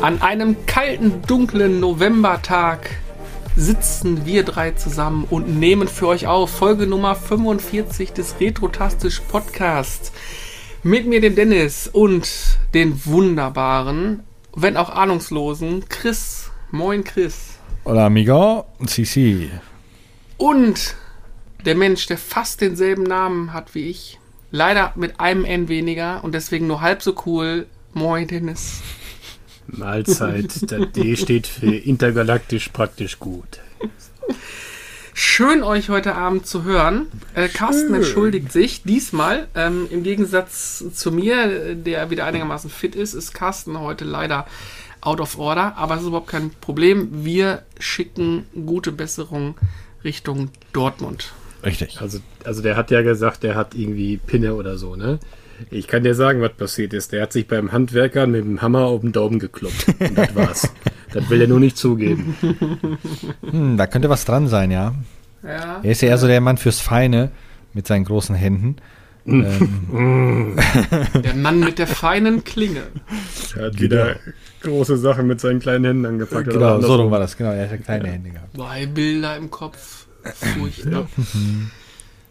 An 0.00 0.20
einem 0.22 0.66
kalten, 0.66 1.22
dunklen 1.26 1.78
Novembertag 1.78 2.90
sitzen 3.54 4.26
wir 4.26 4.42
drei 4.42 4.72
zusammen 4.72 5.24
und 5.30 5.60
nehmen 5.60 5.86
für 5.86 6.08
euch 6.08 6.26
auf 6.26 6.50
Folge 6.50 6.88
Nummer 6.88 7.14
45 7.14 8.12
des 8.12 8.34
Retrotastisch 8.40 9.20
Podcasts. 9.20 10.10
Mit 10.82 11.06
mir 11.06 11.20
dem 11.20 11.36
Dennis 11.36 11.86
und 11.86 12.58
den 12.74 13.04
wunderbaren, 13.04 14.24
wenn 14.56 14.76
auch 14.76 14.90
ahnungslosen 14.90 15.88
Chris. 15.88 16.50
Moin 16.72 17.04
Chris. 17.04 17.58
Hola 17.84 18.06
amigo, 18.06 18.64
sí, 18.86 19.04
sí. 19.04 19.48
Und 20.38 20.96
der 21.68 21.74
Mensch, 21.74 22.06
der 22.06 22.16
fast 22.16 22.62
denselben 22.62 23.02
Namen 23.02 23.52
hat 23.52 23.74
wie 23.74 23.90
ich, 23.90 24.18
leider 24.50 24.94
mit 24.96 25.20
einem 25.20 25.44
N 25.44 25.68
weniger 25.68 26.24
und 26.24 26.32
deswegen 26.32 26.66
nur 26.66 26.80
halb 26.80 27.02
so 27.02 27.14
cool. 27.26 27.66
Moin 27.92 28.26
Dennis. 28.26 28.80
Mahlzeit. 29.66 30.70
Der 30.70 30.86
D 30.86 31.14
steht 31.16 31.46
für 31.46 31.74
intergalaktisch 31.74 32.70
praktisch 32.70 33.18
gut. 33.18 33.60
Schön, 35.12 35.62
euch 35.62 35.90
heute 35.90 36.14
Abend 36.14 36.46
zu 36.46 36.64
hören. 36.64 37.08
Äh, 37.34 37.48
Carsten 37.48 37.92
entschuldigt 37.92 38.50
sich. 38.50 38.82
Diesmal, 38.84 39.46
ähm, 39.54 39.88
im 39.90 40.04
Gegensatz 40.04 40.82
zu 40.94 41.12
mir, 41.12 41.74
der 41.74 42.08
wieder 42.08 42.24
einigermaßen 42.24 42.70
fit 42.70 42.96
ist, 42.96 43.12
ist 43.12 43.34
Carsten 43.34 43.78
heute 43.78 44.06
leider 44.06 44.46
out 45.02 45.20
of 45.20 45.38
order. 45.38 45.76
Aber 45.76 45.96
es 45.96 46.00
ist 46.00 46.06
überhaupt 46.06 46.28
kein 46.28 46.48
Problem. 46.62 47.26
Wir 47.26 47.62
schicken 47.78 48.46
gute 48.64 48.90
Besserung 48.90 49.56
Richtung 50.02 50.48
Dortmund. 50.72 51.34
Richtig. 51.64 52.00
Also, 52.00 52.18
also 52.44 52.62
der 52.62 52.76
hat 52.76 52.90
ja 52.90 53.02
gesagt, 53.02 53.42
der 53.42 53.54
hat 53.54 53.74
irgendwie 53.74 54.16
Pinne 54.18 54.54
oder 54.54 54.78
so, 54.78 54.96
ne? 54.96 55.18
Ich 55.70 55.88
kann 55.88 56.04
dir 56.04 56.14
sagen, 56.14 56.40
was 56.40 56.52
passiert 56.52 56.92
ist. 56.92 57.12
Der 57.12 57.22
hat 57.22 57.32
sich 57.32 57.48
beim 57.48 57.72
Handwerker 57.72 58.26
mit 58.26 58.44
dem 58.44 58.62
Hammer 58.62 58.84
auf 58.84 59.00
den 59.00 59.10
Daumen 59.12 59.40
gekloppt. 59.40 59.86
Und 59.98 60.16
das 60.16 60.34
war's. 60.34 60.72
das 61.12 61.28
will 61.30 61.40
er 61.40 61.48
nur 61.48 61.58
nicht 61.58 61.76
zugeben. 61.76 62.36
Hm, 63.50 63.76
da 63.76 63.86
könnte 63.88 64.08
was 64.08 64.24
dran 64.24 64.46
sein, 64.46 64.70
ja. 64.70 64.94
Ja. 65.42 65.80
Er 65.82 65.90
ist 65.90 66.00
ja 66.00 66.08
eher 66.08 66.18
so 66.18 66.26
der 66.26 66.40
Mann 66.40 66.58
fürs 66.58 66.80
Feine 66.80 67.30
mit 67.74 67.86
seinen 67.86 68.04
großen 68.04 68.34
Händen. 68.36 68.76
ähm, 69.26 70.56
Der 71.22 71.34
Mann 71.34 71.60
mit 71.60 71.78
der 71.78 71.86
feinen 71.86 72.44
Klinge. 72.44 72.82
Er 73.56 73.66
hat 73.66 73.80
wieder 73.80 74.16
große 74.62 74.96
Sachen 74.96 75.26
mit 75.26 75.40
seinen 75.40 75.60
kleinen 75.60 75.84
Händen 75.84 76.06
angepackt. 76.06 76.50
genau, 76.50 76.80
so 76.80 76.96
rum 76.96 77.10
war 77.10 77.18
das. 77.20 77.36
Genau, 77.36 77.50
er 77.50 77.64
hat 77.64 77.70
ja 77.72 77.76
kleine 77.78 78.08
Hände 78.10 78.30
gehabt. 78.30 78.54
Zwei 78.54 78.86
Bilder 78.86 79.36
im 79.36 79.50
Kopf. 79.50 80.06
Furchtbar. 80.34 81.08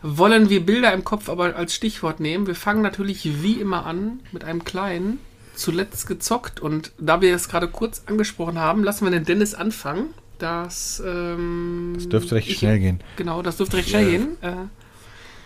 Wollen 0.02 0.50
wir 0.50 0.66
Bilder 0.66 0.94
im 0.94 1.04
Kopf 1.04 1.28
aber 1.30 1.56
als 1.56 1.74
Stichwort 1.74 2.20
nehmen? 2.20 2.48
Wir 2.48 2.56
fangen 2.56 2.82
natürlich 2.82 3.42
wie 3.44 3.54
immer 3.54 3.86
an 3.86 4.20
mit 4.32 4.44
einem 4.44 4.64
kleinen. 4.64 5.20
Zuletzt 5.56 6.06
gezockt 6.06 6.60
und 6.60 6.92
da 7.00 7.20
wir 7.20 7.34
es 7.34 7.50
gerade 7.50 7.68
kurz 7.68 8.04
angesprochen 8.06 8.60
haben, 8.60 8.84
lassen 8.84 9.06
wir 9.06 9.12
den 9.12 9.26
Dennis 9.26 9.56
anfangen. 9.56 10.10
Das, 10.38 11.02
ähm, 11.04 11.94
Das 11.96 12.10
dürfte 12.10 12.36
recht 12.36 12.48
ich- 12.48 12.60
schnell 12.60 12.78
gehen. 12.80 13.00
Genau, 13.16 13.42
das 13.42 13.58
dürfte 13.58 13.78
recht 13.78 13.90
schnell 13.90 14.04
Ja. 14.06 14.10
gehen. 14.12 14.28
Äh, 14.42 14.52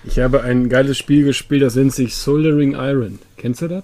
Ich 0.04 0.20
habe 0.20 0.42
ein 0.44 0.68
geiles 0.68 0.98
Spiel 0.98 1.24
gespielt, 1.24 1.62
das 1.62 1.76
nennt 1.76 1.94
sich 1.94 2.16
Soldering 2.16 2.74
Iron. 2.74 3.20
Kennst 3.38 3.62
du 3.62 3.68
das? 3.70 3.84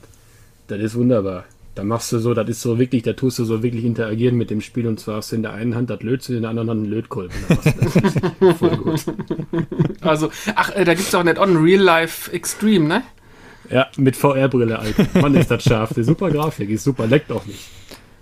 Das 0.68 0.80
ist 0.82 0.95
wunderbar. 0.95 1.45
Da 1.78 1.83
machst 1.83 2.11
du 2.11 2.17
so, 2.17 2.33
das 2.33 2.50
ist 2.50 2.61
so 2.64 2.80
wirklich, 2.80 3.03
da 3.03 3.14
tust 3.14 3.38
du 3.38 3.45
so 3.45 3.61
wirklich 3.61 3.86
interagieren 3.86 4.36
mit 4.36 4.50
dem 4.50 4.61
Spiel 4.61 4.88
und 4.88 5.00
zwar 5.00 5.17
hast 5.17 5.31
du 5.31 5.36
in 5.36 5.44
der 5.44 5.53
einen 5.53 5.75
Hand 5.75 5.92
das 5.92 6.02
Lötzinn, 6.02 6.38
in 6.38 6.42
der 6.42 6.50
anderen 6.50 6.72
Hand 6.72 6.83
einen 6.86 6.89
Lötkolben. 6.92 7.36
Voll 8.58 8.78
gut. 8.78 9.06
also, 10.02 10.31
ach, 10.55 10.72
äh, 10.75 10.83
da 10.86 10.95
gibt 10.95 11.08
es 11.08 11.14
auch 11.14 11.23
nicht 11.23 11.38
on 11.38 11.58
Real 11.58 11.81
Life 11.81 12.31
Extreme, 12.31 12.88
ne? 12.88 13.03
Ja, 13.70 13.86
mit 13.98 14.16
VR-Brille, 14.16 14.80
Alter. 14.80 15.05
Mann, 15.22 15.36
ist 15.36 15.52
das 15.52 15.64
scharf. 15.64 15.94
Die 15.94 16.03
super 16.03 16.31
Grafik, 16.31 16.70
ist 16.72 16.83
super, 16.83 17.05
leckt 17.05 17.31
auch 17.31 17.45
nicht. 17.45 17.59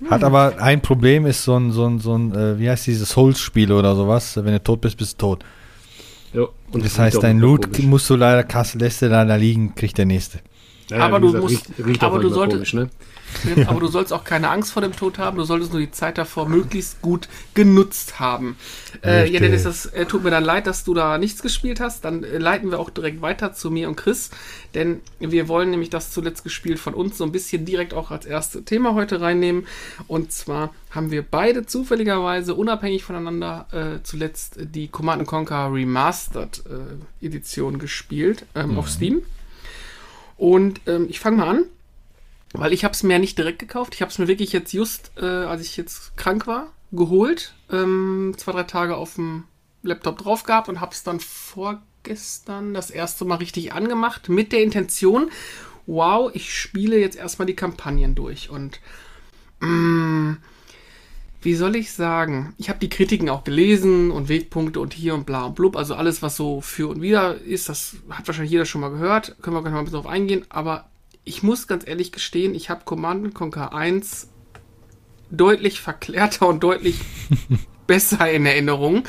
Hat 0.09 0.25
aber 0.25 0.57
ein 0.61 0.81
Problem, 0.81 1.25
ist 1.25 1.44
so 1.45 1.55
ein, 1.57 1.71
so 1.71 1.85
ein, 1.88 1.99
so 1.99 2.17
ein 2.17 2.35
äh, 2.35 2.59
wie 2.59 2.69
heißt 2.69 2.88
dieses 2.88 3.09
Souls-Spiel 3.11 3.71
oder 3.71 3.95
sowas. 3.95 4.35
Wenn 4.35 4.51
du 4.51 4.61
tot 4.61 4.81
bist, 4.81 4.97
bist 4.97 5.13
du 5.21 5.27
tot. 5.27 5.45
Jo, 6.33 6.49
und 6.71 6.83
Das 6.83 6.99
heißt, 6.99 7.23
dein 7.23 7.39
Loot 7.39 7.71
komisch. 7.71 7.83
musst 7.83 8.09
du 8.09 8.17
leider, 8.17 8.45
lässt 8.73 9.01
du 9.01 9.07
leider 9.07 9.38
liegen, 9.38 9.75
kriegt 9.75 9.97
der 9.97 10.05
nächste. 10.05 10.39
Ja, 10.89 10.97
aber 10.97 11.17
wie 11.17 11.21
du 11.21 11.27
gesagt, 11.27 11.44
musst- 11.44 11.69
Riecht, 11.77 11.88
riecht 11.88 12.03
aber 12.03 12.19
du 12.19 12.27
solltest- 12.29 12.55
komisch, 12.57 12.73
ne? 12.73 12.89
Aber 13.68 13.80
du 13.80 13.88
sollst 13.88 14.13
auch 14.13 14.24
keine 14.24 14.50
Angst 14.50 14.72
vor 14.72 14.81
dem 14.81 14.96
Tod 14.96 15.18
haben, 15.18 15.38
du 15.38 15.44
solltest 15.44 15.72
nur 15.72 15.81
die 15.81 15.91
Zeit 15.91 16.18
davor 16.18 16.47
möglichst 16.47 17.02
gut 17.02 17.28
genutzt 17.53 18.19
haben. 18.19 18.58
Äh, 19.03 19.30
ja. 19.30 19.40
Dennis, 19.40 19.63
das 19.63 19.86
äh, 19.88 20.06
tut 20.06 20.24
mir 20.24 20.31
dann 20.31 20.44
leid, 20.44 20.68
dass 20.68 20.84
du 20.84 20.94
da 20.94 21.18
nichts 21.18 21.41
gespielt 21.41 21.80
hast. 21.80 22.06
Dann 22.06 22.24
äh, 22.24 22.38
leiten 22.38 22.72
wir 22.72 22.80
auch 22.80 22.90
direkt 22.90 23.22
weiter 23.22 23.53
zu 23.53 23.72
mir 23.72 23.88
und 23.88 23.96
Chris, 23.96 24.31
denn 24.74 25.02
wir 25.19 25.47
wollen 25.47 25.69
nämlich 25.69 25.90
das 25.90 26.12
zuletzt 26.12 26.44
gespielt 26.44 26.80
von 26.80 26.94
uns 26.94 27.18
so 27.18 27.24
ein 27.24 27.31
bisschen 27.31 27.66
direkt 27.66 27.94
auch 27.94 28.12
als 28.12 28.25
erstes 28.25 28.66
Thema 28.66 28.94
heute 28.94 29.22
reinnehmen. 29.22 29.68
Und 30.07 30.31
zwar 30.31 30.74
haben 30.92 31.12
wir 31.12 31.24
beide 31.24 31.66
zufälligerweise 31.66 32.56
unabhängig 32.56 33.03
voneinander 33.03 33.68
äh, 33.72 34.03
zuletzt 34.03 34.57
die 34.57 34.88
Command 34.88 35.25
Conquer 35.28 35.72
Remastered 35.72 36.63
äh, 37.22 37.25
Edition 37.25 37.80
gespielt 37.80 38.46
ähm, 38.56 38.78
auf 38.78 38.90
Steam. 38.90 39.22
Und 40.38 40.81
ähm, 40.88 41.07
ich 41.09 41.19
fange 41.19 41.38
mal 41.38 41.50
an. 41.50 41.66
Weil 42.57 42.73
ich 42.73 42.83
habe 42.83 42.93
es 42.93 43.03
mir 43.03 43.19
nicht 43.19 43.38
direkt 43.38 43.59
gekauft. 43.59 43.95
Ich 43.95 44.01
habe 44.01 44.11
es 44.11 44.17
mir 44.17 44.27
wirklich 44.27 44.53
jetzt 44.53 44.73
just, 44.73 45.11
äh, 45.17 45.25
als 45.25 45.61
ich 45.61 45.77
jetzt 45.77 46.16
krank 46.17 46.47
war, 46.47 46.71
geholt. 46.91 47.53
Ähm, 47.71 48.33
zwei, 48.38 48.51
drei 48.53 48.63
Tage 48.63 48.95
auf 48.95 49.16
dem 49.16 49.43
Laptop 49.83 50.17
drauf 50.17 50.43
gehabt 50.43 50.69
und 50.69 50.81
habe 50.81 50.94
es 50.94 51.03
dann 51.03 51.19
vorgestern 51.19 52.73
das 52.73 52.89
erste 52.89 53.25
Mal 53.25 53.35
richtig 53.35 53.73
angemacht 53.73 54.29
mit 54.29 54.51
der 54.51 54.63
Intention, 54.63 55.29
wow, 55.85 56.31
ich 56.33 56.53
spiele 56.53 56.99
jetzt 56.99 57.17
erstmal 57.17 57.45
die 57.45 57.55
Kampagnen 57.55 58.15
durch. 58.15 58.49
Und 58.49 58.79
mm, 59.59 60.33
wie 61.41 61.55
soll 61.55 61.75
ich 61.75 61.94
sagen? 61.94 62.55
Ich 62.57 62.69
habe 62.69 62.79
die 62.79 62.89
Kritiken 62.89 63.29
auch 63.29 63.44
gelesen 63.44 64.09
und 64.09 64.29
Wegpunkte 64.29 64.79
und 64.79 64.94
hier 64.94 65.13
und 65.13 65.25
bla 65.25 65.45
und 65.45 65.55
blub. 65.55 65.75
Also 65.75 65.94
alles, 65.94 66.21
was 66.21 66.35
so 66.35 66.61
für 66.61 66.88
und 66.88 67.01
wieder 67.01 67.39
ist, 67.39 67.69
das 67.69 67.97
hat 68.09 68.27
wahrscheinlich 68.27 68.51
jeder 68.51 68.65
schon 68.65 68.81
mal 68.81 68.89
gehört. 68.89 69.35
Können 69.41 69.55
wir 69.55 69.61
gleich 69.61 69.73
mal 69.73 69.79
ein 69.79 69.85
bisschen 69.85 70.01
drauf 70.01 70.11
eingehen. 70.11 70.45
Aber 70.49 70.89
ich 71.25 71.44
muss 71.44 71.68
ganz 71.68 71.86
ehrlich 71.88 72.12
gestehen, 72.12 72.56
ich 72.56 72.69
habe 72.69 72.86
Command 72.86 73.34
Conquer 73.34 73.74
1 73.74 74.30
deutlich 75.31 75.81
verklärter 75.81 76.47
und 76.47 76.63
deutlich 76.63 77.02
besser 77.88 78.31
in 78.31 78.46
Erinnerung. 78.46 79.03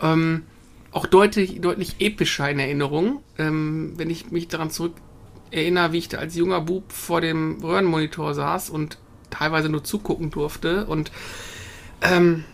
Ähm, 0.00 0.44
auch 0.90 1.06
deutlich, 1.06 1.60
deutlich 1.60 1.96
epischer 2.00 2.50
in 2.50 2.58
Erinnerung. 2.58 3.22
Ähm, 3.38 3.92
wenn 3.96 4.10
ich 4.10 4.30
mich 4.30 4.48
daran 4.48 4.70
zurück 4.70 4.94
erinnere, 5.50 5.92
wie 5.92 5.98
ich 5.98 6.08
da 6.08 6.18
als 6.18 6.34
junger 6.34 6.62
Bub 6.62 6.90
vor 6.92 7.20
dem 7.20 7.62
Röhrenmonitor 7.62 8.34
saß 8.34 8.70
und 8.70 8.98
teilweise 9.28 9.68
nur 9.68 9.84
zugucken 9.84 10.30
durfte. 10.30 10.86
Und 10.86 11.12
ähm, 12.00 12.44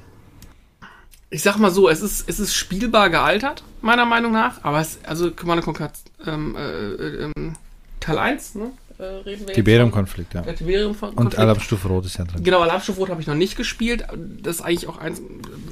ich 1.30 1.42
sag 1.42 1.58
mal 1.58 1.70
so, 1.70 1.88
es 1.88 2.02
ist, 2.02 2.28
es 2.28 2.40
ist 2.40 2.54
spielbar 2.54 3.10
gealtert, 3.10 3.62
meiner 3.82 4.04
Meinung 4.04 4.32
nach. 4.32 4.64
Aber 4.64 4.80
es, 4.80 4.98
also 5.04 5.30
Command 5.30 5.62
Conquer 5.62 5.92
ähm, 6.26 6.56
äh, 6.56 6.92
äh, 6.92 7.30
ähm, 7.36 7.54
Teil 8.00 8.18
1, 8.18 8.56
ne? 8.56 8.72
Äh, 8.98 9.04
reden 9.04 9.46
wir 9.46 9.54
Tiberium-Konflikt, 9.54 10.32
ja. 10.34 10.42
Tiberium-Konflikt. 10.42 11.20
Und 11.20 11.38
Alarmstufe 11.38 11.88
Rot 11.88 12.06
ist 12.06 12.16
ja 12.16 12.24
drin. 12.24 12.42
Genau, 12.42 12.60
Alarmstufe 12.60 12.98
Rot 12.98 13.10
habe 13.10 13.20
ich 13.20 13.26
noch 13.26 13.34
nicht 13.34 13.56
gespielt. 13.56 14.04
Das 14.42 14.56
ist 14.56 14.62
eigentlich 14.62 14.88
auch 14.88 14.96
eins, 14.96 15.20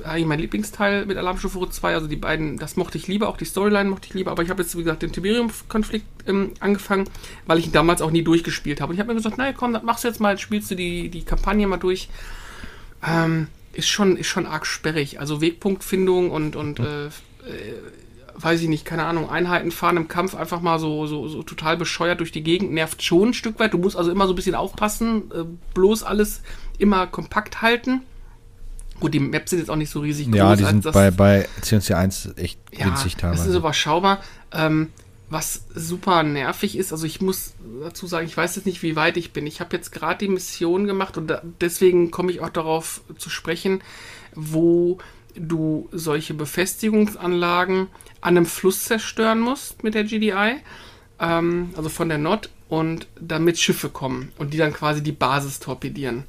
eigentlich 0.04 0.26
mein 0.26 0.40
Lieblingsteil 0.40 1.06
mit 1.06 1.16
Alarmstufe 1.16 1.58
Rot 1.58 1.72
2. 1.72 1.94
Also 1.94 2.06
die 2.06 2.16
beiden, 2.16 2.58
das 2.58 2.76
mochte 2.76 2.98
ich 2.98 3.08
lieber, 3.08 3.28
auch 3.28 3.38
die 3.38 3.46
Storyline 3.46 3.88
mochte 3.88 4.08
ich 4.08 4.14
lieber. 4.14 4.30
Aber 4.30 4.42
ich 4.42 4.50
habe 4.50 4.62
jetzt, 4.62 4.76
wie 4.76 4.82
gesagt, 4.82 5.02
den 5.02 5.12
Tiberium-Konflikt 5.12 6.06
ähm, 6.26 6.52
angefangen, 6.60 7.08
weil 7.46 7.58
ich 7.58 7.66
ihn 7.66 7.72
damals 7.72 8.02
auch 8.02 8.10
nie 8.10 8.22
durchgespielt 8.22 8.82
habe. 8.82 8.90
Und 8.90 8.96
ich 8.96 9.00
habe 9.00 9.08
mir 9.08 9.16
gesagt, 9.16 9.38
naja, 9.38 9.54
komm, 9.56 9.72
das 9.72 9.82
machst 9.82 10.04
du 10.04 10.08
jetzt 10.08 10.20
mal, 10.20 10.36
spielst 10.38 10.70
du 10.70 10.74
die, 10.74 11.08
die 11.08 11.22
Kampagne 11.22 11.66
mal 11.66 11.78
durch. 11.78 12.08
Ähm, 13.06 13.48
ist 13.72 13.88
schon, 13.88 14.16
ist 14.18 14.26
schon 14.26 14.46
arg 14.46 14.66
sperrig. 14.66 15.18
Also 15.18 15.40
Wegpunktfindung 15.40 16.30
und, 16.30 16.56
und 16.56 16.78
äh, 16.78 17.06
äh, 17.06 17.10
weiß 18.36 18.60
ich 18.62 18.68
nicht, 18.68 18.84
keine 18.84 19.04
Ahnung, 19.04 19.30
Einheiten 19.30 19.70
fahren 19.70 19.96
im 19.96 20.08
Kampf 20.08 20.34
einfach 20.34 20.60
mal 20.60 20.78
so, 20.78 21.06
so, 21.06 21.28
so 21.28 21.42
total 21.42 21.76
bescheuert 21.76 22.20
durch 22.20 22.32
die 22.32 22.42
Gegend, 22.42 22.72
nervt 22.72 23.02
schon 23.02 23.28
ein 23.28 23.34
Stück 23.34 23.58
weit. 23.60 23.72
Du 23.74 23.78
musst 23.78 23.96
also 23.96 24.10
immer 24.10 24.26
so 24.26 24.32
ein 24.32 24.36
bisschen 24.36 24.54
aufpassen, 24.54 25.30
äh, 25.32 25.44
bloß 25.74 26.02
alles 26.02 26.42
immer 26.78 27.06
kompakt 27.06 27.62
halten. 27.62 28.02
Gut, 29.00 29.12
die 29.14 29.20
Maps 29.20 29.50
sind 29.50 29.58
jetzt 29.58 29.70
auch 29.70 29.76
nicht 29.76 29.90
so 29.90 30.00
riesig 30.00 30.26
groß. 30.28 30.36
Ja, 30.36 30.56
die 30.56 30.64
sind 30.64 30.84
das- 30.84 30.94
bei, 30.94 31.10
bei 31.10 31.48
CNC 31.60 31.94
1 31.94 32.34
echt 32.36 32.58
ja, 32.72 32.86
winzig 32.86 33.14
Das 33.14 33.20
teilweise. 33.20 33.50
ist 33.50 33.56
überschaubar. 33.56 34.20
Ähm, 34.52 34.90
was 35.30 35.64
super 35.74 36.22
nervig 36.22 36.76
ist, 36.76 36.92
also 36.92 37.06
ich 37.06 37.20
muss 37.20 37.54
dazu 37.82 38.06
sagen, 38.06 38.26
ich 38.26 38.36
weiß 38.36 38.54
jetzt 38.56 38.66
nicht, 38.66 38.82
wie 38.82 38.94
weit 38.94 39.16
ich 39.16 39.32
bin. 39.32 39.46
Ich 39.46 39.58
habe 39.60 39.74
jetzt 39.74 39.90
gerade 39.90 40.18
die 40.24 40.28
Mission 40.30 40.86
gemacht 40.86 41.16
und 41.16 41.26
da, 41.28 41.42
deswegen 41.60 42.10
komme 42.10 42.30
ich 42.30 42.40
auch 42.40 42.50
darauf 42.50 43.00
zu 43.18 43.30
sprechen, 43.30 43.80
wo 44.34 44.98
du 45.36 45.88
solche 45.92 46.34
Befestigungsanlagen 46.34 47.88
an 48.20 48.36
einem 48.36 48.46
Fluss 48.46 48.84
zerstören 48.84 49.40
musst 49.40 49.84
mit 49.84 49.94
der 49.94 50.04
GDI, 50.04 50.56
ähm, 51.20 51.70
also 51.76 51.88
von 51.88 52.08
der 52.08 52.18
NOT, 52.18 52.50
und 52.68 53.06
damit 53.20 53.58
Schiffe 53.58 53.88
kommen 53.88 54.32
und 54.38 54.52
die 54.52 54.58
dann 54.58 54.72
quasi 54.72 55.02
die 55.02 55.12
Basis 55.12 55.60
torpedieren 55.60 56.24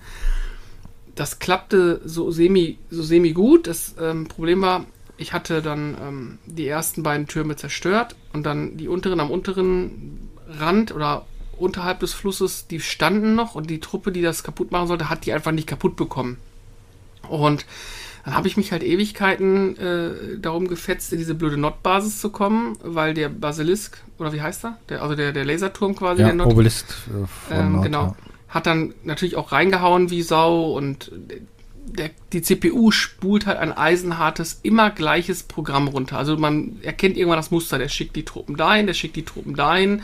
das 1.16 1.40
klappte 1.40 2.02
so 2.04 2.30
semi, 2.30 2.78
so 2.90 3.02
semi 3.02 3.31
gut. 3.31 3.68
Das 3.68 3.96
ähm, 4.00 4.28
Problem 4.28 4.62
war, 4.62 4.86
Ich 5.18 5.31
hatte 5.31 5.62
dann 5.62 5.98
ähm, 6.01 6.40
die 6.46 6.68
ersten 6.68 7.01
beiden 7.01 7.28
Türme 7.28 7.56
zerstört 7.56 8.16
und 8.34 8.46
dann 8.46 8.75
die 8.75 8.90
unteren 8.90 9.22
am 9.22 9.31
unteren 9.31 10.30
Rand 10.60 10.94
oder 10.94 11.25
unterhalb 11.58 12.01
des 12.01 12.13
Flusses, 12.13 12.68
die 12.68 12.81
standen 12.81 13.34
noch 13.34 13.56
und 13.56 13.69
die 13.69 13.80
Truppe, 13.80 14.12
die 14.12 14.22
das 14.22 14.44
kaputt 14.44 14.72
machen 14.72 14.88
sollte, 14.88 15.10
hat 15.10 15.25
die 15.25 15.31
einfach 15.31 15.54
nicht 15.54 15.68
kaputt 15.68 15.96
bekommen. 15.96 16.38
Und 17.30 17.66
dann 18.25 18.36
habe 18.36 18.48
ich 18.48 18.57
mich 18.57 18.72
halt 18.72 18.83
Ewigkeiten 18.83 19.77
äh, 19.77 20.39
darum 20.39 20.68
gefetzt, 20.68 21.13
in 21.13 21.19
diese 21.19 21.36
blöde 21.36 21.57
Notbasis 21.57 22.19
zu 22.19 22.31
kommen, 22.31 22.75
weil 22.83 23.13
der 23.13 23.30
Basilisk, 23.30 24.04
oder 24.18 24.33
wie 24.33 24.42
heißt 24.42 24.66
er? 24.66 24.80
Der, 24.89 25.04
also 25.04 25.16
der, 25.16 25.31
der 25.31 25.45
Laserturm 25.45 25.95
quasi, 25.95 26.22
Ja, 26.22 26.27
der 26.30 26.36
Not 26.36 26.48
Obelisk 26.48 26.88
äh, 27.07 27.27
von 27.27 27.57
ähm, 27.57 27.72
Nord, 27.74 27.86
genau. 27.86 28.01
ja. 28.01 28.16
Hat 28.50 28.66
dann 28.66 28.95
natürlich 29.04 29.36
auch 29.36 29.51
reingehauen 29.51 30.10
wie 30.10 30.24
Sau 30.24 30.72
und 30.75 31.12
der, 31.86 32.10
die 32.33 32.42
CPU 32.42 32.89
spult 32.89 33.45
halt 33.45 33.60
ein 33.60 33.72
eisenhartes, 33.72 34.60
immer 34.63 34.89
gleiches 34.89 35.44
Programm 35.44 35.88
runter. 35.88 36.18
Also 36.18 36.36
man 36.36 36.77
erkennt 36.81 37.18
irgendwann 37.18 37.38
das 37.38 37.51
Muster, 37.51 37.77
der 37.77 37.89
schickt 37.89 38.16
die 38.16 38.25
Truppen 38.25 38.57
dahin, 38.57 38.88
der 38.88 38.95
schickt 38.95 39.16
die 39.18 39.25
Truppen 39.25 39.56
dahin, 39.56 40.01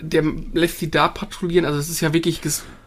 der 0.00 0.24
lässt 0.52 0.80
die 0.80 0.90
da 0.90 1.06
patrouillieren. 1.06 1.64
Also 1.64 1.78
es 1.78 1.90
ist 1.90 2.00
ja 2.00 2.12
wirklich 2.12 2.40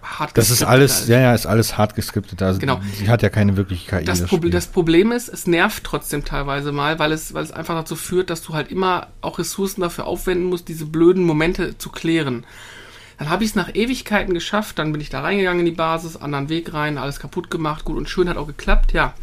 hart 0.03 0.37
Das 0.37 0.49
ist 0.49 0.63
alles, 0.63 0.97
alles. 0.97 1.07
ja, 1.07 1.19
ja, 1.19 1.33
ist 1.33 1.45
alles 1.45 1.77
hart 1.77 1.95
geskriptet. 1.95 2.41
Also 2.41 2.59
Genau. 2.59 2.81
Sie 2.97 3.09
hat 3.09 3.21
ja 3.21 3.29
keine 3.29 3.57
wirkliche 3.57 3.89
KI. 3.89 4.05
Das, 4.05 4.27
Spiel. 4.27 4.49
das 4.49 4.67
Problem 4.67 5.11
ist, 5.11 5.29
es 5.29 5.47
nervt 5.47 5.83
trotzdem 5.83 6.25
teilweise 6.25 6.71
mal, 6.71 6.99
weil 6.99 7.11
es, 7.11 7.33
weil 7.33 7.43
es 7.43 7.51
einfach 7.51 7.75
dazu 7.75 7.95
führt, 7.95 8.29
dass 8.29 8.41
du 8.41 8.53
halt 8.53 8.71
immer 8.71 9.07
auch 9.21 9.39
Ressourcen 9.39 9.81
dafür 9.81 10.05
aufwenden 10.05 10.45
musst, 10.45 10.67
diese 10.67 10.85
blöden 10.85 11.23
Momente 11.23 11.77
zu 11.77 11.89
klären. 11.89 12.45
Dann 13.17 13.29
habe 13.29 13.43
ich 13.43 13.51
es 13.51 13.55
nach 13.55 13.73
Ewigkeiten 13.73 14.33
geschafft, 14.33 14.79
dann 14.79 14.91
bin 14.91 14.99
ich 14.99 15.09
da 15.09 15.21
reingegangen 15.21 15.61
in 15.61 15.65
die 15.65 15.71
Basis, 15.71 16.17
anderen 16.17 16.49
Weg 16.49 16.73
rein, 16.73 16.97
alles 16.97 17.19
kaputt 17.19 17.49
gemacht, 17.49 17.85
gut 17.85 17.97
und 17.97 18.09
schön, 18.09 18.27
hat 18.27 18.37
auch 18.37 18.47
geklappt, 18.47 18.91
ja. 18.93 19.13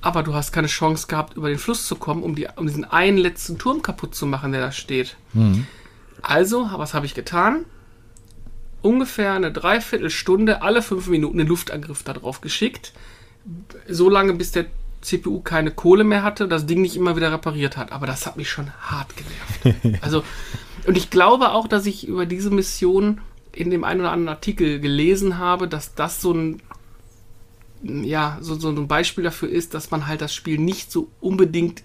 Aber 0.00 0.22
du 0.22 0.34
hast 0.34 0.52
keine 0.52 0.68
Chance 0.68 1.06
gehabt, 1.06 1.36
über 1.36 1.48
den 1.48 1.58
Fluss 1.58 1.86
zu 1.86 1.96
kommen, 1.96 2.22
um, 2.22 2.34
die, 2.34 2.48
um 2.56 2.66
diesen 2.66 2.84
einen 2.84 3.18
letzten 3.18 3.58
Turm 3.58 3.82
kaputt 3.82 4.14
zu 4.14 4.26
machen, 4.26 4.52
der 4.52 4.60
da 4.60 4.72
steht. 4.72 5.16
Also, 6.22 6.70
was 6.74 6.94
habe 6.94 7.06
ich 7.06 7.14
getan? 7.14 7.64
Ungefähr 8.82 9.32
eine 9.32 9.52
Dreiviertelstunde, 9.52 10.62
alle 10.62 10.82
fünf 10.82 11.08
Minuten 11.08 11.40
einen 11.40 11.48
Luftangriff 11.48 12.02
darauf 12.02 12.40
geschickt. 12.40 12.92
So 13.88 14.08
lange, 14.08 14.34
bis 14.34 14.52
der 14.52 14.66
CPU 15.00 15.40
keine 15.40 15.70
Kohle 15.70 16.04
mehr 16.04 16.22
hatte 16.22 16.44
und 16.44 16.50
das 16.50 16.66
Ding 16.66 16.82
nicht 16.82 16.96
immer 16.96 17.16
wieder 17.16 17.32
repariert 17.32 17.76
hat. 17.76 17.92
Aber 17.92 18.06
das 18.06 18.26
hat 18.26 18.36
mich 18.36 18.50
schon 18.50 18.70
hart 18.80 19.08
genervt. 19.16 20.00
Also, 20.02 20.22
und 20.86 20.96
ich 20.96 21.10
glaube 21.10 21.50
auch, 21.50 21.66
dass 21.68 21.86
ich 21.86 22.06
über 22.06 22.26
diese 22.26 22.50
Mission 22.50 23.20
in 23.52 23.70
dem 23.70 23.84
einen 23.84 24.00
oder 24.00 24.12
anderen 24.12 24.36
Artikel 24.36 24.80
gelesen 24.80 25.38
habe, 25.38 25.66
dass 25.66 25.94
das 25.94 26.20
so 26.20 26.32
ein 26.32 26.62
ja, 27.82 28.38
so, 28.40 28.54
so 28.58 28.70
ein 28.70 28.88
Beispiel 28.88 29.24
dafür 29.24 29.48
ist, 29.48 29.74
dass 29.74 29.90
man 29.90 30.06
halt 30.06 30.20
das 30.20 30.34
Spiel 30.34 30.58
nicht 30.58 30.90
so 30.90 31.08
unbedingt 31.20 31.82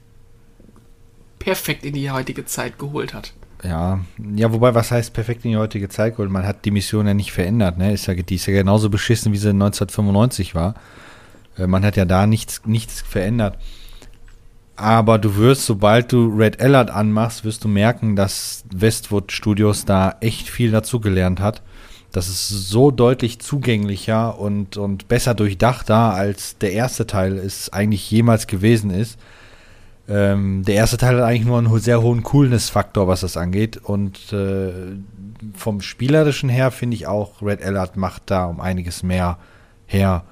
perfekt 1.40 1.86
in 1.86 1.94
die 1.94 2.12
heutige 2.12 2.46
Zeit 2.46 2.80
geholt 2.80 3.14
hat. 3.14 3.34
Ja, 3.64 4.00
ja, 4.36 4.52
wobei, 4.52 4.74
was 4.74 4.90
heißt 4.92 5.14
perfekt 5.14 5.46
in 5.46 5.52
die 5.52 5.58
heutige 5.58 5.88
Zeit 5.88 6.16
geholt? 6.16 6.32
Man 6.32 6.46
hat 6.48 6.66
die 6.66 6.72
Mission 6.72 7.06
ja 7.06 7.14
nicht 7.14 7.32
verändert, 7.32 7.78
ne? 7.78 7.94
Ist 7.94 8.08
ja, 8.08 8.16
die 8.16 8.36
ist 8.36 8.48
ja 8.48 8.54
genauso 8.54 8.90
beschissen, 8.90 9.34
wie 9.34 9.38
sie 9.38 9.50
1995 9.50 10.56
war. 10.56 10.74
Äh, 11.58 11.68
Man 11.68 11.86
hat 11.86 11.96
ja 11.96 12.06
da 12.06 12.26
nichts, 12.26 12.62
nichts 12.66 13.02
verändert. 13.02 13.58
Aber 14.76 15.20
du 15.20 15.36
wirst, 15.36 15.66
sobald 15.68 16.12
du 16.12 16.36
Red 16.36 16.60
Alert 16.60 16.90
anmachst, 16.90 17.46
wirst 17.46 17.64
du 17.64 17.68
merken, 17.68 18.16
dass 18.16 18.64
Westwood 18.74 19.32
Studios 19.32 19.86
da 19.86 20.16
echt 20.22 20.50
viel 20.50 20.72
dazugelernt 20.72 21.40
hat. 21.40 21.62
Das 22.12 22.28
ist 22.30 22.50
so 22.50 22.90
deutlich 22.90 23.40
zugänglicher 23.40 24.40
und, 24.40 24.78
und 24.78 25.08
besser 25.08 25.36
durchdachter, 25.36 26.14
als 26.14 26.58
der 26.58 26.74
erste 26.74 27.06
Teil 27.06 27.38
es 27.38 27.72
eigentlich 27.72 28.10
jemals 28.10 28.48
gewesen 28.48 28.90
ist. 28.90 29.20
Ähm, 30.12 30.64
der 30.66 30.76
erste 30.76 30.98
Teil 30.98 31.16
hat 31.16 31.24
eigentlich 31.24 31.46
nur 31.46 31.58
einen 31.58 31.80
sehr 31.80 32.02
hohen 32.02 32.22
Coolness-Faktor, 32.24 33.08
was 33.08 33.22
das 33.22 33.38
angeht. 33.38 33.78
Und 33.78 34.34
äh, 34.34 34.72
vom 35.56 35.80
Spielerischen 35.82 36.50
her 36.50 36.72
finde 36.72 36.96
ich 36.96 37.08
auch, 37.08 37.42
Red 37.42 37.64
Alert 37.64 37.96
macht 37.96 38.24
da 38.26 38.46
um 38.46 38.60
einiges 38.60 39.04
mehr 39.04 39.38
her 39.86 40.26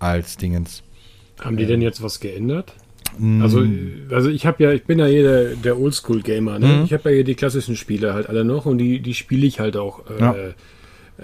als 0.00 0.36
Dingens. 0.36 0.82
Haben 1.40 1.56
die 1.56 1.66
denn 1.66 1.82
jetzt 1.82 2.02
was 2.02 2.18
geändert? 2.18 2.72
Mm, 3.16 3.42
Also, 3.42 3.64
also 4.10 4.28
ich 4.28 4.44
habe 4.44 4.62
ja, 4.64 4.72
ich 4.72 4.84
bin 4.84 4.98
ja 4.98 5.06
hier 5.06 5.22
der, 5.22 5.54
der 5.56 5.78
Oldschool-Gamer, 5.78 6.58
ne? 6.58 6.66
Mhm. 6.66 6.84
Ich 6.84 6.92
habe 6.92 7.10
ja 7.10 7.14
hier 7.16 7.24
die 7.24 7.34
klassischen 7.36 7.76
Spiele 7.76 8.12
halt 8.12 8.28
alle 8.28 8.44
noch 8.44 8.66
und 8.66 8.78
die, 8.78 8.98
die 9.00 9.14
spiele 9.14 9.46
ich 9.46 9.60
halt 9.60 9.76
auch 9.76 10.02
äh, 10.10 10.20
Ja. 10.20 10.34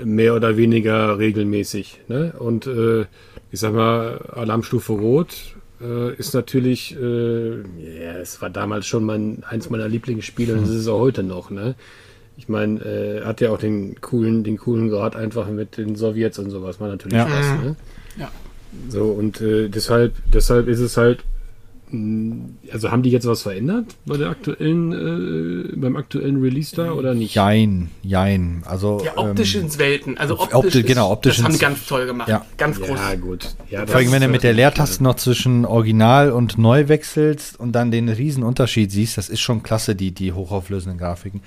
mehr 0.04 0.34
oder 0.36 0.56
weniger 0.56 1.18
regelmäßig. 1.18 2.00
Ne? 2.06 2.32
Und 2.38 2.66
äh, 2.68 3.06
ich 3.50 3.58
sag 3.58 3.72
mal, 3.74 4.18
Alarmstufe 4.34 4.92
Rot 4.92 5.56
äh, 5.80 6.14
ist 6.14 6.34
natürlich, 6.34 6.96
äh, 7.00 7.50
ja, 7.60 8.12
es 8.20 8.40
war 8.42 8.50
damals 8.50 8.86
schon 8.86 9.04
mein, 9.04 9.42
eins 9.48 9.70
meiner 9.70 9.88
Lieblingsspiele 9.88 10.54
und 10.54 10.64
es 10.64 10.70
ist 10.70 10.88
auch 10.88 10.98
heute 11.00 11.22
noch, 11.22 11.50
ne? 11.50 11.74
Ich 12.36 12.48
meine, 12.48 12.80
äh, 12.80 13.24
hat 13.24 13.40
ja 13.40 13.50
auch 13.50 13.58
den 13.58 14.00
coolen, 14.00 14.44
den 14.44 14.56
coolen 14.56 14.88
Grad 14.88 15.14
einfach 15.16 15.48
mit 15.50 15.76
den 15.76 15.96
Sowjets 15.96 16.38
und 16.38 16.50
sowas, 16.50 16.80
war 16.80 16.88
natürlich 16.88 17.18
Ja. 17.18 17.28
was, 17.30 17.46
Mhm. 17.58 17.64
ne? 17.64 17.76
Ja. 18.18 18.30
So, 18.88 19.04
und 19.06 19.40
äh, 19.40 19.68
deshalb, 19.68 20.14
deshalb 20.32 20.68
ist 20.68 20.80
es 20.80 20.96
halt, 20.96 21.24
also 22.72 22.90
haben 22.90 23.02
die 23.02 23.10
jetzt 23.10 23.26
was 23.26 23.42
verändert 23.42 23.96
bei 24.06 24.16
der 24.16 24.30
aktuellen, 24.30 24.92
äh, 25.72 25.76
beim 25.76 25.96
aktuellen 25.96 26.40
Release 26.40 26.74
da 26.74 26.92
oder 26.92 27.14
nicht? 27.14 27.34
Jein, 27.34 27.90
jein. 28.02 28.62
Also, 28.64 29.02
Ja, 29.04 29.16
optisch 29.16 29.56
ähm, 29.56 29.62
ins 29.62 29.78
Welten. 29.78 30.16
Also 30.16 30.38
optisch- 30.38 30.54
optisch, 30.54 30.74
ist- 30.76 30.86
genau, 30.86 31.10
optisch 31.10 31.36
Das 31.36 31.44
haben 31.44 31.52
die 31.54 31.58
ganz 31.58 31.86
toll 31.86 32.06
gemacht. 32.06 32.28
Ja. 32.28 32.44
Ganz 32.56 32.80
groß. 32.80 32.88
Ja, 32.98 33.14
gut. 33.16 33.54
Ja, 33.70 33.86
vor 33.86 33.96
allem, 33.96 34.12
wenn 34.12 34.22
du 34.22 34.28
mit 34.28 34.42
der 34.42 34.52
Leertaste 34.52 35.02
noch 35.02 35.10
noch 35.10 35.16
zwischen 35.16 35.64
Original 35.64 36.30
und 36.30 36.56
Neu 36.58 36.86
wechselst 36.86 37.58
und 37.58 37.72
dann 37.72 37.90
den 37.90 38.08
riesen 38.08 38.44
Unterschied 38.44 38.92
siehst, 38.92 39.18
das 39.18 39.28
ist 39.28 39.40
schon 39.40 39.64
klasse, 39.64 39.96
die, 39.96 40.12
die 40.12 40.32
hochauflösenden 40.32 40.98
Grafiken. 40.98 41.40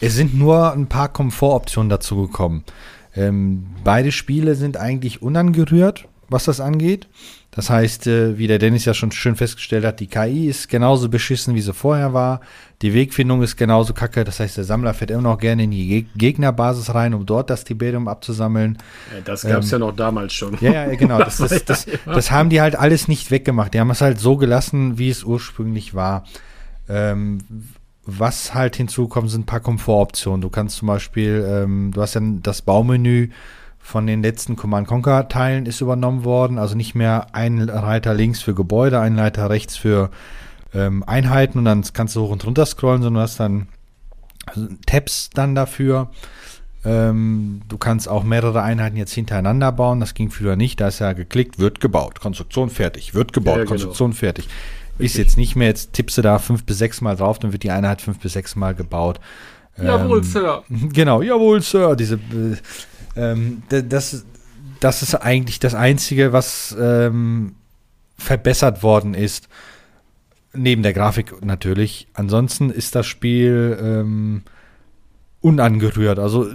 Es 0.00 0.14
sind 0.14 0.34
nur 0.34 0.72
ein 0.72 0.86
paar 0.86 1.12
Komfortoptionen 1.12 1.90
dazugekommen. 1.90 2.64
Ähm, 3.14 3.66
beide 3.84 4.10
Spiele 4.10 4.54
sind 4.54 4.78
eigentlich 4.78 5.20
unangerührt, 5.20 6.06
was 6.30 6.44
das 6.44 6.60
angeht. 6.60 7.06
Das 7.54 7.68
heißt, 7.68 8.06
äh, 8.06 8.38
wie 8.38 8.46
der 8.46 8.58
Dennis 8.58 8.86
ja 8.86 8.94
schon 8.94 9.12
schön 9.12 9.36
festgestellt 9.36 9.84
hat, 9.84 10.00
die 10.00 10.06
KI 10.06 10.48
ist 10.48 10.70
genauso 10.70 11.10
beschissen, 11.10 11.54
wie 11.54 11.60
sie 11.60 11.74
vorher 11.74 12.14
war. 12.14 12.40
Die 12.80 12.94
Wegfindung 12.94 13.42
ist 13.42 13.56
genauso 13.56 13.92
kacke. 13.92 14.24
Das 14.24 14.40
heißt, 14.40 14.56
der 14.56 14.64
Sammler 14.64 14.94
fährt 14.94 15.10
immer 15.10 15.20
noch 15.20 15.38
gerne 15.38 15.64
in 15.64 15.70
die 15.70 15.86
Geg 15.86 16.06
Gegnerbasis 16.16 16.94
rein, 16.94 17.12
um 17.12 17.26
dort 17.26 17.50
das 17.50 17.64
Tiberium 17.64 18.08
abzusammeln. 18.08 18.78
Das 19.26 19.42
gab 19.42 19.62
es 19.62 19.70
ja 19.70 19.78
noch 19.78 19.94
damals 19.94 20.32
schon. 20.32 20.56
Ja, 20.62 20.72
ja, 20.72 20.94
genau. 20.94 21.18
Das, 21.22 21.36
das, 21.36 21.64
das, 21.66 21.86
das 22.06 22.30
haben 22.30 22.48
die 22.48 22.62
halt 22.62 22.74
alles 22.74 23.06
nicht 23.06 23.30
weggemacht. 23.30 23.74
Die 23.74 23.80
haben 23.80 23.90
es 23.90 24.00
halt 24.00 24.18
so 24.18 24.36
gelassen, 24.38 24.96
wie 24.96 25.10
es 25.10 25.22
ursprünglich 25.22 25.94
war. 25.94 26.24
Ähm, 26.88 27.38
was 28.04 28.54
halt 28.54 28.76
hinzukommt, 28.76 29.30
sind 29.30 29.42
ein 29.42 29.46
paar 29.46 29.60
Komfortoptionen. 29.60 30.40
Du 30.40 30.48
kannst 30.48 30.78
zum 30.78 30.88
Beispiel, 30.88 31.46
ähm, 31.46 31.92
du 31.92 32.00
hast 32.00 32.14
ja 32.14 32.22
das 32.42 32.62
Baumenü 32.62 33.28
von 33.82 34.06
den 34.06 34.22
letzten 34.22 34.56
Command 34.56 34.86
Conquer 34.86 35.28
Teilen 35.28 35.66
ist 35.66 35.80
übernommen 35.80 36.24
worden. 36.24 36.58
Also 36.58 36.76
nicht 36.76 36.94
mehr 36.94 37.34
ein 37.34 37.60
Reiter 37.68 38.14
links 38.14 38.40
für 38.40 38.54
Gebäude, 38.54 39.00
ein 39.00 39.18
Reiter 39.18 39.50
rechts 39.50 39.76
für 39.76 40.10
ähm, 40.72 41.02
Einheiten 41.06 41.58
und 41.58 41.64
dann 41.64 41.84
kannst 41.92 42.16
du 42.16 42.22
hoch 42.22 42.30
und 42.30 42.46
runter 42.46 42.64
scrollen, 42.64 43.02
sondern 43.02 43.20
du 43.20 43.28
hast 43.28 43.40
dann 43.40 43.68
also 44.46 44.68
Tabs 44.86 45.30
dann 45.30 45.54
dafür. 45.54 46.10
Ähm, 46.84 47.62
du 47.68 47.76
kannst 47.76 48.08
auch 48.08 48.24
mehrere 48.24 48.62
Einheiten 48.62 48.96
jetzt 48.96 49.12
hintereinander 49.12 49.70
bauen. 49.72 50.00
Das 50.00 50.14
ging 50.14 50.30
früher 50.30 50.56
nicht. 50.56 50.80
Da 50.80 50.88
ist 50.88 51.00
ja 51.00 51.12
geklickt, 51.12 51.58
wird 51.58 51.80
gebaut. 51.80 52.20
Konstruktion 52.20 52.70
fertig, 52.70 53.14
wird 53.14 53.32
gebaut, 53.32 53.56
Ja, 53.56 53.62
genau. 53.62 53.68
Konstruktion 53.70 54.12
fertig. 54.12 54.48
Ist 54.98 55.16
jetzt 55.16 55.36
nicht 55.36 55.56
mehr, 55.56 55.68
jetzt 55.68 55.92
tippst 55.94 56.18
du 56.18 56.22
da 56.22 56.38
fünf 56.38 56.64
bis 56.64 56.78
sechs 56.78 57.00
Mal 57.00 57.16
drauf, 57.16 57.38
dann 57.38 57.52
wird 57.52 57.62
die 57.62 57.70
Einheit 57.70 58.00
fünf 58.02 58.18
bis 58.18 58.34
sechs 58.34 58.56
Mal 58.56 58.74
gebaut. 58.74 59.20
Jawohl, 59.82 60.18
Ähm, 60.18 60.24
Sir. 60.24 60.62
Genau, 60.92 61.22
jawohl, 61.22 61.62
Sir. 61.62 61.96
Diese, 61.96 62.16
äh, 62.16 62.56
ähm, 63.16 63.62
das, 63.68 64.24
das 64.80 65.02
ist 65.02 65.14
eigentlich 65.14 65.60
das 65.60 65.74
Einzige, 65.74 66.32
was 66.32 66.76
ähm, 66.78 67.54
verbessert 68.16 68.82
worden 68.82 69.14
ist. 69.14 69.48
Neben 70.54 70.82
der 70.82 70.92
Grafik 70.92 71.44
natürlich. 71.44 72.08
Ansonsten 72.14 72.70
ist 72.70 72.94
das 72.94 73.06
Spiel 73.06 73.78
ähm, 73.80 74.42
unangerührt. 75.40 76.18
Also 76.18 76.46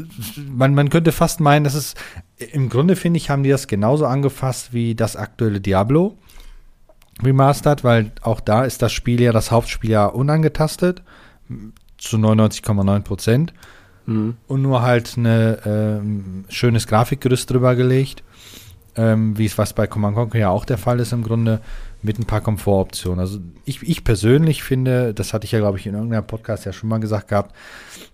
man, 0.49 0.75
man 0.75 0.89
könnte 0.89 1.11
fast 1.11 1.39
meinen, 1.39 1.63
dass 1.63 1.73
es 1.73 1.95
im 2.37 2.69
Grunde 2.69 2.95
finde 2.95 3.17
ich, 3.17 3.29
haben 3.29 3.43
die 3.43 3.49
das 3.49 3.67
genauso 3.67 4.05
angefasst 4.05 4.73
wie 4.73 4.95
das 4.95 5.15
aktuelle 5.15 5.59
Diablo 5.59 6.17
Remastered, 7.23 7.83
weil 7.83 8.11
auch 8.21 8.39
da 8.39 8.63
ist 8.63 8.81
das 8.81 8.93
Spiel 8.93 9.21
ja, 9.21 9.31
das 9.31 9.51
Hauptspiel 9.51 9.89
ja 9.89 10.05
unangetastet 10.05 11.01
zu 11.97 12.17
99,9 12.17 13.01
Prozent 13.01 13.53
Mhm. 14.07 14.37
und 14.47 14.61
nur 14.63 14.81
halt 14.81 15.15
ein 15.17 15.57
ähm, 15.65 16.45
schönes 16.49 16.87
Grafikgerüst 16.87 17.51
drüber 17.51 17.75
gelegt, 17.75 18.23
ähm, 18.95 19.37
wie 19.37 19.45
es 19.45 19.57
was 19.57 19.73
bei 19.73 19.85
Command 19.85 20.15
Conquer 20.15 20.39
ja 20.39 20.49
auch 20.49 20.65
der 20.65 20.79
Fall 20.79 20.99
ist 20.99 21.13
im 21.13 21.23
Grunde. 21.23 21.61
mit 22.03 22.19
ein 22.19 22.25
paar 22.25 22.41
Komfortoptionen. 22.41 23.19
Also 23.19 23.39
ich, 23.65 23.81
ich 23.81 24.03
persönlich 24.03 24.63
finde, 24.63 25.13
das 25.13 25.33
hatte 25.33 25.45
ich 25.45 25.51
ja, 25.51 25.59
glaube 25.59 25.79
ich, 25.79 25.87
in 25.87 25.95
irgendeinem 25.95 26.27
Podcast 26.27 26.63
ja 26.65 26.71
schon 26.71 26.89
mal 26.89 26.99
gesagt 26.99 27.29
gehabt, 27.29 27.55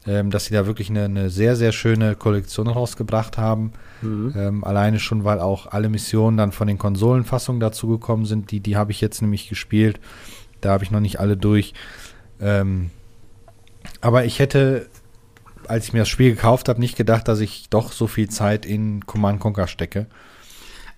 ähm, 0.08 0.32
dass 0.32 0.46
sie 0.46 0.54
da 0.54 0.66
wirklich 0.66 0.90
eine, 0.90 1.04
eine 1.04 1.30
sehr, 1.30 1.56
sehr 1.56 1.74
schöne 1.74 2.16
Kollektion 2.16 2.68
rausgebracht 2.68 3.38
haben. 3.38 3.74
Mhm. 4.02 4.34
Ähm, 4.38 4.64
alleine 4.64 5.00
schon, 5.00 5.26
weil 5.26 5.40
auch 5.40 5.68
alle 5.68 5.90
Missionen 5.90 6.38
dann 6.38 6.54
von 6.54 6.68
den 6.68 6.78
Konsolenfassungen 6.78 7.60
dazu 7.60 7.88
gekommen 7.88 8.26
sind. 8.26 8.52
Die, 8.52 8.62
die 8.62 8.78
habe 8.78 8.92
ich 8.92 9.02
jetzt 9.02 9.22
nämlich 9.22 9.50
gespielt. 9.50 10.00
Da 10.62 10.72
habe 10.72 10.86
ich 10.86 10.92
noch 10.92 11.02
nicht 11.02 11.20
alle 11.20 11.36
durch. 11.36 11.74
Ähm, 12.40 12.90
aber 14.00 14.24
ich 14.24 14.40
hätte, 14.40 14.88
als 15.70 15.86
ich 15.86 15.94
mir 15.94 16.00
das 16.00 16.10
Spiel 16.10 16.36
gekauft 16.36 16.70
habe, 16.70 16.80
nicht 16.80 16.96
gedacht, 16.96 17.28
dass 17.28 17.40
ich 17.40 17.70
doch 17.70 17.92
so 17.92 18.08
viel 18.08 18.30
Zeit 18.30 18.66
in 18.66 19.06
Command 19.06 19.40
Conquer 19.40 19.68
stecke. 19.68 20.08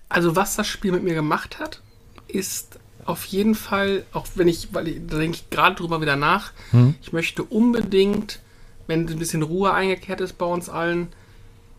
Also 0.08 0.36
was 0.36 0.56
das 0.56 0.66
Spiel 0.66 0.92
mit 0.92 1.02
mir 1.02 1.14
gemacht 1.14 1.58
hat, 1.58 1.80
ist 2.28 2.78
auf 3.04 3.24
jeden 3.24 3.54
Fall, 3.54 4.04
auch 4.12 4.26
wenn 4.34 4.48
ich, 4.48 4.68
weil 4.72 4.88
ich, 4.88 5.00
da 5.06 5.18
denke 5.18 5.36
ich 5.36 5.50
gerade 5.50 5.76
drüber 5.76 6.00
wieder 6.00 6.16
nach, 6.16 6.52
hm. 6.70 6.94
ich 7.00 7.12
möchte 7.12 7.42
unbedingt, 7.42 8.40
wenn 8.86 9.08
ein 9.08 9.18
bisschen 9.18 9.42
Ruhe 9.42 9.72
eingekehrt 9.72 10.20
ist 10.20 10.38
bei 10.38 10.46
uns 10.46 10.68
allen, 10.68 11.08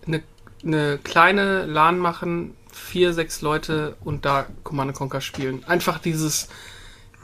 eine, 0.06 0.24
eine 0.64 0.98
kleine 1.04 1.66
LAN 1.66 2.00
machen, 2.00 2.54
vier, 2.72 3.14
sechs 3.14 3.42
Leute 3.42 3.96
und 4.04 4.26
da 4.26 4.46
Command 4.64 4.94
Conquer 4.94 5.22
spielen. 5.22 5.64
Einfach 5.66 6.00
dieses, 6.00 6.48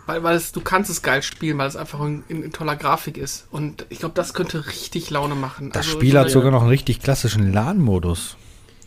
weil, 0.05 0.23
weil 0.23 0.35
es, 0.35 0.51
du 0.51 0.61
kannst 0.61 0.89
es 0.89 1.01
geil 1.01 1.21
spielen, 1.21 1.57
weil 1.57 1.67
es 1.67 1.75
einfach 1.75 2.01
in, 2.01 2.23
in, 2.27 2.43
in 2.43 2.51
toller 2.51 2.75
Grafik 2.75 3.17
ist. 3.17 3.47
Und 3.51 3.85
ich 3.89 3.99
glaube, 3.99 4.15
das 4.15 4.33
könnte 4.33 4.67
richtig 4.67 5.09
Laune 5.09 5.35
machen. 5.35 5.69
Das 5.71 5.85
also, 5.85 5.97
Spiel 5.97 6.17
hat 6.17 6.29
sogar 6.29 6.51
noch 6.51 6.61
einen 6.61 6.69
richtig 6.69 7.01
klassischen 7.01 7.53
LAN-Modus. 7.53 8.37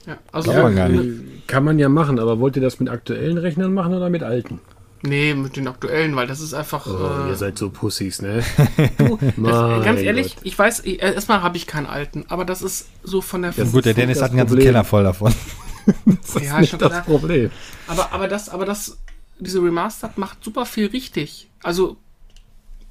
Ja, 0.07 0.19
also 0.31 0.53
ja, 0.53 0.69
gar 0.69 0.89
nicht. 0.89 1.49
kann 1.49 1.65
man 1.65 1.79
ja 1.79 1.89
machen, 1.89 2.21
aber 2.21 2.39
wollt 2.39 2.55
ihr 2.57 2.63
das 2.63 2.79
mit 2.79 2.89
aktuellen 2.89 3.39
Rechnern 3.39 3.75
machen 3.75 3.93
oder 3.93 4.09
mit 4.09 4.23
alten? 4.23 4.61
Nee, 5.03 5.35
mit 5.35 5.57
den 5.57 5.69
aktuellen, 5.69 6.17
weil 6.17 6.27
das 6.27 6.41
ist 6.41 6.55
einfach. 6.55 6.87
Oh, 6.87 7.27
äh, 7.27 7.31
ihr 7.31 7.37
seid 7.37 7.59
so 7.59 7.71
Pussys, 7.71 8.23
ne? 8.23 8.43
du, 8.99 9.19
das, 9.37 9.85
ganz 9.85 10.01
ehrlich, 10.01 10.37
Gott. 10.37 10.45
ich 10.45 10.59
weiß, 10.59 10.81
ich, 10.85 11.03
erstmal 11.03 11.43
habe 11.43 11.57
ich 11.57 11.67
keinen 11.67 11.87
alten, 11.87 12.25
aber 12.29 12.45
das 12.45 12.63
ist 12.63 12.89
so 13.03 13.21
von 13.21 13.43
der. 13.43 13.53
Ja, 13.57 13.65
gut, 13.65 13.85
der 13.85 13.95
Dennis 13.95 14.23
hat 14.23 14.31
einen 14.31 14.39
ganzen 14.39 14.59
Keller 14.59 14.85
voll 14.85 15.05
davon. 15.05 15.35
das 16.07 16.43
ja, 16.43 16.55
ist 16.55 16.73
nicht 16.73 16.83
das 16.83 17.05
Problem. 17.05 17.51
Aber, 17.89 18.13
aber 18.13 18.29
das, 18.29 18.49
aber 18.49 18.65
das, 18.65 18.99
diese 19.39 19.63
Remastered 19.63 20.19
macht 20.19 20.43
super 20.43 20.67
viel 20.67 20.87
richtig. 20.87 21.49
Also 21.63 21.97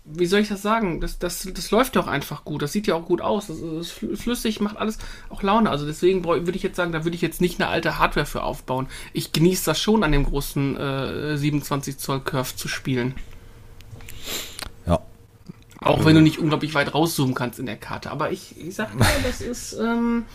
wie 0.06 0.28
soll 0.28 0.42
ich 0.42 0.50
das 0.50 0.62
sagen? 0.62 1.02
Das, 1.02 1.18
das, 1.18 1.50
das 1.52 1.72
läuft 1.72 1.96
doch 1.96 2.06
einfach 2.06 2.46
gut. 2.46 2.62
Das 2.62 2.72
sieht 2.72 2.86
ja 2.86 2.94
auch 2.94 3.06
gut 3.06 3.22
aus. 3.22 3.48
Das 3.48 3.58
ist 3.58 3.92
flüssig, 3.92 4.62
macht 4.62 4.78
alles 4.78 5.00
auch 5.30 5.42
Laune. 5.42 5.70
Also 5.72 5.88
deswegen 5.88 6.24
würde 6.24 6.52
ich 6.52 6.62
jetzt 6.62 6.76
sagen, 6.76 6.92
da 6.92 7.04
würde 7.04 7.16
ich 7.16 7.22
jetzt 7.22 7.42
nicht 7.42 7.60
eine 7.60 7.70
alte 7.70 7.98
Hardware 7.98 8.28
für 8.28 8.44
aufbauen. 8.44 8.88
Ich 9.14 9.32
genieße 9.32 9.66
das 9.66 9.80
schon, 9.80 10.04
an 10.04 10.12
dem 10.12 10.24
großen 10.24 10.78
äh, 10.78 11.38
27 11.38 11.98
Zoll 11.98 12.20
Curve 12.20 12.56
zu 12.56 12.68
spielen. 12.68 13.16
Ja. 14.86 15.02
Auch 15.80 16.06
wenn 16.06 16.16
du 16.16 16.22
nicht 16.22 16.38
unglaublich 16.38 16.76
weit 16.76 16.94
rauszoomen 16.94 17.34
kannst 17.34 17.58
in 17.58 17.66
der 17.66 17.78
Karte. 17.78 18.12
Aber 18.12 18.32
ich, 18.32 18.56
ich 18.60 18.76
sag 18.76 18.94
mal, 18.94 19.10
das 19.24 19.42
ist. 19.42 19.74
Ähm, 19.74 20.26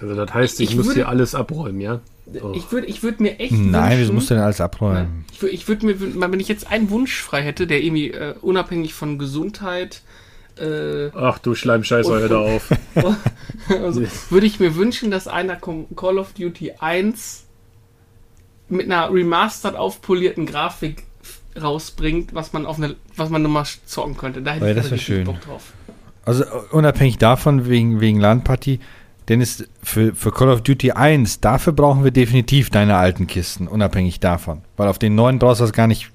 also 0.00 0.14
das 0.14 0.32
heißt, 0.32 0.60
ich, 0.60 0.70
ich 0.70 0.76
muss 0.76 0.86
würde, 0.86 1.00
hier 1.00 1.08
alles 1.08 1.34
abräumen, 1.34 1.80
ja? 1.80 2.00
Oh. 2.40 2.52
Ich 2.54 2.70
würde 2.72 2.86
ich 2.86 3.02
würd 3.02 3.20
mir 3.20 3.38
echt. 3.40 3.52
Nein, 3.52 3.98
wieso 3.98 4.12
musst 4.12 4.30
du 4.30 4.34
denn 4.34 4.42
alles 4.42 4.60
abräumen? 4.60 5.24
Ich 5.32 5.42
würde 5.42 5.54
ich 5.54 5.68
würd 5.68 5.82
mir, 5.82 6.00
wenn 6.00 6.40
ich 6.40 6.48
jetzt 6.48 6.70
einen 6.70 6.90
Wunsch 6.90 7.20
frei 7.20 7.42
hätte, 7.42 7.66
der 7.66 7.82
irgendwie 7.82 8.10
äh, 8.10 8.34
unabhängig 8.40 8.94
von 8.94 9.18
Gesundheit. 9.18 10.02
Äh, 10.58 11.08
Ach 11.14 11.38
du 11.38 11.54
Schleimscheißer, 11.54 12.20
hör 12.20 12.28
da 12.28 12.38
auf. 12.38 12.70
also, 13.68 14.02
würde 14.30 14.46
ich 14.46 14.60
mir 14.60 14.76
wünschen, 14.76 15.10
dass 15.10 15.26
einer 15.26 15.56
Call 15.56 16.18
of 16.18 16.32
Duty 16.34 16.74
1 16.78 17.44
mit 18.68 18.86
einer 18.86 19.12
remastered 19.12 19.76
aufpolierten 19.76 20.46
Grafik 20.46 21.04
rausbringt, 21.60 22.34
was 22.34 22.52
man 22.52 22.66
auf 22.66 22.78
eine, 22.78 22.96
was 23.16 23.30
man 23.30 23.42
nochmal 23.42 23.64
zocken 23.86 24.16
könnte. 24.16 24.42
Da 24.42 24.52
hätte 24.54 24.66
ja, 24.66 24.76
ich 24.76 24.88
das 24.88 25.00
schön. 25.00 25.24
Bock 25.24 25.40
drauf. 25.40 25.72
Also 26.24 26.44
unabhängig 26.70 27.18
davon, 27.18 27.68
wegen, 27.68 28.00
wegen 28.00 28.20
LAN-Partie, 28.20 28.80
denn 29.28 29.40
es 29.40 29.64
für, 29.82 30.14
für 30.14 30.32
Call 30.32 30.48
of 30.48 30.62
Duty 30.62 30.92
1, 30.92 31.40
dafür 31.40 31.72
brauchen 31.72 32.04
wir 32.04 32.10
definitiv 32.10 32.70
deine 32.70 32.96
alten 32.96 33.26
Kisten, 33.26 33.68
unabhängig 33.68 34.20
davon. 34.20 34.62
Weil 34.76 34.88
auf 34.88 34.98
den 34.98 35.14
neuen 35.14 35.38
brauchst 35.38 35.60
du 35.60 35.64
das 35.64 35.72
gar 35.72 35.86
nicht 35.86 36.10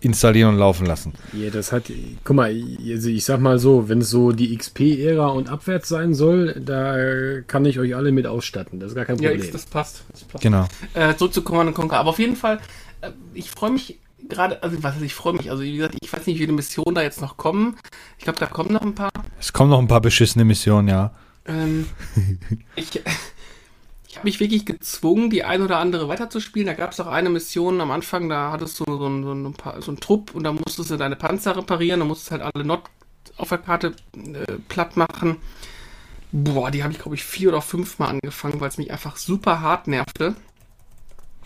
installieren 0.00 0.54
und 0.54 0.58
laufen 0.58 0.86
lassen. 0.86 1.12
Ja, 1.32 1.50
das 1.50 1.72
hat, 1.72 1.84
guck 2.24 2.36
mal, 2.36 2.54
also 2.90 3.08
ich 3.08 3.24
sag 3.24 3.40
mal 3.40 3.58
so, 3.58 3.88
wenn 3.88 4.00
es 4.00 4.10
so 4.10 4.32
die 4.32 4.56
XP-Ära 4.56 5.28
und 5.28 5.50
abwärts 5.50 5.88
sein 5.88 6.14
soll, 6.14 6.54
da 6.58 7.42
kann 7.46 7.64
ich 7.66 7.78
euch 7.78 7.94
alle 7.94 8.12
mit 8.12 8.26
ausstatten. 8.26 8.80
Das 8.80 8.90
ist 8.90 8.94
gar 8.94 9.04
kein 9.04 9.16
Problem. 9.16 9.42
Ja, 9.42 9.50
das 9.52 9.66
passt. 9.66 10.04
Das 10.10 10.24
passt. 10.24 10.42
Genau. 10.42 10.66
Äh, 10.94 11.14
zurück 11.16 11.34
zu 11.34 11.42
Command 11.42 11.74
Conquer. 11.74 11.98
Aber 11.98 12.10
auf 12.10 12.18
jeden 12.18 12.36
Fall, 12.36 12.60
äh, 13.02 13.10
ich 13.34 13.50
freue 13.50 13.72
mich 13.72 13.98
gerade, 14.28 14.62
also 14.62 14.82
was 14.82 15.00
ich 15.00 15.14
freue 15.14 15.34
mich, 15.34 15.50
also 15.50 15.62
wie 15.62 15.76
gesagt, 15.76 15.96
ich 16.00 16.12
weiß 16.12 16.26
nicht, 16.26 16.36
wie 16.36 16.42
viele 16.42 16.52
Missionen 16.52 16.94
da 16.94 17.02
jetzt 17.02 17.20
noch 17.20 17.36
kommen. 17.36 17.76
Ich 18.18 18.24
glaube, 18.24 18.38
da 18.38 18.46
kommen 18.46 18.72
noch 18.72 18.82
ein 18.82 18.94
paar. 18.94 19.10
Es 19.38 19.52
kommen 19.52 19.70
noch 19.70 19.78
ein 19.78 19.88
paar 19.88 20.00
beschissene 20.00 20.44
Missionen, 20.44 20.88
ja. 20.88 21.12
Ähm, 21.46 21.88
ich 22.76 23.00
ich 24.10 24.16
habe 24.16 24.26
mich 24.26 24.40
wirklich 24.40 24.66
gezwungen, 24.66 25.30
die 25.30 25.44
ein 25.44 25.62
oder 25.62 25.78
andere 25.78 26.08
weiterzuspielen. 26.08 26.66
Da 26.66 26.74
gab 26.74 26.90
es 26.90 26.98
auch 26.98 27.06
eine 27.06 27.30
Mission 27.30 27.80
am 27.80 27.92
Anfang, 27.92 28.28
da 28.28 28.50
hattest 28.50 28.80
du 28.80 28.84
so, 28.84 29.06
ein, 29.06 29.22
so, 29.22 29.32
ein, 29.32 29.54
so 29.80 29.90
einen 29.92 30.00
Trupp 30.00 30.34
und 30.34 30.42
da 30.42 30.52
musstest 30.52 30.90
du 30.90 30.96
deine 30.96 31.14
Panzer 31.14 31.56
reparieren, 31.56 32.00
da 32.00 32.06
musstest 32.06 32.32
halt 32.32 32.42
alle 32.42 32.64
Not 32.64 32.82
auf 33.36 33.50
der 33.50 33.58
Karte 33.58 33.94
äh, 34.16 34.54
platt 34.68 34.96
machen. 34.96 35.36
Boah, 36.32 36.72
die 36.72 36.82
habe 36.82 36.92
ich, 36.92 36.98
glaube 36.98 37.14
ich, 37.14 37.22
vier 37.22 37.50
oder 37.50 37.62
fünf 37.62 38.00
Mal 38.00 38.08
angefangen, 38.08 38.60
weil 38.60 38.68
es 38.68 38.78
mich 38.78 38.90
einfach 38.90 39.16
super 39.16 39.60
hart 39.60 39.86
nervte. 39.86 40.34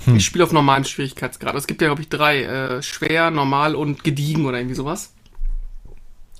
Hm. 0.06 0.16
Ich 0.16 0.24
spiele 0.24 0.44
auf 0.44 0.52
normalem 0.52 0.84
Schwierigkeitsgrad. 0.84 1.54
Es 1.54 1.66
gibt 1.66 1.82
ja, 1.82 1.88
glaube 1.88 2.00
ich, 2.00 2.08
drei. 2.08 2.44
Äh, 2.44 2.82
schwer, 2.82 3.30
normal 3.30 3.74
und 3.74 4.04
gediegen 4.04 4.46
oder 4.46 4.56
irgendwie 4.56 4.74
sowas. 4.74 5.12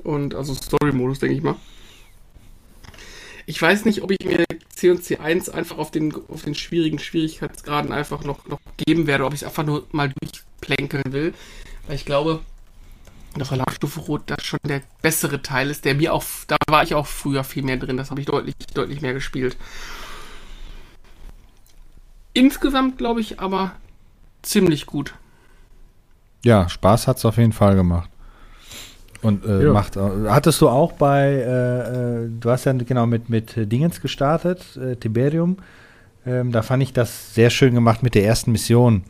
Und 0.02 0.34
also 0.34 0.54
Story-Modus, 0.54 1.18
denke 1.18 1.37
ich 1.37 1.42
mal. 1.42 1.56
Ich 3.46 3.60
weiß 3.60 3.84
nicht, 3.84 4.02
ob 4.02 4.10
ich 4.10 4.24
mir 4.24 4.44
C 4.74 4.90
und 4.90 5.02
C1 5.02 5.50
einfach 5.50 5.78
auf 5.78 5.90
den, 5.90 6.14
auf 6.28 6.42
den 6.42 6.54
schwierigen 6.54 6.98
Schwierigkeitsgraden 6.98 7.92
einfach 7.92 8.24
noch, 8.24 8.46
noch 8.46 8.60
geben 8.76 9.06
werde, 9.06 9.24
ob 9.24 9.34
ich 9.34 9.42
es 9.42 9.46
einfach 9.46 9.64
nur 9.64 9.86
mal 9.92 10.12
durchplänkeln 10.20 11.12
will. 11.12 11.34
Weil 11.86 11.96
ich 11.96 12.04
glaube, 12.04 12.40
dass 13.36 13.48
Verlagsstufe 13.48 14.00
Rot 14.00 14.22
das 14.26 14.44
schon 14.44 14.60
der 14.66 14.82
bessere 15.02 15.42
Teil 15.42 15.70
ist, 15.70 15.84
der 15.84 15.94
mir 15.94 16.12
auch, 16.14 16.24
da 16.46 16.56
war 16.68 16.82
ich 16.82 16.94
auch 16.94 17.06
früher 17.06 17.44
viel 17.44 17.62
mehr 17.62 17.76
drin, 17.76 17.96
das 17.96 18.10
habe 18.10 18.20
ich 18.20 18.26
deutlich, 18.26 18.54
deutlich 18.72 19.00
mehr 19.00 19.12
gespielt. 19.12 19.56
Insgesamt 22.32 22.98
glaube 22.98 23.20
ich 23.20 23.40
aber 23.40 23.72
ziemlich 24.42 24.86
gut. 24.86 25.14
Ja, 26.44 26.68
Spaß 26.68 27.06
hat 27.06 27.18
es 27.18 27.24
auf 27.24 27.38
jeden 27.38 27.52
Fall 27.52 27.74
gemacht. 27.74 28.10
Und 29.24 29.46
äh, 29.46 29.64
ja. 29.64 29.72
macht. 29.72 29.96
Hattest 29.96 30.60
du 30.60 30.68
auch 30.68 30.92
bei, 30.92 31.28
äh, 31.28 32.24
äh, 32.24 32.28
du 32.28 32.50
hast 32.50 32.66
ja 32.66 32.72
genau 32.74 33.06
mit, 33.06 33.30
mit 33.30 33.54
Dingens 33.56 34.00
gestartet, 34.02 34.60
äh, 34.76 34.96
Tiberium. 34.96 35.56
Ähm, 36.26 36.52
da 36.52 36.62
fand 36.62 36.82
ich 36.82 36.92
das 36.92 37.34
sehr 37.34 37.48
schön 37.48 37.74
gemacht 37.74 38.02
mit 38.02 38.14
der 38.14 38.24
ersten 38.24 38.52
Mission, 38.52 39.04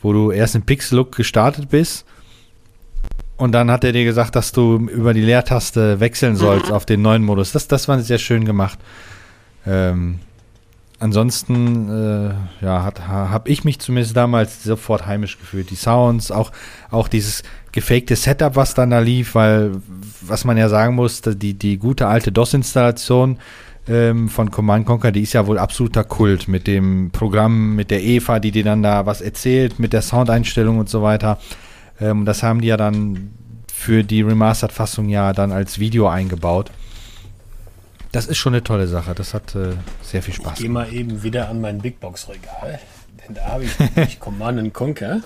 wo 0.00 0.12
du 0.12 0.30
erst 0.30 0.54
im 0.54 0.62
Pixel-Look 0.62 1.14
gestartet 1.16 1.68
bist. 1.68 2.06
Und 3.36 3.52
dann 3.52 3.70
hat 3.70 3.84
er 3.84 3.92
dir 3.92 4.04
gesagt, 4.04 4.36
dass 4.36 4.52
du 4.52 4.76
über 4.76 5.12
die 5.12 5.22
Leertaste 5.22 5.98
wechseln 6.00 6.36
sollst 6.36 6.70
auf 6.70 6.86
den 6.86 7.02
neuen 7.02 7.24
Modus. 7.24 7.52
Das, 7.52 7.66
das 7.66 7.88
war 7.88 7.98
sehr 8.00 8.18
schön 8.18 8.44
gemacht. 8.44 8.78
Ähm, 9.66 10.20
ansonsten, 11.00 11.88
äh, 11.88 12.64
ja, 12.64 12.92
habe 13.08 13.48
ich 13.48 13.64
mich 13.64 13.78
zumindest 13.80 14.16
damals 14.16 14.62
sofort 14.62 15.06
heimisch 15.06 15.38
gefühlt. 15.38 15.70
Die 15.70 15.76
Sounds, 15.76 16.30
auch, 16.30 16.52
auch 16.90 17.08
dieses 17.08 17.42
gefakte 17.78 18.16
Setup, 18.16 18.56
was 18.56 18.74
dann 18.74 18.90
da 18.90 18.98
lief, 18.98 19.34
weil, 19.34 19.72
was 20.20 20.44
man 20.44 20.56
ja 20.56 20.68
sagen 20.68 20.96
muss, 20.96 21.22
die, 21.22 21.54
die 21.54 21.78
gute 21.78 22.08
alte 22.08 22.32
DOS-Installation 22.32 23.38
ähm, 23.86 24.28
von 24.28 24.50
Command 24.50 24.84
Conquer, 24.84 25.12
die 25.12 25.22
ist 25.22 25.32
ja 25.32 25.46
wohl 25.46 25.58
absoluter 25.58 26.02
Kult 26.02 26.48
mit 26.48 26.66
dem 26.66 27.10
Programm, 27.12 27.76
mit 27.76 27.92
der 27.92 28.02
Eva, 28.02 28.40
die 28.40 28.50
dir 28.50 28.64
dann 28.64 28.82
da 28.82 29.06
was 29.06 29.20
erzählt, 29.20 29.78
mit 29.78 29.92
der 29.92 30.02
Soundeinstellung 30.02 30.78
und 30.78 30.88
so 30.88 31.02
weiter. 31.02 31.38
Ähm, 32.00 32.24
das 32.24 32.42
haben 32.42 32.60
die 32.60 32.68
ja 32.68 32.76
dann 32.76 33.30
für 33.72 34.02
die 34.02 34.22
Remastered-Fassung 34.22 35.08
ja 35.08 35.32
dann 35.32 35.52
als 35.52 35.78
Video 35.78 36.08
eingebaut. 36.08 36.72
Das 38.10 38.26
ist 38.26 38.38
schon 38.38 38.54
eine 38.54 38.64
tolle 38.64 38.88
Sache. 38.88 39.14
Das 39.14 39.34
hat 39.34 39.54
äh, 39.54 39.74
sehr 40.02 40.22
viel 40.22 40.34
Spaß. 40.34 40.54
Ich 40.54 40.62
gehe 40.62 40.70
mal 40.70 40.92
eben 40.92 41.22
wieder 41.22 41.48
an 41.48 41.60
mein 41.60 41.78
Big 41.78 42.00
Box 42.00 42.28
Regal, 42.28 42.80
denn 43.22 43.36
da 43.36 43.46
habe 43.46 43.64
ich 43.64 44.18
Command 44.20 44.74
Conquer, 44.74 45.20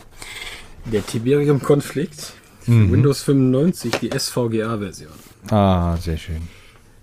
der 0.85 1.07
Tiberium-Konflikt 1.07 2.35
mhm. 2.67 2.93
Windows 2.93 3.23
95, 3.23 3.93
die 4.01 4.11
SVGA-Version. 4.17 5.13
Ah, 5.51 5.97
sehr 5.97 6.17
schön. 6.17 6.43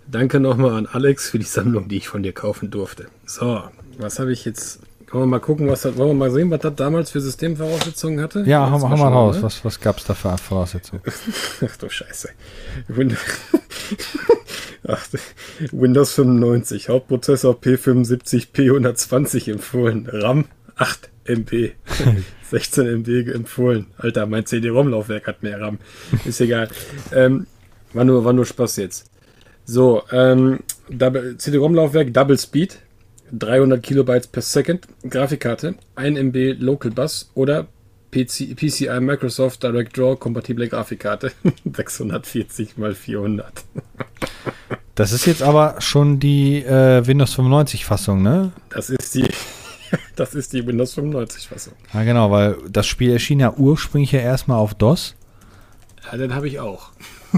Danke 0.07 0.39
nochmal 0.39 0.73
an 0.73 0.87
Alex 0.87 1.29
für 1.29 1.39
die 1.39 1.45
Sammlung, 1.45 1.87
die 1.87 1.97
ich 1.97 2.07
von 2.07 2.23
dir 2.23 2.33
kaufen 2.33 2.71
durfte. 2.71 3.07
So, 3.25 3.63
was 3.97 4.19
habe 4.19 4.31
ich 4.31 4.45
jetzt? 4.45 4.79
Wollen 5.11 5.23
wir 5.23 5.27
mal 5.27 5.39
gucken, 5.39 5.67
was 5.67 5.81
das, 5.81 5.97
wollen 5.97 6.09
wir 6.09 6.15
mal 6.15 6.31
sehen, 6.31 6.51
was 6.51 6.61
das 6.61 6.75
damals 6.75 7.11
für 7.11 7.19
Systemvoraussetzungen 7.19 8.21
hatte? 8.21 8.43
Ja, 8.45 8.69
hau, 8.69 8.79
hau 8.79 8.95
mal 8.95 9.07
raus. 9.07 9.37
Ne? 9.37 9.43
Was, 9.43 9.65
was 9.65 9.79
gab 9.79 9.97
es 9.97 10.05
da 10.05 10.13
für 10.13 10.37
Voraussetzungen? 10.37 11.01
Ach 11.65 11.77
du 11.77 11.89
Scheiße. 11.89 12.29
Windows, 12.87 13.19
Ach, 14.87 15.07
Windows 15.71 16.13
95, 16.13 16.89
Hauptprozessor 16.89 17.55
P75, 17.55 18.47
P120 18.53 19.51
empfohlen, 19.51 20.07
RAM 20.11 20.45
8 20.75 21.09
MB. 21.29 21.71
16 22.49 22.87
MB 22.87 23.33
empfohlen. 23.33 23.87
Alter, 23.97 24.25
mein 24.25 24.45
CD-ROM-Laufwerk 24.45 25.27
hat 25.27 25.43
mehr 25.43 25.61
RAM. 25.61 25.79
Ist 26.25 26.41
egal. 26.41 26.69
Ähm, 27.13 27.47
war, 27.93 28.03
nur, 28.03 28.25
war 28.25 28.33
nur 28.33 28.45
Spaß 28.45 28.77
jetzt. 28.77 29.09
So, 29.65 30.03
ähm, 30.11 30.59
CD-ROM-Laufwerk 30.89 32.13
Double 32.13 32.37
Speed. 32.37 32.79
300 33.31 33.83
Kilobytes 33.83 34.27
per 34.27 34.41
Second. 34.41 34.87
Grafikkarte. 35.07 35.75
1 35.95 36.17
MB 36.17 36.55
Local 36.59 36.91
Bus 36.91 37.29
oder 37.35 37.67
PC, 38.11 38.55
PCI 38.55 38.99
Microsoft 38.99 39.61
Direct 39.61 39.95
Draw 39.95 40.15
kompatible 40.15 40.67
Grafikkarte. 40.67 41.31
640 41.65 42.77
mal 42.77 42.95
400. 42.95 43.63
Das 44.95 45.11
ist 45.11 45.25
jetzt 45.27 45.43
aber 45.43 45.75
schon 45.79 46.19
die 46.19 46.57
äh, 46.57 47.05
Windows 47.05 47.35
95 47.35 47.85
Fassung, 47.85 48.21
ne? 48.21 48.51
Das 48.69 48.89
ist 48.89 49.15
die, 49.15 49.27
das 50.15 50.35
ist 50.35 50.53
die 50.53 50.65
Windows 50.65 50.93
95 50.93 51.47
Fassung. 51.47 51.73
Ja, 51.93 52.03
genau, 52.03 52.31
weil 52.31 52.57
das 52.69 52.87
Spiel 52.87 53.11
erschien 53.11 53.39
ja 53.39 53.53
ursprünglich 53.53 54.11
ja 54.11 54.19
erstmal 54.19 54.57
auf 54.57 54.73
DOS. 54.73 55.15
Ja, 56.05 56.17
den 56.17 56.33
habe 56.33 56.47
ich 56.47 56.59
auch. 56.59 56.89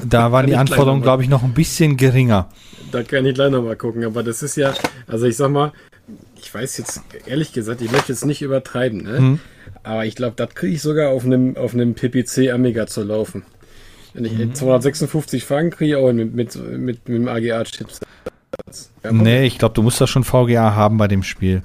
Da 0.06 0.32
waren 0.32 0.48
die 0.48 0.56
Anforderungen, 0.56 1.02
glaube 1.02 1.24
ich, 1.24 1.30
noch 1.30 1.44
ein 1.44 1.54
bisschen 1.54 1.98
geringer. 1.98 2.50
Da 2.92 3.04
kann 3.04 3.26
ich 3.26 3.36
gleich 3.36 3.52
nochmal 3.52 3.76
gucken, 3.76 4.04
aber 4.04 4.24
das 4.24 4.44
ist 4.44 4.56
ja, 4.58 4.74
also 5.08 5.26
ich 5.26 5.38
sag 5.38 5.52
mal, 5.52 5.72
ich 6.42 6.54
weiß 6.54 6.78
jetzt, 6.78 7.02
ehrlich 7.26 7.54
gesagt, 7.54 7.82
ich 7.82 7.92
möchte 7.92 8.12
jetzt 8.12 8.26
nicht 8.26 8.42
übertreiben, 8.42 9.04
ne? 9.04 9.20
Mhm. 9.20 9.40
Aber 9.84 10.06
ich 10.06 10.16
glaube, 10.16 10.34
das 10.36 10.54
kriege 10.54 10.74
ich 10.74 10.82
sogar 10.82 11.10
auf 11.10 11.26
einem, 11.26 11.56
auf 11.56 11.74
einem 11.74 11.94
PPC 11.96 12.52
Amiga 12.52 12.88
zu 12.88 13.04
laufen. 13.04 13.44
Wenn 14.14 14.26
ich 14.26 14.54
256 14.54 15.46
fahren 15.46 15.70
kriege, 15.70 15.98
auch 15.98 16.12
mit, 16.12 16.34
mit, 16.34 16.56
mit, 16.56 16.80
mit 16.80 17.08
dem 17.08 17.28
AGA-Chips. 17.28 18.02
Ja, 19.04 19.12
Nee, 19.12 19.46
ich 19.46 19.58
glaube, 19.58 19.74
du 19.74 19.82
musst 19.82 20.02
da 20.02 20.08
schon 20.08 20.24
VGA 20.24 20.76
haben 20.76 20.98
bei 20.98 21.08
dem 21.08 21.24
Spiel. 21.24 21.64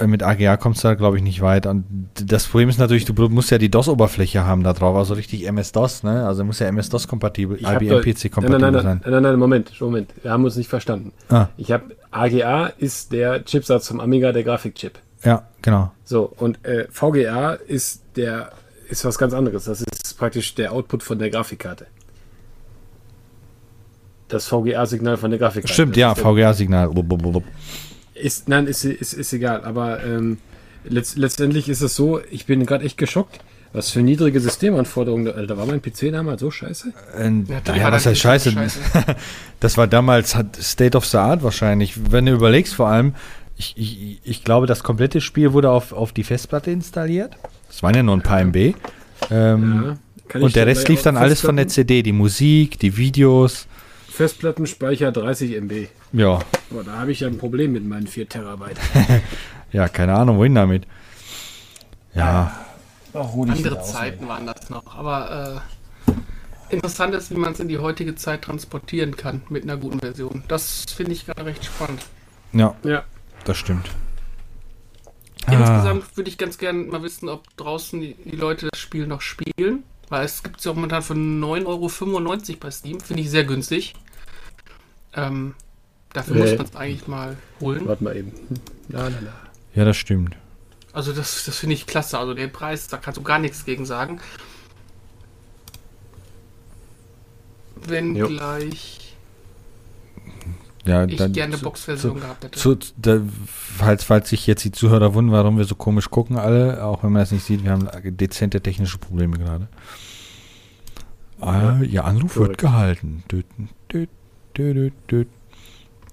Äh, 0.00 0.06
Mit 0.06 0.22
AGA 0.22 0.56
kommst 0.56 0.82
du 0.82 0.88
da, 0.88 0.94
glaube 0.94 1.16
ich, 1.18 1.22
nicht 1.22 1.40
weit. 1.42 1.66
Und 1.66 1.84
das 2.14 2.46
Problem 2.46 2.68
ist 2.68 2.78
natürlich, 2.78 3.04
du 3.04 3.12
musst 3.28 3.50
ja 3.50 3.58
die 3.58 3.70
DOS-Oberfläche 3.70 4.44
haben 4.44 4.62
da 4.64 4.72
drauf, 4.72 4.96
also 4.96 5.14
richtig 5.14 5.46
MS-DOS, 5.46 6.02
ne? 6.02 6.26
Also 6.26 6.44
muss 6.44 6.58
ja 6.58 6.66
MS-DOS-kompatibel, 6.68 7.58
Ich 7.60 7.66
hab 7.66 7.80
IBM 7.82 7.90
doch- 7.90 8.02
PC-kompatibel 8.02 8.58
nein, 8.60 8.72
nein, 8.72 8.72
nein, 8.72 8.82
sein. 8.82 9.00
nein, 9.04 9.12
nein, 9.12 9.22
nein, 9.22 9.38
Moment, 9.38 9.80
Moment. 9.80 10.10
Wir 10.22 10.30
haben 10.32 10.44
uns 10.44 10.56
nicht 10.56 10.68
verstanden. 10.68 11.12
Ah, 11.28 11.48
Ich 11.56 11.70
habe 11.70 11.84
AGA 12.10 12.66
ist 12.78 13.12
der 13.12 13.44
Chipsatz 13.44 13.88
vom 13.88 14.00
Amiga, 14.00 14.32
der 14.32 14.42
Grafikchip. 14.44 14.98
ja, 15.24 15.44
genau. 15.62 15.92
So, 16.04 16.32
und 16.38 16.64
äh, 16.64 16.86
VGA 16.90 17.52
ist 17.52 18.02
der 18.16 18.50
ist 18.88 19.04
was 19.04 19.18
ganz 19.18 19.32
anderes. 19.34 19.66
Das 19.66 19.82
ist 19.82 20.18
praktisch 20.18 20.54
der 20.56 20.72
Output 20.72 21.02
von 21.04 21.18
der 21.20 21.30
Grafikkarte. 21.30 21.86
Das 24.28 24.46
VGA-Signal 24.48 25.16
von 25.16 25.30
der 25.30 25.38
Grafikkarte. 25.38 25.72
Stimmt, 25.72 25.96
ja, 25.96 26.14
VGA-Signal. 26.14 26.90
Ist, 28.20 28.48
nein, 28.48 28.66
ist, 28.66 28.84
ist, 28.84 29.12
ist 29.12 29.32
egal. 29.32 29.64
Aber 29.64 30.02
ähm, 30.04 30.38
letzt, 30.84 31.16
letztendlich 31.18 31.68
ist 31.68 31.80
es 31.80 31.94
so, 31.94 32.20
ich 32.30 32.46
bin 32.46 32.64
gerade 32.66 32.84
echt 32.84 32.98
geschockt, 32.98 33.38
was 33.72 33.90
für 33.90 34.00
niedrige 34.02 34.40
Systemanforderungen. 34.40 35.26
Da, 35.26 35.32
da 35.42 35.56
war 35.56 35.66
mein 35.66 35.80
PC 35.82 36.10
damals 36.12 36.40
so 36.40 36.50
scheiße. 36.50 36.92
Äh, 37.16 37.30
Natürlich 37.30 37.80
ja, 37.82 37.92
was 37.92 38.04
das 38.04 38.12
heißt 38.12 38.20
scheiße? 38.20 38.52
scheiße. 38.52 38.80
Das 39.60 39.76
war 39.76 39.86
damals 39.86 40.34
hat 40.34 40.56
State 40.56 40.96
of 40.96 41.04
the 41.04 41.18
Art 41.18 41.42
wahrscheinlich. 41.42 41.94
Wenn 42.10 42.26
du 42.26 42.32
überlegst, 42.32 42.74
vor 42.74 42.88
allem, 42.88 43.14
ich, 43.56 43.74
ich, 43.76 44.20
ich 44.24 44.42
glaube, 44.44 44.66
das 44.66 44.82
komplette 44.82 45.20
Spiel 45.20 45.52
wurde 45.52 45.70
auf, 45.70 45.92
auf 45.92 46.12
die 46.12 46.24
Festplatte 46.24 46.70
installiert. 46.70 47.36
Das 47.68 47.82
waren 47.82 47.94
ja 47.94 48.02
nur 48.02 48.16
ein 48.16 48.22
paar 48.22 48.40
MB. 48.40 48.74
Ähm, 49.30 49.96
Ja, 50.32 50.40
und 50.40 50.56
der 50.56 50.66
Rest 50.66 50.88
lief 50.88 51.02
dann 51.02 51.16
alles 51.16 51.40
von 51.40 51.56
der 51.56 51.68
CD, 51.68 52.02
die 52.02 52.12
Musik, 52.12 52.78
die 52.78 52.96
Videos. 52.96 53.66
Festplattenspeicher 54.20 55.12
30 55.12 55.52
MB. 55.62 55.88
Ja, 56.12 56.40
Aber 56.70 56.84
da 56.84 56.98
habe 56.98 57.10
ich 57.10 57.20
ja 57.20 57.28
ein 57.28 57.38
Problem 57.38 57.72
mit 57.72 57.86
meinen 57.86 58.06
4 58.06 58.28
Terabyte. 58.28 58.76
ja, 59.72 59.88
keine 59.88 60.12
Ahnung, 60.12 60.36
wohin 60.36 60.54
damit. 60.54 60.86
Ja, 62.14 62.54
Andere 63.14 63.80
Zeiten 63.80 64.28
waren 64.28 64.44
das 64.44 64.68
noch. 64.68 64.94
Aber 64.94 65.64
äh, 66.06 66.74
interessant 66.74 67.14
ist, 67.14 67.30
wie 67.30 67.36
man 67.36 67.54
es 67.54 67.60
in 67.60 67.68
die 67.68 67.78
heutige 67.78 68.14
Zeit 68.14 68.42
transportieren 68.42 69.16
kann 69.16 69.40
mit 69.48 69.62
einer 69.62 69.78
guten 69.78 70.00
Version. 70.00 70.44
Das 70.48 70.84
finde 70.94 71.12
ich 71.12 71.24
gerade 71.24 71.46
recht 71.46 71.64
spannend. 71.64 72.02
ja, 72.52 72.74
Ja, 72.82 73.04
das 73.44 73.56
stimmt. 73.56 73.88
Insgesamt 75.50 76.14
würde 76.18 76.28
ich 76.28 76.36
ganz 76.36 76.58
gerne 76.58 76.80
mal 76.80 77.02
wissen, 77.02 77.30
ob 77.30 77.46
draußen 77.56 77.98
die, 77.98 78.16
die 78.22 78.36
Leute 78.36 78.68
das 78.70 78.78
Spiel 78.78 79.06
noch 79.06 79.22
spielen. 79.22 79.84
Weil 80.10 80.26
es 80.26 80.42
gibt 80.42 80.58
es 80.58 80.64
ja 80.64 80.72
auch 80.72 80.74
momentan 80.74 81.00
für 81.00 81.14
9,95 81.14 81.66
Euro 81.66 82.58
bei 82.60 82.70
Steam. 82.70 83.00
Finde 83.00 83.22
ich 83.22 83.30
sehr 83.30 83.44
günstig. 83.44 83.94
Ähm, 85.14 85.54
dafür 86.12 86.34
Nee. 86.36 86.40
muss 86.42 86.56
man 86.58 86.66
es 86.66 86.76
eigentlich 86.76 87.06
mal 87.08 87.36
holen. 87.60 87.86
warte 87.86 88.04
mal 88.04 88.16
eben. 88.16 88.32
Na, 88.88 89.08
na, 89.08 89.16
na. 89.22 89.32
Ja, 89.74 89.84
das 89.84 89.96
stimmt. 89.96 90.36
Also 90.92 91.12
das, 91.12 91.44
das 91.44 91.56
finde 91.58 91.74
ich 91.74 91.86
klasse. 91.86 92.18
Also 92.18 92.34
den 92.34 92.50
Preis, 92.52 92.88
da 92.88 92.96
kannst 92.96 93.18
du 93.18 93.22
gar 93.22 93.38
nichts 93.38 93.64
gegen 93.64 93.86
sagen. 93.86 94.20
Wenn 97.86 98.14
Jo. 98.16 98.28
gleich 98.28 99.14
Ja, 100.84 101.04
ich 101.04 101.16
dann, 101.16 101.32
gerne 101.32 101.54
eine 101.54 101.62
Boxversion 101.62 102.16
zu- 102.16 102.20
gehabt 102.20 102.44
hätte. 102.44 102.58
Zu, 102.58 102.76
da, 102.96 103.20
falls, 103.46 104.04
falls 104.04 104.28
sich 104.30 104.46
jetzt 104.46 104.64
die 104.64 104.72
Zuhörer 104.72 105.14
wundern, 105.14 105.32
warum 105.34 105.58
wir 105.58 105.64
so 105.64 105.74
komisch 105.74 106.10
gucken, 106.10 106.36
alle, 106.36 106.84
auch 106.84 107.02
wenn 107.02 107.12
man 107.12 107.22
das 107.22 107.32
nicht 107.32 107.44
sieht, 107.44 107.64
wir 107.64 107.70
haben 107.72 107.88
dezente 108.16 108.60
technische 108.60 108.98
Probleme 108.98 109.38
gerade. 109.38 109.68
Ah, 111.40 111.80
Ihr 111.82 112.04
Anruf 112.04 112.36
wird 112.36 112.58
gehalten. 112.58 113.24
Düt, 113.30 113.46
düt, 113.92 114.10
düt, 114.56 114.92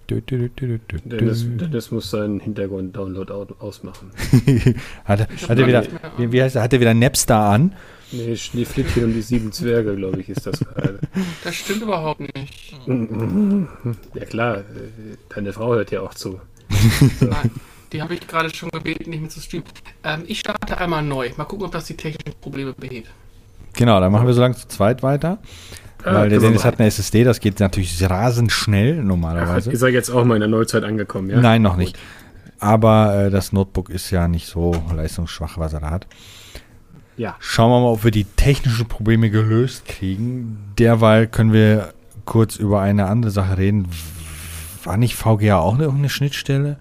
Dennis. 0.10 1.46
Dennis 1.48 1.92
muss 1.92 2.10
seinen 2.10 2.40
Hintergrund-Download 2.40 3.32
au- 3.34 3.48
ausmachen. 3.60 4.12
hat, 5.06 5.20
er- 5.22 5.28
hat 5.50 5.60
er 5.60 5.68
wieder, 5.68 5.84
wie, 6.18 6.32
wie 6.32 6.42
heißt 6.42 6.56
er, 6.56 6.62
hat 6.62 6.74
er 6.74 6.80
wieder 6.80 6.94
Napstar 6.94 7.54
an? 7.54 7.74
Nee, 8.14 8.38
Schneeflittchen 8.38 9.04
und 9.04 9.14
die 9.14 9.22
sieben 9.22 9.52
Zwerge, 9.52 9.94
glaube 9.98 10.22
ich, 10.22 10.30
ist 10.30 10.48
das 10.48 10.60
gerade. 10.62 11.00
Das 11.44 11.56
stimmt 11.56 11.82
überhaupt 11.82 12.22
nicht. 12.22 12.74
Ja 14.14 14.26
klar, 14.26 14.64
deine 15.28 15.52
Frau 15.52 15.74
hört 15.76 15.92
ja 15.92 16.00
auch 16.02 16.14
zu. 16.14 16.40
Nein, 17.20 17.52
die 17.92 18.02
habe 18.02 18.14
ich 18.14 18.26
gerade 18.26 18.54
schon 18.54 18.70
gebeten, 18.70 19.10
nicht 19.10 19.20
mehr 19.20 19.30
zu 19.30 19.42
streamen. 19.42 19.66
Ähm, 20.06 20.24
ich 20.26 20.40
starte 20.40 20.78
einmal 20.78 21.04
neu. 21.04 21.30
Mal 21.36 21.44
gucken, 21.46 21.66
ob 21.66 21.74
das 21.74 21.86
die 21.86 21.98
technischen 21.98 22.40
Probleme 22.40 22.72
behebt. 22.74 23.10
Genau, 23.78 24.00
dann 24.02 24.12
machen 24.12 24.28
wir 24.28 24.34
so 24.34 24.42
lange 24.42 24.56
zu 24.56 24.68
zweit 24.68 25.02
weiter. 25.04 25.38
Ah, 26.04 26.14
weil 26.14 26.30
der 26.30 26.40
Dennis 26.40 26.64
hat 26.66 26.80
eine 26.80 26.88
SSD, 26.88 27.24
das 27.24 27.40
geht 27.40 27.60
natürlich 27.60 27.98
rasend 28.10 28.52
schnell 28.52 29.00
Ach, 29.02 29.06
normalerweise. 29.06 29.72
ist 29.72 29.82
er 29.82 29.90
jetzt 29.90 30.10
auch 30.10 30.24
mal 30.26 30.36
in 30.36 30.42
der 30.42 30.50
Neuzeit 30.50 30.84
angekommen, 30.84 31.30
ja? 31.30 31.40
Nein, 31.40 31.62
noch 31.62 31.72
Gut. 31.72 31.80
nicht. 31.80 31.98
Aber 32.60 33.26
äh, 33.26 33.30
das 33.30 33.52
Notebook 33.54 33.90
ist 33.90 34.10
ja 34.12 34.28
nicht 34.28 34.48
so 34.48 34.76
leistungsschwach, 34.96 35.58
was 35.58 35.74
er 35.74 35.80
da 35.82 35.90
hat. 35.92 36.08
Ja, 37.18 37.36
Schauen 37.40 37.72
wir 37.72 37.80
mal, 37.82 37.88
ob 37.92 38.04
wir 38.04 38.12
die 38.12 38.26
technischen 38.26 38.88
Probleme 38.88 39.30
gelöst 39.32 39.86
kriegen. 39.86 40.60
Derweil 40.78 41.28
können 41.28 41.52
wir 41.52 41.94
kurz 42.26 42.58
über 42.58 42.80
eine 42.82 43.08
andere 43.08 43.32
Sache 43.32 43.58
reden. 43.58 43.88
War 44.84 44.98
nicht 44.98 45.16
VGA 45.16 45.58
auch 45.58 45.76
eine, 45.76 45.90
eine 45.90 46.10
Schnittstelle? 46.10 46.78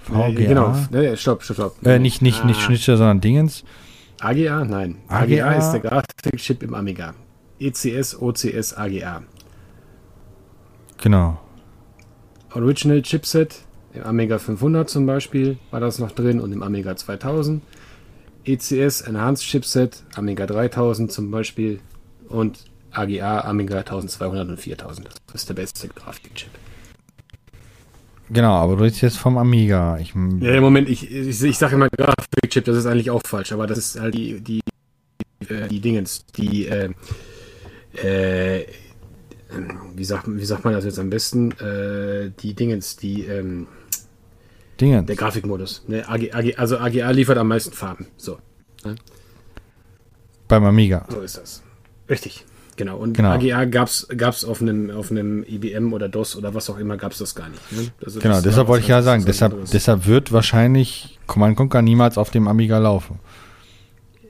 VGA? 0.00 0.28
Nee, 0.28 0.34
genau. 0.34 0.74
Stopp, 1.16 1.42
stopp, 1.42 1.56
stopp. 1.56 1.86
Äh, 1.86 1.98
nicht, 1.98 2.20
nicht, 2.20 2.44
nicht 2.44 2.58
Ah, 2.60 2.62
Schnittstelle, 2.62 2.98
sondern 2.98 3.20
Dingens. 3.22 3.64
AGA? 4.24 4.64
Nein. 4.64 4.96
AGA? 5.08 5.46
AGA, 5.46 5.52
ist 5.52 5.72
der 5.72 5.80
Grafikchip 5.80 6.62
im 6.62 6.74
Amiga. 6.74 7.14
ECS, 7.60 8.20
OCS, 8.20 8.74
AGA. 8.74 9.22
Genau. 11.02 11.38
Original 12.54 13.02
Chipset, 13.02 13.62
im 13.92 14.02
Amiga 14.04 14.38
500 14.38 14.88
zum 14.88 15.06
Beispiel, 15.06 15.58
war 15.70 15.80
das 15.80 15.98
noch 15.98 16.12
drin 16.12 16.40
und 16.40 16.52
im 16.52 16.62
Amiga 16.62 16.96
2000. 16.96 17.62
ECS 18.44 19.02
Enhanced 19.02 19.44
Chipset, 19.44 20.02
Amiga 20.14 20.46
3000 20.46 21.12
zum 21.12 21.30
Beispiel 21.30 21.80
und 22.28 22.64
AGA, 22.92 23.40
Amiga 23.42 23.78
1200 23.78 24.48
und 24.48 24.60
4000. 24.60 25.08
Das 25.26 25.42
ist 25.42 25.48
der 25.48 25.54
beste 25.54 25.88
Grafikchip. 25.88 26.50
Genau, 28.30 28.54
aber 28.54 28.76
du 28.76 28.84
redest 28.84 29.02
jetzt 29.02 29.18
vom 29.18 29.36
Amiga. 29.38 29.98
Ich, 29.98 30.14
Ja, 30.14 30.54
im 30.54 30.62
Moment, 30.62 30.88
ich, 30.88 31.10
ich, 31.10 31.42
ich 31.42 31.58
sage 31.58 31.74
immer 31.74 31.88
Grafikchip, 31.90 32.64
das 32.64 32.76
ist 32.76 32.86
eigentlich 32.86 33.10
auch 33.10 33.22
falsch, 33.26 33.52
aber 33.52 33.66
das 33.66 33.78
ist 33.78 34.00
halt 34.00 34.14
die, 34.14 34.40
die, 34.40 34.60
äh, 35.48 35.68
die 35.68 35.80
Dingens, 35.80 36.24
die, 36.26 36.66
äh, 36.66 36.90
äh, 38.02 38.66
wie 39.94 40.04
sagt, 40.04 40.24
wie 40.26 40.44
sagt 40.44 40.64
man 40.64 40.72
das 40.72 40.84
jetzt 40.84 40.98
am 40.98 41.10
besten? 41.10 41.52
Äh, 41.52 42.30
die 42.40 42.54
Dingens, 42.54 42.96
die, 42.96 43.24
ähm, 43.24 43.66
Dingens. 44.80 45.06
der 45.06 45.16
Grafikmodus. 45.16 45.84
Ne, 45.86 46.08
AG, 46.08 46.32
AG, 46.34 46.58
also 46.58 46.78
AGA 46.78 47.10
liefert 47.10 47.38
am 47.38 47.48
meisten 47.48 47.72
Farben. 47.72 48.06
So, 48.16 48.38
Beim 50.48 50.64
Amiga. 50.64 51.06
so 51.08 51.20
ist 51.20 51.36
das. 51.36 51.62
Richtig. 52.08 52.44
Genau. 52.76 52.96
Und 52.96 53.16
Genau. 53.16 53.30
AGA 53.30 53.64
gab's 53.66 54.06
gab's 54.16 54.44
auf 54.44 54.60
einem 54.60 54.90
auf 54.90 55.10
einem 55.10 55.44
IBM 55.44 55.92
oder 55.92 56.08
DOS 56.08 56.36
oder 56.36 56.54
was 56.54 56.68
auch 56.70 56.78
immer 56.78 56.96
gab's 56.96 57.18
das 57.18 57.34
gar 57.34 57.48
nicht. 57.48 57.72
Ne? 57.72 57.88
Also 58.04 58.20
Genau, 58.20 58.40
deshalb 58.40 58.68
wollte 58.68 58.82
ich 58.82 58.88
ja 58.88 59.02
sagen, 59.02 59.24
deshalb, 59.26 59.54
deshalb 59.72 60.06
wird 60.06 60.32
wahrscheinlich 60.32 61.18
Command 61.26 61.56
Conquer 61.56 61.82
niemals 61.82 62.18
auf 62.18 62.30
dem 62.30 62.48
Amiga 62.48 62.78
laufen. 62.78 63.18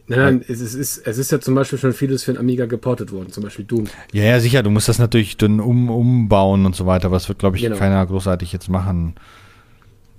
Nein, 0.07 0.19
nein, 0.19 0.45
es 0.47 0.61
ist, 0.61 0.75
es 0.75 0.99
ist, 1.07 1.19
es 1.19 1.31
ja 1.31 1.41
zum 1.41 1.55
Beispiel 1.55 1.79
schon 1.79 1.95
vieles 1.95 2.25
für 2.25 2.35
den 2.35 2.39
Amiga 2.39 2.67
geportet 2.67 3.11
worden, 3.11 3.33
zum 3.33 3.43
Beispiel 3.43 3.65
Doom. 3.65 3.87
Ja, 4.13 4.25
ja, 4.25 4.39
sicher, 4.39 4.63
du 4.63 4.69
musst 4.69 4.87
das 4.87 4.99
natürlich 4.99 5.39
dann 5.39 5.61
um, 5.61 5.89
umbauen 5.89 6.67
und 6.67 6.77
so 6.77 6.85
weiter, 6.85 7.07
aber 7.07 7.17
das 7.17 7.27
wird, 7.31 7.39
glaube 7.39 7.57
ich, 7.57 7.63
Genau. 7.63 7.77
keiner 7.79 8.05
großartig 8.05 8.53
jetzt 8.53 8.69
machen. 8.69 9.15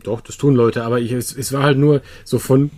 Doch, 0.02 0.22
das 0.22 0.38
tun 0.38 0.56
Leute, 0.56 0.84
aber 0.84 1.00
ich, 1.00 1.12
es, 1.12 1.36
es 1.38 1.54
war 1.54 1.62
halt 1.62 1.78
nur 1.78 2.02
so 2.24 2.40
von, 2.40 2.72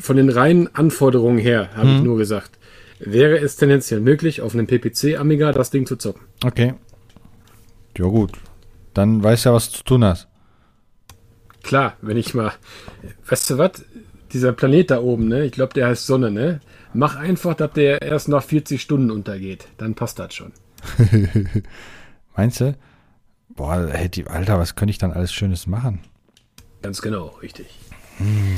von 0.00 0.16
den 0.16 0.30
reinen 0.30 0.68
Anforderungen 0.74 1.38
her, 1.38 1.68
habe 1.76 1.90
ich 1.90 2.02
nur 2.02 2.18
gesagt. 2.18 2.57
Wäre 3.00 3.38
es 3.38 3.56
tendenziell 3.56 4.00
möglich, 4.00 4.40
auf 4.40 4.54
einem 4.54 4.66
PPC 4.66 5.18
Amiga 5.18 5.52
das 5.52 5.70
Ding 5.70 5.86
zu 5.86 5.96
zocken? 5.96 6.22
Okay. 6.44 6.74
Ja, 7.96 8.06
gut. 8.06 8.32
Dann 8.94 9.22
weißt 9.22 9.44
du 9.44 9.48
ja, 9.50 9.54
was 9.54 9.70
du 9.70 9.78
zu 9.78 9.84
tun 9.84 10.04
hast. 10.04 10.28
Klar, 11.62 11.96
wenn 12.00 12.16
ich 12.16 12.34
mal, 12.34 12.52
weißt 13.28 13.50
du 13.50 13.58
was, 13.58 13.84
dieser 14.32 14.52
Planet 14.52 14.90
da 14.90 15.00
oben, 15.00 15.28
ne, 15.28 15.44
ich 15.44 15.52
glaube, 15.52 15.74
der 15.74 15.88
heißt 15.88 16.06
Sonne, 16.06 16.30
ne? 16.30 16.60
Mach 16.94 17.16
einfach, 17.16 17.54
dass 17.54 17.72
der 17.72 18.02
erst 18.02 18.28
nach 18.28 18.42
40 18.42 18.80
Stunden 18.80 19.10
untergeht. 19.10 19.68
Dann 19.76 19.94
passt 19.94 20.18
das 20.18 20.34
schon. 20.34 20.52
Meinst 22.36 22.60
du? 22.60 22.76
Boah, 23.50 23.88
hätte, 23.88 24.28
Alter, 24.30 24.58
was 24.58 24.74
könnte 24.76 24.90
ich 24.90 24.98
dann 24.98 25.12
alles 25.12 25.32
Schönes 25.32 25.66
machen? 25.66 26.00
Ganz 26.82 27.02
genau, 27.02 27.36
richtig. 27.42 27.66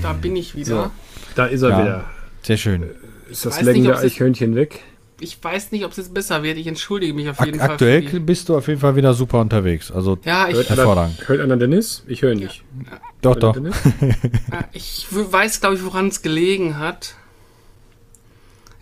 Da 0.02 0.12
bin 0.12 0.36
ich 0.36 0.54
wieder. 0.54 0.66
So, 0.84 0.90
da 1.34 1.46
ist 1.46 1.62
er 1.62 1.70
Ja. 1.70 1.82
wieder. 1.82 2.04
Sehr 2.42 2.56
schön. 2.56 2.84
Ist 3.30 3.46
das 3.46 3.60
es- 3.60 3.68
Eichhörnchen 3.68 4.54
weg? 4.54 4.80
Ich 5.22 5.42
weiß 5.44 5.70
nicht, 5.72 5.84
ob 5.84 5.90
es 5.90 5.98
jetzt 5.98 6.14
besser 6.14 6.42
wird. 6.42 6.56
Ich 6.56 6.66
entschuldige 6.66 7.12
mich 7.12 7.28
auf 7.28 7.38
Ak 7.40 7.46
jeden 7.46 7.58
Fall. 7.60 7.72
aktuell 7.72 8.02
für 8.04 8.18
die- 8.20 8.20
bist 8.20 8.48
du 8.48 8.56
auf 8.56 8.66
jeden 8.68 8.80
Fall 8.80 8.96
wieder 8.96 9.12
super 9.12 9.40
unterwegs. 9.40 9.92
Also, 9.92 10.18
Ja, 10.24 10.48
ich, 10.48 10.54
Hört 10.56 10.70
Hervorragend. 10.70 11.18
einer, 11.20 11.28
hört 11.28 11.40
einer 11.42 11.56
Dennis? 11.58 12.02
Ich 12.06 12.22
höre 12.22 12.32
ihn 12.32 12.38
nicht. 12.38 12.64
doch, 13.20 13.34
Hört 13.34 13.42
doch. 13.42 13.56
Ja, 14.50 14.64
ich 14.72 15.06
weiß, 15.10 15.60
glaube 15.60 15.76
ich, 15.76 15.84
woran 15.84 16.08
es 16.08 16.22
gelegen 16.22 16.78
hat. 16.78 17.16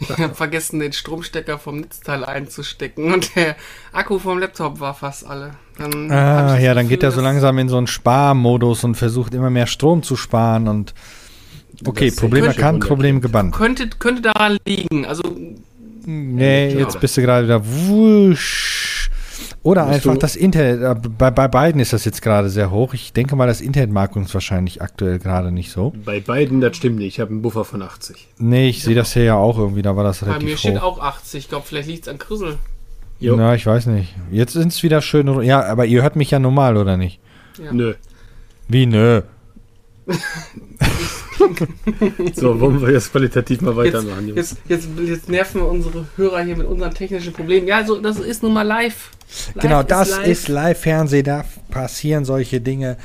Ich 0.00 0.10
habe 0.10 0.32
vergessen, 0.36 0.78
den 0.78 0.92
Stromstecker 0.92 1.58
vom 1.58 1.80
Netzteil 1.80 2.24
einzustecken 2.24 3.12
und 3.12 3.34
der 3.34 3.56
Akku 3.92 4.20
vom 4.20 4.38
Laptop 4.38 4.78
war 4.78 4.94
fast 4.94 5.26
alle. 5.26 5.54
Dann 5.76 6.08
Ah, 6.12 6.56
ja, 6.56 6.72
dann 6.72 6.84
Gefühl, 6.84 6.88
geht 6.98 7.02
er 7.02 7.10
so 7.10 7.20
langsam 7.20 7.58
in 7.58 7.68
so 7.68 7.78
einen 7.78 7.88
Sparmodus 7.88 8.84
und 8.84 8.94
versucht 8.94 9.34
immer 9.34 9.50
mehr 9.50 9.66
Strom 9.66 10.04
zu 10.04 10.14
sparen 10.14 10.68
und 10.68 10.94
okay, 11.86 12.10
Problem 12.10 12.44
erkannt. 12.44 12.80
Problem 12.86 13.20
gebannt. 13.20 13.54
Könnte, 13.54 13.88
könnte 13.98 14.22
daran 14.22 14.58
liegen. 14.66 15.04
Also, 15.06 15.22
Nee, 16.10 16.72
Ja. 16.72 16.78
jetzt 16.80 17.00
bist 17.00 17.18
du 17.18 17.20
gerade 17.20 17.44
wieder 17.46 17.62
wusch. 17.66 19.10
Oder 19.62 19.82
Musst 19.84 19.94
einfach 19.96 20.14
du- 20.14 20.18
das 20.20 20.36
Internet, 20.36 20.80
äh, 20.80 21.08
bei, 21.18 21.30
bei 21.30 21.48
beiden 21.48 21.80
ist 21.82 21.92
das 21.92 22.06
jetzt 22.06 22.22
gerade 22.22 22.48
sehr 22.48 22.70
hoch. 22.70 22.94
Ich 22.94 23.12
denke 23.12 23.36
mal, 23.36 23.46
das 23.46 23.60
Internet 23.60 23.90
mag 23.90 24.16
uns 24.16 24.32
wahrscheinlich 24.32 24.80
aktuell 24.80 25.18
gerade 25.18 25.52
nicht 25.52 25.70
so. 25.70 25.92
Bei 26.06 26.20
beiden, 26.20 26.62
das 26.62 26.78
stimmt 26.78 26.96
nicht. 26.96 27.08
Ich 27.14 27.20
habe 27.20 27.30
einen 27.32 27.42
Buffer 27.42 27.66
von 27.66 27.82
80. 27.82 28.26
Nee, 28.38 28.70
ich 28.70 28.82
sehe 28.82 28.94
das 28.94 29.12
hier 29.12 29.24
ja 29.24 29.34
auch 29.34 29.58
irgendwie, 29.58 29.82
da 29.82 29.96
war 29.96 30.04
das 30.04 30.20
bei 30.20 30.26
mir 30.28 30.32
relativ 30.36 30.58
steht 30.60 30.80
hoch. 30.80 30.98
auch 30.98 31.00
80. 31.02 31.40
Ich 31.40 31.48
glaube, 31.50 31.66
vielleicht 31.68 31.88
liegt 31.88 32.02
es 32.06 32.08
an 32.08 32.16
Krüssel. 32.18 32.56
Jo. 33.20 33.36
Na, 33.36 33.54
ich 33.54 33.66
weiß 33.66 33.86
nicht. 33.86 34.14
Jetzt 34.30 34.54
sind 34.54 34.72
es 34.72 34.82
wieder 34.82 35.02
schön. 35.02 35.42
Ja, 35.42 35.62
aber 35.66 35.84
ihr 35.84 36.00
hört 36.02 36.16
mich 36.16 36.30
ja 36.30 36.38
normal, 36.38 36.78
oder 36.78 36.96
nicht? 36.96 37.20
Ja. 37.62 37.70
Nö. 37.72 37.94
Wie, 38.68 38.86
nö? 38.86 39.20
So, 42.34 42.60
wollen 42.60 42.80
wir 42.80 42.92
jetzt 42.92 43.12
qualitativ 43.12 43.60
mal 43.60 43.70
Jetzt, 43.84 43.94
weitermachen? 43.94 44.28
Jungs? 44.28 44.36
jetzt, 44.36 44.56
jetzt, 44.68 44.88
jetzt 45.04 45.28
nerven 45.28 45.60
wir 45.60 45.68
unsere 45.68 46.06
Hörer 46.16 46.42
hier 46.42 46.56
mit 46.56 46.66
unseren 46.66 46.92
technischen 46.92 47.32
Problemen. 47.32 47.66
Ja, 47.66 47.84
so, 47.84 48.00
das 48.00 48.18
ist 48.18 48.42
nun 48.42 48.52
mal 48.52 48.62
live. 48.62 49.10
live 49.54 49.62
genau, 49.62 49.82
das 49.82 50.10
live. 50.10 50.26
ist 50.26 50.48
Live-Fernsehen, 50.48 51.24
da 51.24 51.44
passieren 51.70 52.24
solche 52.24 52.60
Dinge 52.60 52.96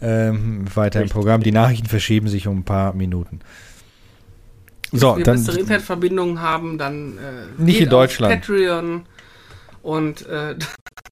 ähm, 0.00 0.64
weiter 0.74 1.00
im 1.00 1.04
Richtig. 1.04 1.12
Programm. 1.12 1.42
Die 1.42 1.52
Nachrichten 1.52 1.86
verschieben 1.86 2.28
sich 2.28 2.46
um 2.46 2.58
ein 2.58 2.64
paar 2.64 2.92
Minuten. 2.94 3.40
So, 4.92 5.12
Wenn 5.12 5.18
wir 5.18 5.24
dann 5.24 5.36
bessere 5.36 5.58
Internetverbindungen 5.60 6.40
haben, 6.40 6.78
dann 6.78 7.18
äh, 7.18 7.62
Nicht 7.62 7.78
geht 7.78 7.84
in 7.84 7.90
Deutschland. 7.90 8.32
Auf 8.34 8.40
Patreon 8.40 9.02
und 9.82 10.26
äh, 10.26 10.54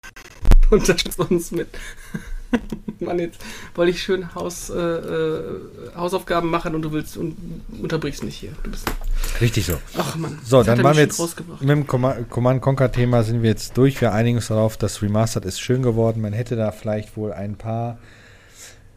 unterstützt 0.71 1.19
uns 1.19 1.51
mit. 1.51 1.69
Mann, 3.01 3.19
jetzt 3.19 3.41
wollte 3.75 3.91
ich 3.91 4.03
schön 4.03 4.35
Haus, 4.35 4.71
äh, 4.71 4.79
äh, 4.79 5.61
Hausaufgaben 5.97 6.51
machen 6.51 6.75
und 6.75 6.83
du 6.83 6.93
willst 6.93 7.17
und 7.17 7.37
unterbrichst 7.81 8.25
mich 8.25 8.37
hier. 8.37 8.53
Du 8.63 8.71
bist. 8.71 8.87
richtig 9.41 9.67
so. 9.67 9.79
Ach 9.97 10.17
man. 10.17 10.39
So, 10.45 10.63
dann 10.63 10.83
waren 10.83 10.97
wir 10.97 11.03
jetzt 11.03 11.21
mit 11.61 11.71
dem 11.71 11.87
Command 11.87 12.63
Conquer 12.63 12.93
Thema 12.93 13.23
sind 13.23 13.43
wir 13.43 13.51
jetzt 13.51 13.77
durch. 13.77 14.01
Wir 14.01 14.13
einigen 14.13 14.37
uns 14.37 14.49
darauf, 14.49 14.77
das 14.77 15.03
Remastered 15.03 15.45
ist 15.45 15.61
schön 15.61 15.83
geworden. 15.83 16.21
Man 16.21 16.33
hätte 16.33 16.57
da 16.57 16.73
vielleicht 16.73 17.17
wohl 17.17 17.33
ein 17.33 17.57
paar 17.57 17.99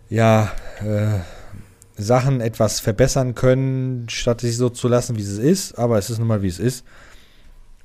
ja 0.10 0.52
äh, 0.82 1.20
Sachen 2.02 2.42
etwas 2.42 2.80
verbessern 2.80 3.36
können, 3.36 4.08
statt 4.10 4.42
sich 4.42 4.56
so 4.58 4.70
zu 4.70 4.88
lassen, 4.88 5.18
wie 5.18 5.22
es 5.22 5.38
ist. 5.38 5.78
Aber 5.78 5.98
es 5.98 6.10
ist 6.10 6.20
nun 6.20 6.28
mal 6.28 6.42
wie 6.42 6.48
es 6.48 6.60
ist 6.60 6.86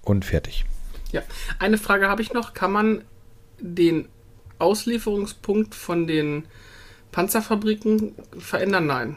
und 0.03 0.25
fertig. 0.25 0.65
Ja, 1.13 1.23
eine 1.59 1.79
Frage 1.79 2.09
habe 2.09 2.23
ich 2.23 2.33
noch. 2.33 2.55
Kann 2.55 2.73
man 2.73 3.03
den 3.59 4.09
Auslieferungspunkt 4.63 5.75
von 5.75 6.07
den 6.07 6.45
Panzerfabriken 7.11 8.15
verändern? 8.39 8.87
Nein. 8.87 9.17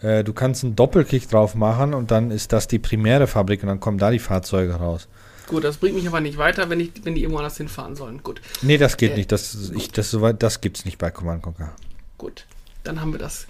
Äh, 0.00 0.24
du 0.24 0.32
kannst 0.32 0.64
einen 0.64 0.76
Doppelklick 0.76 1.28
drauf 1.28 1.54
machen 1.54 1.94
und 1.94 2.10
dann 2.10 2.30
ist 2.30 2.52
das 2.52 2.68
die 2.68 2.78
primäre 2.78 3.26
Fabrik 3.26 3.62
und 3.62 3.68
dann 3.68 3.80
kommen 3.80 3.98
da 3.98 4.10
die 4.10 4.18
Fahrzeuge 4.18 4.74
raus. 4.74 5.08
Gut, 5.46 5.64
das 5.64 5.76
bringt 5.78 5.94
mich 5.96 6.06
aber 6.06 6.20
nicht 6.20 6.38
weiter, 6.38 6.70
wenn, 6.70 6.80
ich, 6.80 6.92
wenn 7.04 7.14
die 7.14 7.22
irgendwo 7.22 7.38
anders 7.38 7.56
hinfahren 7.56 7.96
sollen. 7.96 8.22
Gut, 8.22 8.40
Nee, 8.62 8.78
das 8.78 8.96
geht 8.96 9.12
Äh. 9.12 9.16
nicht. 9.16 9.32
Das, 9.32 9.70
ich, 9.74 9.90
das, 9.90 10.10
soweit- 10.10 10.42
das 10.42 10.60
gibt's 10.60 10.84
nicht 10.84 10.98
bei 10.98 11.10
Command 11.10 11.42
Conquer. 11.42 11.72
gut. 12.18 12.46
Dann 12.84 13.00
haben 13.00 13.12
wir 13.12 13.18
das 13.20 13.46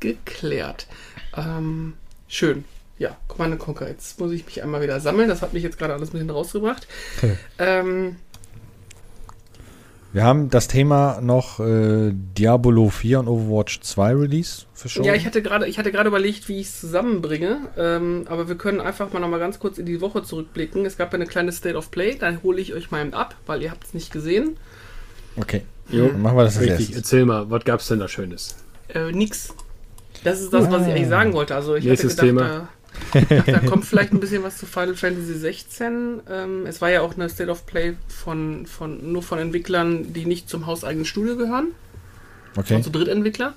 geklärt. 0.00 0.86
Ähm, 1.36 1.94
schön. 2.26 2.64
Ja, 2.98 3.16
Command 3.28 3.58
Conquer. 3.60 3.88
Jetzt 3.88 4.18
muss 4.18 4.32
ich 4.32 4.44
mich 4.44 4.60
einmal 4.62 4.82
wieder 4.82 4.98
sammeln. 5.00 5.28
Das 5.28 5.40
hat 5.42 5.52
mich 5.52 5.62
jetzt 5.62 5.78
gerade 5.78 5.94
alles 5.94 6.08
ein 6.10 6.12
bisschen 6.12 6.30
rausgebracht. 6.30 6.86
ähm, 7.58 8.16
Wir 10.12 10.24
haben 10.24 10.50
das 10.50 10.68
Thema 10.68 11.20
noch 11.22 11.58
äh, 11.58 12.12
Diablo 12.12 12.90
4 12.90 13.20
und 13.20 13.28
Overwatch 13.28 13.80
2 13.80 14.14
Release 14.14 14.66
verschoben. 14.74 15.06
ja, 15.06 15.14
ich 15.14 15.24
hatte 15.24 15.40
gerade, 15.40 15.66
ich 15.66 15.78
hatte 15.78 15.90
gerade 15.90 16.08
überlegt, 16.08 16.48
wie 16.48 16.60
ich 16.60 16.66
es 16.66 16.80
zusammenbringe. 16.80 17.60
Ähm, 17.78 18.26
aber 18.28 18.46
wir 18.46 18.56
können 18.56 18.80
einfach 18.82 19.10
mal 19.12 19.20
noch 19.20 19.28
mal 19.28 19.38
ganz 19.40 19.58
kurz 19.58 19.78
in 19.78 19.86
die 19.86 20.02
Woche 20.02 20.22
zurückblicken. 20.22 20.84
Es 20.84 20.98
gab 20.98 21.12
ja 21.12 21.16
eine 21.16 21.26
kleine 21.26 21.50
State 21.50 21.76
of 21.76 21.90
Play. 21.90 22.16
Da 22.18 22.36
hole 22.42 22.60
ich 22.60 22.74
euch 22.74 22.90
mal 22.90 23.08
ab, 23.14 23.36
weil 23.46 23.62
ihr 23.62 23.70
habt 23.70 23.84
es 23.84 23.94
nicht 23.94 24.12
gesehen. 24.12 24.58
Okay, 25.36 25.62
Jo. 25.88 26.08
dann 26.08 26.20
machen 26.20 26.36
wir 26.36 26.44
das 26.44 26.60
Richtig, 26.60 26.78
erstes. 26.80 26.96
erzähl 26.96 27.24
mal, 27.24 27.50
was 27.50 27.64
gab's 27.64 27.88
denn 27.88 27.98
da 28.00 28.06
Schönes? 28.06 28.56
Äh, 28.88 29.12
nix. 29.12 29.54
Das 30.24 30.40
ist 30.42 30.52
das, 30.52 30.70
was 30.70 30.86
ich 30.86 30.92
eigentlich 30.92 31.08
sagen 31.08 31.32
wollte. 31.32 31.54
Also 31.54 31.74
ich 31.74 31.84
Nächstes 31.84 32.18
hatte 32.18 32.26
gedacht, 32.26 32.48
Thema. 32.50 32.68
Da, 33.46 33.58
kommt 33.60 33.84
vielleicht 33.84 34.12
ein 34.12 34.20
bisschen 34.20 34.42
was 34.42 34.58
zu 34.58 34.66
Final 34.66 34.94
Fantasy 34.94 35.34
16. 35.34 36.20
Ähm, 36.30 36.66
es 36.66 36.80
war 36.80 36.90
ja 36.90 37.00
auch 37.02 37.14
eine 37.14 37.28
State 37.28 37.50
of 37.50 37.66
Play 37.66 37.94
von, 38.08 38.66
von 38.66 39.12
nur 39.12 39.22
von 39.22 39.38
Entwicklern, 39.38 40.12
die 40.12 40.24
nicht 40.26 40.48
zum 40.48 40.66
hauseigenen 40.66 41.04
Studio 41.04 41.36
gehören, 41.36 41.68
Okay. 42.56 42.74
also 42.74 42.90
Drittentwickler. 42.90 43.54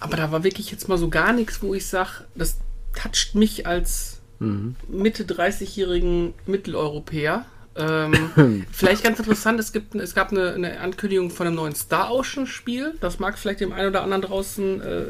Aber 0.00 0.16
da 0.16 0.30
war 0.32 0.44
wirklich 0.44 0.70
jetzt 0.70 0.88
mal 0.88 0.98
so 0.98 1.08
gar 1.08 1.32
nichts, 1.32 1.62
wo 1.62 1.74
ich 1.74 1.86
sage, 1.86 2.24
das 2.34 2.58
toucht 2.94 3.34
mich 3.34 3.66
als 3.66 4.20
Mhm. 4.40 4.74
Mitte 4.88 5.22
30-jährigen 5.24 6.34
Mitteleuropäer. 6.46 7.44
Ähm, 7.76 8.66
vielleicht 8.72 9.04
ganz 9.04 9.18
interessant, 9.20 9.60
es, 9.60 9.72
gibt, 9.72 9.94
es 9.94 10.14
gab 10.14 10.32
eine, 10.32 10.54
eine 10.54 10.80
Ankündigung 10.80 11.30
von 11.30 11.46
einem 11.46 11.56
neuen 11.56 11.74
Star 11.74 12.12
Ocean-Spiel. 12.12 12.94
Das 13.00 13.20
mag 13.20 13.38
vielleicht 13.38 13.60
dem 13.60 13.72
einen 13.72 13.88
oder 13.90 14.02
anderen 14.02 14.22
draußen 14.22 14.80
äh, 14.82 15.04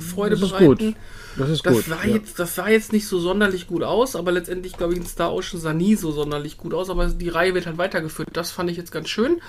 Freude 0.00 0.34
Das 0.36 0.42
ist 0.44 0.50
bereiten. 0.50 0.66
gut. 0.88 0.94
Das 1.38 1.48
ist 1.50 1.64
Das, 1.64 1.74
gut. 1.74 1.84
sah 1.86 2.04
ja. 2.04 2.14
jetzt, 2.16 2.38
das 2.38 2.54
sah 2.54 2.68
jetzt 2.68 2.92
nicht 2.92 3.06
so 3.06 3.18
sonderlich 3.20 3.66
gut 3.66 3.82
aus, 3.82 4.16
aber 4.16 4.32
letztendlich, 4.32 4.76
glaube 4.76 4.94
ich, 4.94 5.00
ein 5.00 5.06
Star 5.06 5.32
Ocean 5.32 5.60
sah 5.60 5.72
nie 5.72 5.94
so 5.94 6.10
sonderlich 6.12 6.58
gut 6.58 6.74
aus, 6.74 6.90
aber 6.90 7.06
die 7.06 7.28
Reihe 7.28 7.54
wird 7.54 7.66
halt 7.66 7.78
weitergeführt. 7.78 8.30
Das 8.32 8.50
fand 8.50 8.70
ich 8.70 8.76
jetzt 8.76 8.92
ganz 8.92 9.08
schön. 9.08 9.40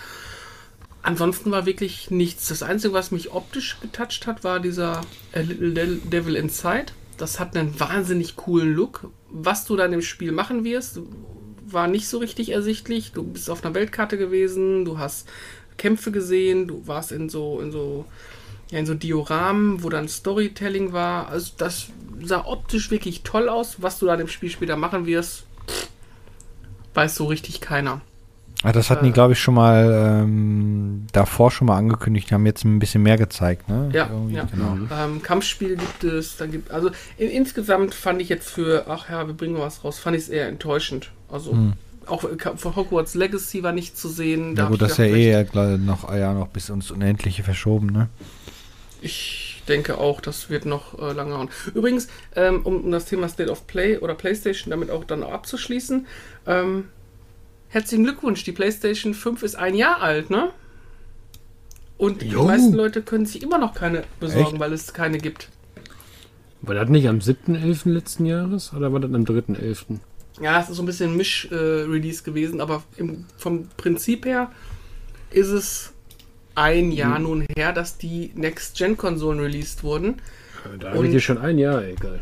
Ansonsten 1.01 1.49
war 1.51 1.65
wirklich 1.65 2.11
nichts. 2.11 2.49
Das 2.49 2.61
Einzige, 2.61 2.93
was 2.93 3.11
mich 3.11 3.31
optisch 3.31 3.77
getoucht 3.81 4.27
hat, 4.27 4.43
war 4.43 4.59
dieser 4.59 5.01
A 5.33 5.39
Little 5.39 5.71
Del- 5.71 6.01
Devil 6.03 6.35
Inside. 6.35 6.87
Das 7.17 7.39
hat 7.39 7.55
einen 7.55 7.79
wahnsinnig 7.79 8.35
coolen 8.35 8.73
Look. 8.73 9.09
Was 9.29 9.65
du 9.65 9.75
dann 9.77 9.93
im 9.93 10.01
Spiel 10.01 10.31
machen 10.31 10.63
wirst, 10.63 10.99
war 11.65 11.87
nicht 11.87 12.07
so 12.07 12.17
richtig 12.17 12.49
ersichtlich. 12.51 13.11
Du 13.13 13.23
bist 13.23 13.49
auf 13.49 13.63
einer 13.63 13.73
Weltkarte 13.75 14.17
gewesen, 14.17 14.83
du 14.85 14.97
hast 14.99 15.27
Kämpfe 15.77 16.11
gesehen, 16.11 16.67
du 16.67 16.85
warst 16.85 17.11
in 17.13 17.29
so, 17.29 17.61
in 17.61 17.71
so, 17.71 18.05
ja, 18.71 18.79
in 18.79 18.85
so 18.85 18.93
Dioramen, 18.93 19.83
wo 19.83 19.89
dann 19.89 20.07
Storytelling 20.07 20.93
war. 20.93 21.27
Also 21.29 21.51
das 21.57 21.87
sah 22.23 22.45
optisch 22.45 22.91
wirklich 22.91 23.23
toll 23.23 23.49
aus. 23.49 23.81
Was 23.81 23.99
du 23.99 24.05
dann 24.05 24.19
im 24.19 24.27
Spiel 24.27 24.49
später 24.49 24.75
machen 24.75 25.05
wirst, 25.05 25.45
weiß 26.93 27.15
so 27.15 27.25
richtig 27.25 27.61
keiner. 27.61 28.01
Ah, 28.61 28.73
das 28.73 28.89
hatten 28.89 29.05
die, 29.05 29.11
Äh. 29.11 29.13
glaube 29.13 29.33
ich, 29.33 29.39
schon 29.39 29.53
mal 29.53 30.21
ähm, 30.23 31.07
davor 31.13 31.49
schon 31.49 31.67
mal 31.67 31.77
angekündigt. 31.77 32.29
Die 32.29 32.33
haben 32.33 32.45
jetzt 32.45 32.65
ein 32.65 32.79
bisschen 32.79 33.01
mehr 33.01 33.17
gezeigt, 33.17 33.69
ne? 33.69 33.89
Ja, 33.93 34.09
Irgendwie, 34.11 34.35
ja. 34.35 34.43
Genau. 34.43 34.77
Ähm, 34.91 35.21
Kampfspiel 35.23 35.77
gibt 35.77 36.03
es, 36.03 36.35
dann 36.35 36.51
gibt 36.51 36.69
also 36.69 36.89
in, 37.17 37.29
insgesamt 37.29 37.93
fand 37.93 38.21
ich 38.21 38.27
jetzt 38.27 38.49
für, 38.49 38.85
ach 38.89 39.09
ja, 39.09 39.25
wir 39.27 39.33
bringen 39.33 39.57
was 39.57 39.83
raus, 39.85 39.97
fand 39.97 40.17
ich 40.17 40.23
es 40.23 40.29
eher 40.29 40.49
enttäuschend. 40.49 41.11
Also 41.31 41.55
auch 42.05 42.25
von 42.57 42.75
Hogwarts 42.75 43.15
Legacy 43.15 43.63
war 43.63 43.71
nicht 43.71 43.97
zu 43.97 44.09
sehen. 44.09 44.49
Hm. 44.49 44.55
Ja 44.57 44.63
hab 44.63 44.71
gut, 44.71 44.81
das 44.81 44.91
ist 44.93 44.97
ja 44.97 45.05
eh 45.05 45.77
noch, 45.77 46.13
ja, 46.13 46.33
noch 46.33 46.47
bis 46.47 46.67
ins 46.69 46.91
Unendliche 46.91 47.43
verschoben, 47.43 47.87
ne? 47.87 48.09
Ich 49.01 49.61
denke 49.67 49.97
auch, 49.97 50.19
das 50.21 50.49
wird 50.49 50.65
noch 50.65 50.99
äh, 50.99 51.13
lange 51.13 51.37
hauen. 51.37 51.49
Übrigens, 51.73 52.07
ähm, 52.35 52.61
um, 52.63 52.83
um 52.85 52.91
das 52.91 53.05
Thema 53.05 53.29
State 53.29 53.51
of 53.51 53.67
Play 53.67 53.97
oder 53.97 54.15
PlayStation 54.15 54.71
damit 54.71 54.89
auch 54.89 55.03
dann 55.03 55.23
abzuschließen, 55.23 56.07
ähm, 56.47 56.89
herzlichen 57.69 58.03
Glückwunsch, 58.03 58.43
die 58.43 58.51
PlayStation 58.51 59.13
5 59.13 59.43
ist 59.43 59.55
ein 59.55 59.75
Jahr 59.75 60.01
alt, 60.01 60.29
ne? 60.29 60.51
Und 61.97 62.21
die 62.21 62.29
Jo. 62.29 62.45
meisten 62.45 62.73
Leute 62.73 63.01
können 63.01 63.25
sich 63.25 63.43
immer 63.43 63.57
noch 63.57 63.73
keine 63.73 64.03
besorgen, 64.19 64.53
Echt? 64.53 64.59
weil 64.59 64.73
es 64.73 64.93
keine 64.93 65.17
gibt. 65.17 65.49
War 66.61 66.75
das 66.75 66.89
nicht 66.89 67.07
am 67.07 67.19
7.11. 67.19 67.89
letzten 67.89 68.25
Jahres 68.25 68.73
oder 68.73 68.91
war 68.91 68.99
das 68.99 69.13
am 69.13 69.23
3.11.? 69.23 69.99
Ja, 70.41 70.61
es 70.61 70.69
ist 70.69 70.77
so 70.77 70.83
ein 70.83 70.85
bisschen 70.85 71.11
ein 71.11 71.17
Misch-Release 71.17 72.23
gewesen, 72.23 72.61
aber 72.61 72.83
im, 72.97 73.25
vom 73.37 73.67
Prinzip 73.75 74.25
her 74.25 74.51
ist 75.31 75.49
es 75.49 75.93
ein 76.59 76.91
Jahr 76.91 77.15
Hm. 77.17 77.23
nun 77.23 77.45
her, 77.55 77.71
dass 77.73 77.97
die 77.97 78.31
Next-Gen-Konsolen 78.35 79.39
released 79.39 79.83
wurden. 79.83 80.15
Da 80.79 80.89
Und- 80.89 80.95
habe 80.97 81.05
ich 81.07 81.13
dir 81.13 81.21
schon 81.21 81.37
ein 81.37 81.57
Jahr, 81.57 81.83
egal. 81.83 82.19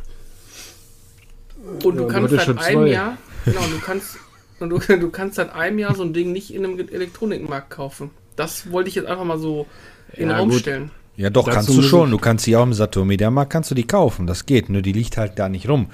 Und 1.83 1.83
Ja, 1.83 1.91
du 1.91 2.03
und 2.03 2.07
kannst 2.11 2.31
seit 2.31 2.45
schon 2.45 2.57
einem 2.59 2.83
zwei. 2.85 2.89
Jahr, 2.91 3.17
genau, 3.45 3.61
du 3.61 3.79
kannst, 3.83 4.17
und 4.59 4.69
du, 4.69 4.77
du 4.99 5.09
kannst 5.09 5.35
seit 5.35 5.53
einem 5.53 5.79
Jahr 5.79 5.95
so 5.95 6.03
ein 6.03 6.13
Ding 6.13 6.31
nicht 6.31 6.53
in 6.53 6.63
einem 6.65 6.79
Elektronikmarkt 6.79 7.69
kaufen. 7.69 8.11
Das 8.35 8.71
wollte 8.71 8.89
ich 8.89 8.95
jetzt 8.95 9.07
einfach 9.07 9.23
mal 9.25 9.39
so 9.39 9.65
in 10.13 10.21
den 10.21 10.29
Ja, 10.29 10.37
Raum 10.37 10.49
gut. 10.49 10.59
stellen. 10.59 10.91
Ja, 11.15 11.31
doch, 11.31 11.45
Dazu 11.45 11.55
kannst 11.55 11.69
du 11.69 11.81
schon. 11.81 12.11
Du 12.11 12.19
kannst 12.19 12.45
sie 12.45 12.55
auch 12.55 12.61
im 12.63 12.73
Saturn 12.73 13.07
Mediamarkt 13.07 13.51
kannst 13.51 13.71
du 13.71 13.75
die 13.75 13.87
kaufen. 13.87 14.27
Das 14.27 14.45
geht. 14.45 14.69
Nur 14.69 14.83
die 14.83 14.91
liegt 14.93 15.17
halt 15.17 15.39
da 15.39 15.49
nicht 15.49 15.67
rum. 15.67 15.87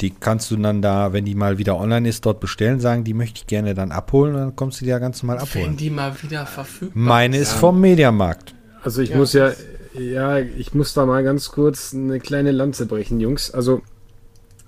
Die 0.00 0.10
kannst 0.10 0.50
du 0.50 0.56
dann 0.56 0.82
da, 0.82 1.12
wenn 1.12 1.24
die 1.24 1.34
mal 1.34 1.56
wieder 1.58 1.78
online 1.78 2.08
ist, 2.08 2.26
dort 2.26 2.40
bestellen, 2.40 2.80
sagen, 2.80 3.04
die 3.04 3.14
möchte 3.14 3.40
ich 3.40 3.46
gerne 3.46 3.74
dann 3.74 3.92
abholen 3.92 4.34
und 4.34 4.40
dann 4.40 4.56
kommst 4.56 4.80
du 4.80 4.84
die 4.84 4.90
ja 4.90 4.98
ganz 4.98 5.22
normal 5.22 5.38
Wenn 5.38 5.42
abholen. 5.44 5.76
die 5.76 5.90
mal 5.90 6.12
wieder 6.22 6.44
verfügbar 6.46 7.02
Meine 7.02 7.38
ist 7.38 7.52
vom 7.52 7.80
Mediamarkt. 7.80 8.54
Also 8.82 9.00
ich 9.02 9.10
Ja. 9.10 9.16
muss 9.16 9.32
ja, 9.32 9.52
ja, 9.98 10.38
ich 10.38 10.74
muss 10.74 10.92
da 10.92 11.06
mal 11.06 11.24
ganz 11.24 11.50
kurz 11.50 11.94
eine 11.94 12.20
kleine 12.20 12.52
Lanze 12.52 12.84
brechen, 12.86 13.20
Jungs. 13.20 13.50
Also 13.50 13.80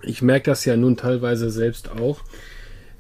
ich 0.03 0.23
merke 0.23 0.51
das 0.51 0.65
ja 0.65 0.77
nun 0.77 0.97
teilweise 0.97 1.51
selbst 1.51 1.91
auch 1.91 2.21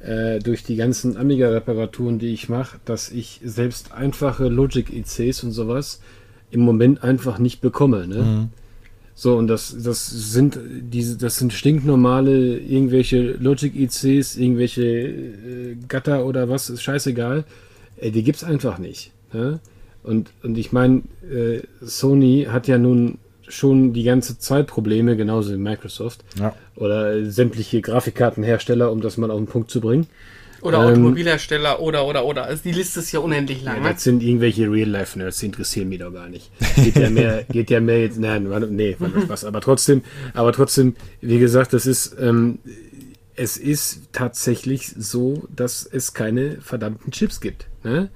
äh, 0.01 0.39
durch 0.39 0.63
die 0.63 0.77
ganzen 0.77 1.17
Amiga-Reparaturen, 1.17 2.19
die 2.19 2.33
ich 2.35 2.49
mache, 2.49 2.79
dass 2.85 3.09
ich 3.11 3.41
selbst 3.43 3.93
einfache 3.93 4.49
Logic-ICs 4.49 5.43
und 5.45 5.53
sowas 5.53 6.01
im 6.51 6.61
Moment 6.61 7.03
einfach 7.03 7.39
nicht 7.39 7.61
bekomme. 7.61 8.07
Ne? 8.07 8.17
Mhm. 8.23 8.49
So, 9.21 9.35
und 9.37 9.49
das, 9.49 9.75
das 9.83 10.07
sind 10.09 10.61
diese, 10.65 11.19
das 11.19 11.39
sind 11.39 11.53
stinknormale 11.53 12.57
irgendwelche 12.57 13.33
Logic-ICs, 13.33 14.37
irgendwelche 14.37 14.85
äh, 14.85 15.77
Gatter 15.89 16.25
oder 16.25 16.49
was, 16.49 16.71
ist 16.71 16.83
scheißegal. 16.85 17.43
Äh, 17.97 18.13
die 18.13 18.23
gibt's 18.23 18.45
einfach 18.45 18.79
nicht. 18.79 19.11
Ne? 19.33 19.59
Und, 20.05 20.31
und 20.45 20.57
ich 20.57 20.71
meine, 20.71 21.03
äh, 21.29 21.63
Sony 21.81 22.47
hat 22.49 22.69
ja 22.69 22.79
nun 22.79 23.19
schon 23.49 23.93
die 23.93 24.05
ganze 24.05 24.39
Zeit 24.39 24.69
Probleme, 24.69 25.17
genauso 25.17 25.53
wie 25.53 25.57
Microsoft 25.59 26.23
Ja. 26.39 26.55
oder 26.77 27.25
sämtliche 27.29 27.81
Grafikkartenhersteller, 27.81 28.93
um 28.93 29.01
das 29.01 29.17
mal 29.17 29.33
auf 29.33 29.39
den 29.39 29.49
Punkt 29.49 29.73
zu 29.73 29.81
bringen. 29.81 30.07
Oder 30.63 30.79
Ähm, 30.79 30.87
Automobilhersteller 30.91 31.81
oder 31.81 32.07
oder 32.07 32.25
oder. 32.25 32.45
Also 32.45 32.63
die 32.65 32.73
Liste 32.73 33.01
ist 33.01 33.13
ja 33.13 33.21
unendlich 33.21 33.63
lang. 33.63 33.77
Ja, 33.77 33.83
ne? 33.83 33.93
das 33.93 34.03
sind 34.03 34.23
irgendwelche 34.23 34.71
Real-Life-Nerds, 34.71 35.39
die 35.39 35.47
interessieren 35.47 35.89
mich 35.89 36.01
doch 36.01 36.13
gar 36.13 36.29
nicht. 36.29 36.51
Geht 36.77 36.97
ja 36.97 37.11
mehr, 37.11 37.45
geht 37.51 37.71
ja 37.71 37.81
mehr 37.81 38.01
jetzt, 38.03 38.19
nein, 38.19 38.49
nee, 38.71 38.97
war 38.99 39.09
nur 39.09 39.23
Spaß. 39.23 39.45
Aber 39.45 39.61
trotzdem, 39.61 40.03
aber 40.35 40.53
trotzdem, 40.53 40.97
wie 41.21 41.39
gesagt, 41.39 41.73
das 41.73 41.87
ist, 41.87 42.17
ähm, 42.21 42.59
es 43.37 43.57
ist 43.57 44.09
tatsächlich 44.13 44.93
so, 44.99 45.47
dass 45.55 45.89
es 45.91 46.13
keine 46.13 46.61
verdammten 46.61 47.13
Chips 47.13 47.41
gibt. 47.41 47.69
Ne? 47.85 48.11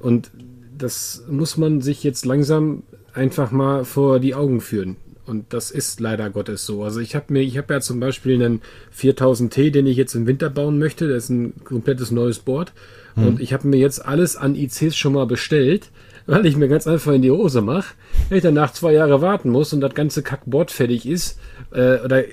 Und 0.00 0.30
das 0.78 1.24
muss 1.28 1.56
man 1.56 1.80
sich 1.80 2.04
jetzt 2.04 2.24
langsam 2.24 2.84
einfach 3.12 3.50
mal 3.50 3.84
vor 3.84 4.20
die 4.20 4.34
Augen 4.34 4.60
führen. 4.60 4.96
Und 5.32 5.54
das 5.54 5.70
ist 5.70 5.98
leider 5.98 6.28
Gottes 6.28 6.66
so. 6.66 6.84
Also 6.84 7.00
ich 7.00 7.14
habe 7.14 7.32
mir, 7.32 7.40
ich 7.40 7.56
habe 7.56 7.72
ja 7.72 7.80
zum 7.80 8.00
Beispiel 8.00 8.34
einen 8.34 8.60
4000T, 8.94 9.70
den 9.70 9.86
ich 9.86 9.96
jetzt 9.96 10.14
im 10.14 10.26
Winter 10.26 10.50
bauen 10.50 10.78
möchte. 10.78 11.08
Das 11.08 11.24
ist 11.24 11.30
ein 11.30 11.64
komplettes 11.64 12.10
neues 12.10 12.38
Board. 12.38 12.74
Und 13.16 13.40
ich 13.40 13.54
habe 13.54 13.66
mir 13.66 13.78
jetzt 13.78 14.04
alles 14.04 14.36
an 14.36 14.54
ICs 14.54 14.94
schon 14.94 15.14
mal 15.14 15.24
bestellt, 15.24 15.90
weil 16.26 16.44
ich 16.44 16.54
mir 16.56 16.68
ganz 16.68 16.86
einfach 16.86 17.12
in 17.12 17.22
die 17.22 17.30
Hose 17.30 17.62
mache. 17.62 17.94
Wenn 18.28 18.36
ich 18.36 18.42
danach 18.42 18.74
zwei 18.74 18.92
Jahre 18.92 19.22
warten 19.22 19.48
muss 19.48 19.72
und 19.72 19.80
das 19.80 19.94
ganze 19.94 20.22
Kackboard 20.22 20.70
fertig 20.70 21.06
ist, 21.06 21.38
äh, 21.72 21.98
oder 22.00 22.24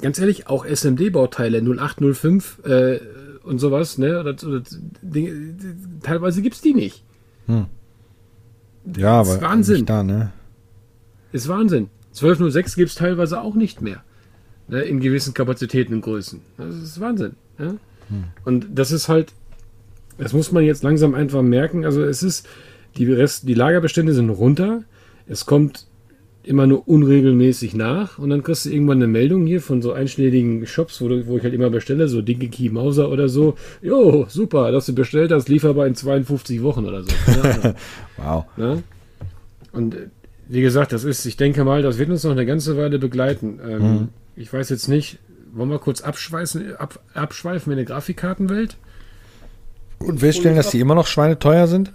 ganz 0.00 0.20
ehrlich, 0.20 0.46
auch 0.46 0.64
SMD-Bauteile 0.64 1.58
0805 1.58 2.60
äh, 2.64 3.00
und 3.42 3.58
sowas, 3.58 3.98
ne? 3.98 4.20
Oder, 4.20 4.36
oder, 4.46 4.62
Dinge, 5.02 5.56
teilweise 6.04 6.40
gibt's 6.40 6.60
die 6.60 6.74
nicht. 6.74 7.02
Ja, 7.48 7.66
Das 8.84 9.28
aber 9.28 9.34
ist 9.34 9.42
Wahnsinn. 9.42 9.86
da, 9.86 10.02
ne? 10.04 10.32
Ist 11.32 11.48
Wahnsinn. 11.48 11.90
1206 12.14 12.76
gibt 12.76 12.90
es 12.90 12.94
teilweise 12.94 13.40
auch 13.40 13.54
nicht 13.54 13.82
mehr. 13.82 14.02
Ne, 14.66 14.80
in 14.82 15.00
gewissen 15.00 15.34
Kapazitäten 15.34 15.94
und 15.94 16.00
Größen. 16.00 16.40
Das 16.56 16.74
ist 16.74 17.00
Wahnsinn. 17.00 17.32
Ja? 17.58 17.74
Und 18.44 18.66
das 18.74 18.92
ist 18.92 19.08
halt, 19.08 19.32
das 20.16 20.32
muss 20.32 20.52
man 20.52 20.64
jetzt 20.64 20.82
langsam 20.82 21.14
einfach 21.14 21.42
merken. 21.42 21.84
Also 21.84 22.02
es 22.02 22.22
ist, 22.22 22.48
die, 22.96 23.10
Rest, 23.12 23.48
die 23.48 23.54
Lagerbestände 23.54 24.14
sind 24.14 24.30
runter. 24.30 24.84
Es 25.26 25.44
kommt 25.44 25.86
immer 26.42 26.66
nur 26.66 26.86
unregelmäßig 26.86 27.74
nach 27.74 28.18
und 28.18 28.28
dann 28.28 28.42
kriegst 28.42 28.66
du 28.66 28.70
irgendwann 28.70 28.98
eine 28.98 29.06
Meldung 29.06 29.46
hier 29.46 29.62
von 29.62 29.80
so 29.80 29.92
einschlägigen 29.92 30.66
Shops, 30.66 31.00
wo, 31.00 31.08
du, 31.08 31.26
wo 31.26 31.38
ich 31.38 31.42
halt 31.42 31.54
immer 31.54 31.70
bestelle, 31.70 32.06
so 32.06 32.20
Dinge 32.20 32.48
Key 32.48 32.68
Mauser 32.68 33.10
oder 33.10 33.28
so. 33.28 33.56
Jo, 33.80 34.26
super, 34.28 34.70
dass 34.70 34.86
du 34.86 34.94
bestellt 34.94 35.32
hast, 35.32 35.48
lieferbar 35.48 35.86
in 35.86 35.94
52 35.94 36.62
Wochen 36.62 36.84
oder 36.84 37.02
so. 37.02 37.10
Wow. 38.16 38.44
Ne? 38.56 38.82
Und 39.72 39.94
äh, 39.94 40.08
wie 40.48 40.60
gesagt, 40.62 40.92
das 40.92 41.04
ist, 41.04 41.24
ich 41.26 41.36
denke 41.36 41.64
mal, 41.64 41.82
das 41.82 41.98
wird 41.98 42.10
uns 42.10 42.24
noch 42.24 42.32
eine 42.32 42.46
ganze 42.46 42.76
Weile 42.76 42.98
begleiten. 42.98 43.60
Ähm, 43.66 43.80
Mhm. 43.82 44.08
Ich 44.36 44.52
weiß 44.52 44.68
jetzt 44.70 44.88
nicht, 44.88 45.18
wollen 45.52 45.70
wir 45.70 45.78
kurz 45.78 46.00
abschweißen, 46.00 46.76
ab, 46.76 46.98
abschweifen 47.14 47.72
in 47.72 47.76
der 47.76 47.86
Grafikkartenwelt? 47.86 48.76
Und 50.00 50.18
feststellen, 50.20 50.56
dass 50.56 50.70
die 50.70 50.80
immer 50.80 50.96
noch 50.96 51.06
schweineteuer 51.06 51.66
sind? 51.68 51.92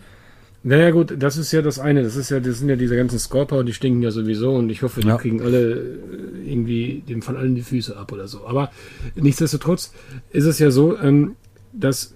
Naja 0.63 0.91
gut, 0.91 1.13
das 1.17 1.37
ist 1.37 1.51
ja 1.51 1.61
das 1.61 1.79
eine. 1.79 2.01
Das 2.03 2.15
ist 2.15 2.29
ja, 2.31 2.39
das 2.39 2.59
sind 2.59 2.69
ja 2.69 2.75
diese 2.75 2.95
ganzen 2.95 3.19
Scorper 3.19 3.57
und 3.59 3.65
die 3.65 3.73
stinken 3.73 4.01
ja 4.01 4.11
sowieso 4.11 4.55
und 4.55 4.69
ich 4.69 4.81
hoffe, 4.83 5.01
die 5.01 5.07
Ja. 5.07 5.17
kriegen 5.17 5.41
alle 5.41 5.71
äh, 5.73 6.51
irgendwie 6.51 7.03
dem 7.07 7.21
von 7.21 7.35
allen 7.37 7.55
die 7.55 7.61
Füße 7.61 7.95
ab 7.95 8.11
oder 8.11 8.27
so. 8.27 8.45
Aber 8.47 8.71
nichtsdestotrotz 9.15 9.93
ist 10.31 10.45
es 10.45 10.59
ja 10.59 10.71
so, 10.71 10.97
ähm, 10.97 11.35
dass 11.73 12.13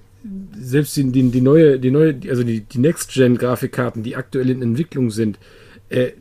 selbst 0.57 0.95
die, 0.97 1.11
die, 1.11 1.31
die 1.31 1.41
neue, 1.41 1.79
die 1.79 1.91
neue, 1.91 2.15
also 2.29 2.43
die, 2.43 2.61
die 2.61 2.79
Next-Gen-Grafikkarten, 2.79 4.03
die 4.03 4.15
aktuell 4.15 4.49
in 4.49 4.61
Entwicklung 4.61 5.09
sind, 5.11 5.37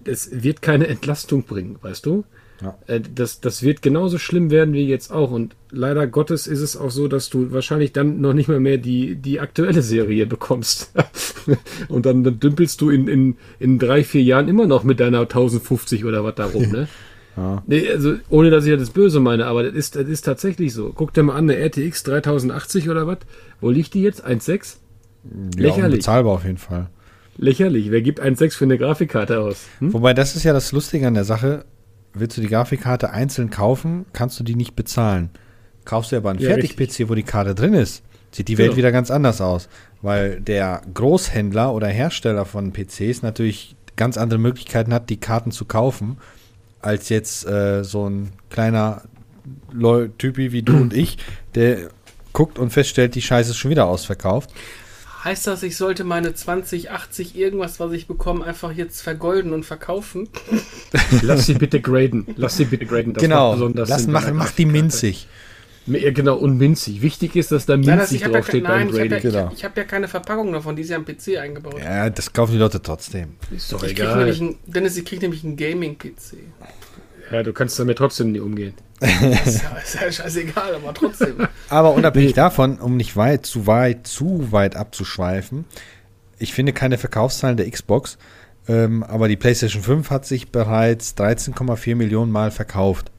das 0.05 0.43
wird 0.43 0.63
keine 0.63 0.87
Entlastung 0.89 1.45
bringen, 1.45 1.77
weißt 1.81 2.07
du? 2.07 2.25
Ja. 2.63 2.79
Äh, 2.87 3.01
das, 3.01 3.41
das 3.41 3.63
wird 3.63 3.83
genauso 3.83 4.19
schlimm 4.19 4.51
werden 4.51 4.75
wie 4.75 4.87
jetzt 4.87 5.13
auch. 5.13 5.31
Und 5.31 5.57
leider 5.71 6.07
Gottes 6.07 6.47
ist 6.47 6.61
es 6.61 6.77
auch 6.77 6.91
so, 6.91 7.09
dass 7.09 7.29
du 7.31 7.53
wahrscheinlich 7.53 7.93
dann 7.93 8.21
noch 8.21 8.33
nicht 8.33 8.49
mal 8.49 8.61
mehr 8.61 8.79
die, 8.79 9.17
die 9.17 9.41
aktuelle 9.41 9.83
Serie 9.83 10.27
bekommst. 10.27 10.93
und 11.89 12.07
dann, 12.07 12.23
dann 12.25 12.39
dümpelst 12.39 12.81
du 12.81 12.91
in, 12.91 13.09
in, 13.09 13.37
in 13.59 13.79
drei, 13.79 14.05
vier 14.05 14.23
Jahren 14.23 14.49
immer 14.49 14.67
noch 14.67 14.85
mit 14.85 15.01
deiner 15.01 15.21
1050 15.21 16.05
oder 16.05 16.25
was 16.25 16.35
da 16.37 16.47
rum, 16.47 16.71
ne? 16.71 16.89
Ja. 17.35 17.63
Nee, 17.67 17.89
also 17.89 18.17
ohne 18.29 18.51
dass 18.51 18.65
ich 18.65 18.71
ja 18.71 18.77
das 18.77 18.91
Böse 18.91 19.19
meine, 19.19 19.47
aber 19.47 19.63
das 19.63 19.73
ist, 19.73 19.97
das 19.97 20.07
ist 20.07 20.21
tatsächlich 20.21 20.75
so. 20.75 20.93
Guck 20.95 21.15
dir 21.15 21.23
mal 21.23 21.35
an, 21.35 21.49
eine 21.49 21.59
RTX 21.65 22.03
3080 22.03 22.91
oder 22.91 23.07
was? 23.07 23.21
Wo 23.59 23.71
liegt 23.71 23.95
die 23.95 24.03
jetzt? 24.03 24.27
1,6? 24.27 24.77
Ja, 25.57 25.63
Lächerlich. 25.63 25.85
unbezahlbar 25.85 26.35
auf 26.35 26.45
jeden 26.45 26.59
Fall. 26.59 26.91
Lächerlich. 27.43 27.91
Wer 27.91 28.03
gibt 28.03 28.23
1,6 28.23 28.57
für 28.57 28.65
eine 28.65 28.79
Grafikkarte 28.79 29.41
aus? 29.41 29.65
Hm? 29.81 29.93
Wobei, 29.93 30.15
das 30.15 30.37
ist 30.37 30.45
ja 30.45 30.53
das 30.53 30.71
Lustige 30.71 31.09
an 31.09 31.15
der 31.15 31.25
Sache. 31.25 31.65
Willst 32.15 32.37
du 32.37 32.41
die 32.41 32.47
Grafikkarte 32.49 33.11
einzeln 33.11 33.51
kaufen, 33.51 34.07
kannst 34.13 34.39
du 34.39 34.45
die 34.45 34.55
nicht 34.55 34.77
bezahlen. 34.77 35.31
Kaufst 35.85 36.13
du 36.13 36.17
aber 36.17 36.31
einen 36.31 36.39
Ja, 36.39 36.51
Fertig-PC, 36.51 37.09
wo 37.09 37.15
die 37.17 37.25
Karte 37.25 37.55
drin 37.57 37.75
ist, 37.75 38.05
sieht 38.31 38.47
die 38.47 38.59
Welt 38.59 38.69
Genau. 38.69 38.77
wieder 38.77 38.93
ganz 38.93 39.11
anders 39.11 39.41
aus. 39.41 39.69
Weil 40.03 40.41
der 40.41 40.83
Großhändler 40.95 41.75
oder 41.75 41.89
Hersteller 41.89 42.45
von 42.45 42.73
PCs 42.73 43.23
natürlich 43.23 43.75
ganz 43.97 44.17
andere 44.17 44.39
Möglichkeiten 44.39 44.95
hat, 44.95 45.11
die 45.11 45.19
Karten 45.19 45.51
zu 45.51 45.65
kaufen, 45.65 46.19
als 46.81 47.09
jetzt 47.09 47.45
äh, 47.47 47.83
so 47.83 48.09
ein 48.09 48.31
kleiner 48.51 49.03
Leu 49.73 50.09
Typi 50.17 50.53
wie 50.53 50.63
du 50.63 50.77
und 50.77 50.95
ich, 50.97 51.19
der 51.57 51.89
guckt 52.33 52.59
und 52.59 52.71
feststellt, 52.71 53.17
die 53.17 53.23
Scheiße 53.23 53.51
ist 53.51 53.57
schon 53.57 53.73
wieder 53.73 53.87
ausverkauft. 53.87 54.51
Heißt 55.25 55.47
das, 55.47 55.63
ich 55.63 55.77
sollte 55.77 56.03
meine 56.05 56.35
20, 56.35 56.91
80 56.91 57.37
irgendwas, 57.37 57.79
was 57.79 57.93
ich 57.93 58.07
bekomme, 58.09 58.45
einfach 58.45 58.73
jetzt 58.73 59.03
vergolden 59.03 59.53
und 59.53 59.65
verkaufen? 59.65 60.29
Lass 61.23 61.47
sie 61.47 61.55
bitte 61.55 61.81
graden. 61.81 62.27
Lass 62.37 62.57
sie 62.57 62.65
bitte 62.65 62.87
graden. 62.87 63.15
Das 63.15 63.23
macht 63.23 63.31
genau, 63.31 63.53
besonders 63.53 63.89
lass, 63.89 64.07
mach, 64.09 64.33
mach 64.33 64.51
die 64.51 64.67
minzig. 64.67 65.29
Ja, 65.87 66.11
genau, 66.13 66.37
und 66.37 66.59
minzig. 66.59 67.03
Wichtig 67.03 67.35
ist, 67.37 67.53
dass 67.53 67.67
da 67.67 67.77
Nein, 67.77 67.99
minzig 67.99 68.17
ich 68.19 68.25
habe 68.25 68.35
ja, 68.35 68.39
draufsteht 68.41 68.63
nein, 68.65 68.89
beim 68.89 68.89
ich 68.89 68.95
hab 68.95 68.99
ja, 68.99 69.03
Grading. 69.11 69.19
ich, 69.19 69.23
Genau. 69.35 69.47
hab- 69.47 69.53
ich 69.55 69.65
hab 69.65 69.77
ja 69.77 69.85
keine 69.85 70.09
Verpackung 70.09 70.53
davon, 70.53 70.77
die 70.77 70.83
ist 70.83 70.91
ja 70.91 70.97
am 70.97 71.05
PC 71.05 71.39
eingebaut. 71.39 71.79
Ja, 71.79 72.09
das 72.11 72.33
kaufen 72.33 72.53
die 72.53 72.59
Leute 72.59 72.81
trotzdem. 72.83 73.35
Ist 73.55 73.73
doch 73.73 73.83
ich 73.83 73.91
krieg 73.95 74.01
egal. 74.05 74.19
nämlich 74.19 74.41
ein, 74.41 74.57
Dennis, 74.67 74.97
ich 74.97 75.05
krieg 75.05 75.23
nämlich 75.23 75.45
einen 75.45 75.57
Gaming-PC. 75.57 76.37
Ja, 77.33 77.43
du 77.43 77.53
kannst 77.53 77.79
damit 77.79 77.99
trotzdem 77.99 78.33
nicht 78.33 78.43
umgehen. 78.43 78.75
Ist 79.45 79.63
ja, 79.63 79.71
ist 79.83 79.95
ja 79.95 80.13
scheißegal, 80.13 80.77
aber 80.77 80.95
trotzdem. 80.95 81.49
Aber 81.69 81.93
unabhängig 81.95 82.35
davon, 82.35 82.79
um 82.79 82.97
nicht 82.97 83.17
weit, 83.17 83.45
zu 83.47 83.67
weit, 83.67 84.07
zu 84.07 84.53
weit 84.53 84.77
abzuschweifen, 84.77 85.65
ich 86.39 86.55
finde 86.55 86.73
keine 86.73 86.99
Verkaufszahlen 86.99 87.57
der 87.57 87.69
Xbox, 87.71 88.17
ähm, 88.69 89.03
aber 89.03 89.27
die 89.27 89.37
PlayStation 89.37 89.83
5 89.83 90.11
hat 90.11 90.25
sich 90.25 90.51
bereits 90.53 91.17
13,4 91.17 91.97
Millionen 91.97 92.31
Mal 92.31 92.51
verkauft. 92.53 93.11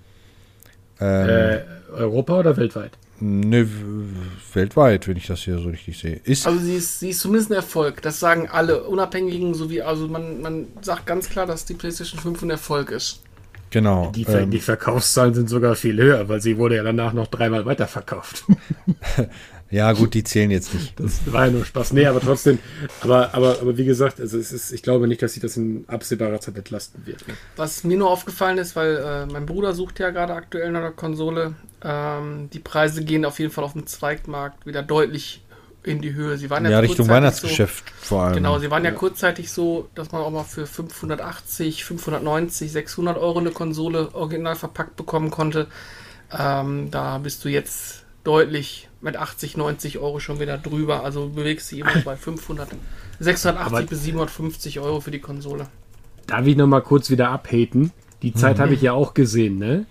Ähm, 1.02 1.30
Äh, 1.30 1.60
Europa 1.94 2.40
oder 2.40 2.56
weltweit? 2.56 2.92
Ne, 3.20 3.68
weltweit, 4.54 5.08
wenn 5.08 5.18
ich 5.18 5.28
das 5.28 5.42
hier 5.42 5.60
so 5.60 5.70
richtig 5.70 5.98
sehe. 5.98 6.20
Ist 6.24 6.48
also 6.48 6.60
sie 6.60 6.76
ist, 6.76 7.00
sie 7.00 7.10
ist 7.10 7.20
zumindest 7.20 7.52
ein 7.52 7.56
Erfolg. 7.56 8.02
Das 8.02 8.20
sagen 8.20 8.50
alle 8.50 8.84
Unabhängigen 8.84 9.54
sowie, 9.54 9.82
also 9.82 10.08
man, 10.08 10.42
man 10.42 10.68
sagt 10.82 11.06
ganz 11.06 11.30
klar, 11.30 11.46
dass 11.46 11.66
die 11.66 11.74
PlayStation 11.74 12.20
5 12.20 12.42
ein 12.44 12.50
Erfolg 12.50 12.92
ist. 12.92 13.22
Genau. 13.74 14.12
Die, 14.16 14.22
ähm, 14.26 14.52
die 14.52 14.60
Verkaufszahlen 14.60 15.34
sind 15.34 15.50
sogar 15.50 15.74
viel 15.76 15.98
höher, 15.98 16.30
weil 16.30 16.40
sie 16.40 16.60
wurde 16.60 16.76
ja 16.76 16.84
danach 16.84 17.12
noch 17.12 17.26
dreimal 17.26 17.66
weiterverkauft. 17.66 18.46
Ja, 19.72 19.92
gut, 19.94 20.14
die 20.14 20.24
zählen 20.24 20.52
jetzt 20.52 20.72
nicht. 20.76 21.00
Das 21.00 21.22
war 21.34 21.48
ja 21.48 21.52
nur 21.52 21.66
Spaß. 21.66 21.94
Nee, 21.94 22.06
aber 22.06 22.20
trotzdem, 22.22 22.60
aber, 23.02 23.34
aber, 23.34 23.58
aber 23.60 23.76
wie 23.76 23.86
gesagt, 23.86 24.22
also 24.22 24.38
es 24.38 24.52
ist, 24.52 24.72
ich 24.72 24.84
glaube 24.84 25.08
nicht, 25.08 25.24
dass 25.24 25.34
sich 25.34 25.42
das 25.42 25.58
in 25.58 25.86
absehbarer 25.88 26.40
Zeit 26.40 26.56
entlasten 26.56 27.04
wird. 27.08 27.28
Ne? 27.28 27.34
Was 27.56 27.84
mir 27.84 27.98
nur 27.98 28.12
aufgefallen 28.12 28.60
ist, 28.60 28.76
weil 28.76 28.98
äh, 28.98 29.26
mein 29.26 29.48
Bruder 29.48 29.74
sucht 29.74 29.98
ja 29.98 30.12
gerade 30.12 30.36
aktuell 30.36 30.72
nach 30.72 30.82
einer 30.82 30.92
Konsole, 30.92 31.56
ähm, 31.84 32.52
die 32.54 32.60
Preise 32.60 33.04
gehen 33.04 33.26
auf 33.26 33.40
jeden 33.40 33.52
Fall 33.52 33.64
auf 33.64 33.74
dem 33.74 33.88
Zweigmarkt 33.88 34.68
wieder 34.68 34.84
deutlich 34.84 35.43
in 35.84 36.02
die 36.02 36.14
Höhe. 36.14 36.38
Sie 36.38 36.50
waren 36.50 36.64
ja, 36.66 36.72
ja 36.72 36.80
Richtung 36.80 37.08
Weihnachtsgeschäft 37.08 37.86
so, 38.02 38.06
vor 38.06 38.24
allem. 38.24 38.36
Genau, 38.36 38.60
sie 38.60 38.72
waren 38.72 38.84
ja, 38.84 38.92
ja, 38.92 38.96
kurzzeitig 38.96 39.52
so, 39.52 39.90
dass 39.96 40.12
man 40.12 40.22
auch 40.22 40.32
mal 40.32 40.44
für 40.44 40.66
580, 40.66 41.84
590, 41.86 42.72
600 42.72 43.18
Euro 43.18 43.40
eine 43.40 43.52
Konsole 43.52 44.14
original 44.14 44.56
verpackt 44.56 44.96
bekommen 44.96 45.30
konnte. 45.30 45.68
Ähm, 46.38 46.90
da 46.92 47.18
bist 47.18 47.44
du 47.46 47.50
jetzt 47.50 48.06
deutlich 48.24 48.90
mit 49.02 49.18
80, 49.18 49.58
90 49.58 50.00
Euro 50.00 50.20
schon 50.20 50.40
wieder 50.40 50.58
drüber. 50.58 51.04
Also 51.04 51.30
bewegst 51.30 51.72
du 51.72 51.78
immer 51.78 51.92
bei 52.06 52.16
500, 52.16 52.70
680 53.20 53.66
Aber 53.66 53.82
bis 53.84 54.04
750 54.04 54.80
Euro 54.80 55.02
für 55.02 55.12
die 55.12 55.20
Konsole. 55.20 55.68
Darf 56.28 56.48
ich 56.48 56.56
nochmal 56.56 56.82
kurz 56.82 57.10
wieder 57.10 57.30
abhaten? 57.30 57.92
Die 58.22 58.34
Zeit 58.34 58.58
mhm. 58.58 58.62
habe 58.62 58.74
ich 58.74 58.82
ja 58.82 58.94
auch 58.94 59.14
gesehen, 59.14 59.58
ne? 59.58 59.86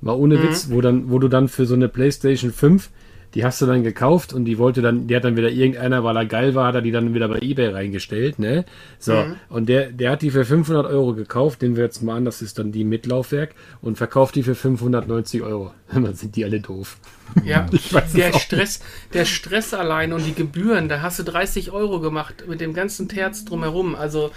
Mal 0.00 0.14
ohne 0.14 0.38
mhm. 0.38 0.42
Witz, 0.44 0.70
wo, 0.70 0.80
dann, 0.80 1.10
wo 1.10 1.18
du 1.18 1.28
dann 1.28 1.48
für 1.48 1.66
so 1.66 1.74
eine 1.74 1.88
PlayStation 1.88 2.52
5 2.52 2.90
die 3.34 3.44
hast 3.44 3.60
du 3.60 3.66
dann 3.66 3.82
gekauft 3.82 4.32
und 4.32 4.44
die 4.44 4.58
wollte 4.58 4.80
dann, 4.80 5.08
die 5.08 5.16
hat 5.16 5.24
dann 5.24 5.36
wieder 5.36 5.50
irgendeiner, 5.50 6.04
weil 6.04 6.16
er 6.16 6.24
geil 6.24 6.54
war, 6.54 6.68
hat 6.68 6.76
er 6.76 6.82
die 6.82 6.92
dann 6.92 7.14
wieder 7.14 7.28
bei 7.28 7.38
eBay 7.40 7.68
reingestellt, 7.68 8.38
ne? 8.38 8.64
So, 8.98 9.14
mhm. 9.14 9.36
und 9.48 9.68
der, 9.68 9.90
der 9.90 10.12
hat 10.12 10.22
die 10.22 10.30
für 10.30 10.44
500 10.44 10.86
Euro 10.86 11.14
gekauft, 11.14 11.60
den 11.62 11.76
wir 11.76 11.84
jetzt 11.84 12.02
mal 12.02 12.16
an, 12.16 12.24
das 12.24 12.42
ist 12.42 12.58
dann 12.58 12.70
die 12.70 12.84
mit 12.84 13.06
Laufwerk 13.06 13.54
und 13.82 13.98
verkauft 13.98 14.36
die 14.36 14.44
für 14.44 14.54
590 14.54 15.42
Euro. 15.42 15.72
dann 15.92 16.14
sind 16.14 16.36
die 16.36 16.44
alle 16.44 16.60
doof. 16.60 16.96
Ja, 17.44 17.66
der 18.14 18.32
Stress, 18.32 18.80
der 19.12 19.24
Stress 19.24 19.74
allein 19.74 20.12
und 20.12 20.24
die 20.24 20.34
Gebühren, 20.34 20.88
da 20.88 21.02
hast 21.02 21.18
du 21.18 21.24
30 21.24 21.72
Euro 21.72 22.00
gemacht 22.00 22.44
mit 22.48 22.60
dem 22.60 22.72
ganzen 22.72 23.08
Terz 23.08 23.44
drumherum, 23.44 23.96
also. 23.96 24.30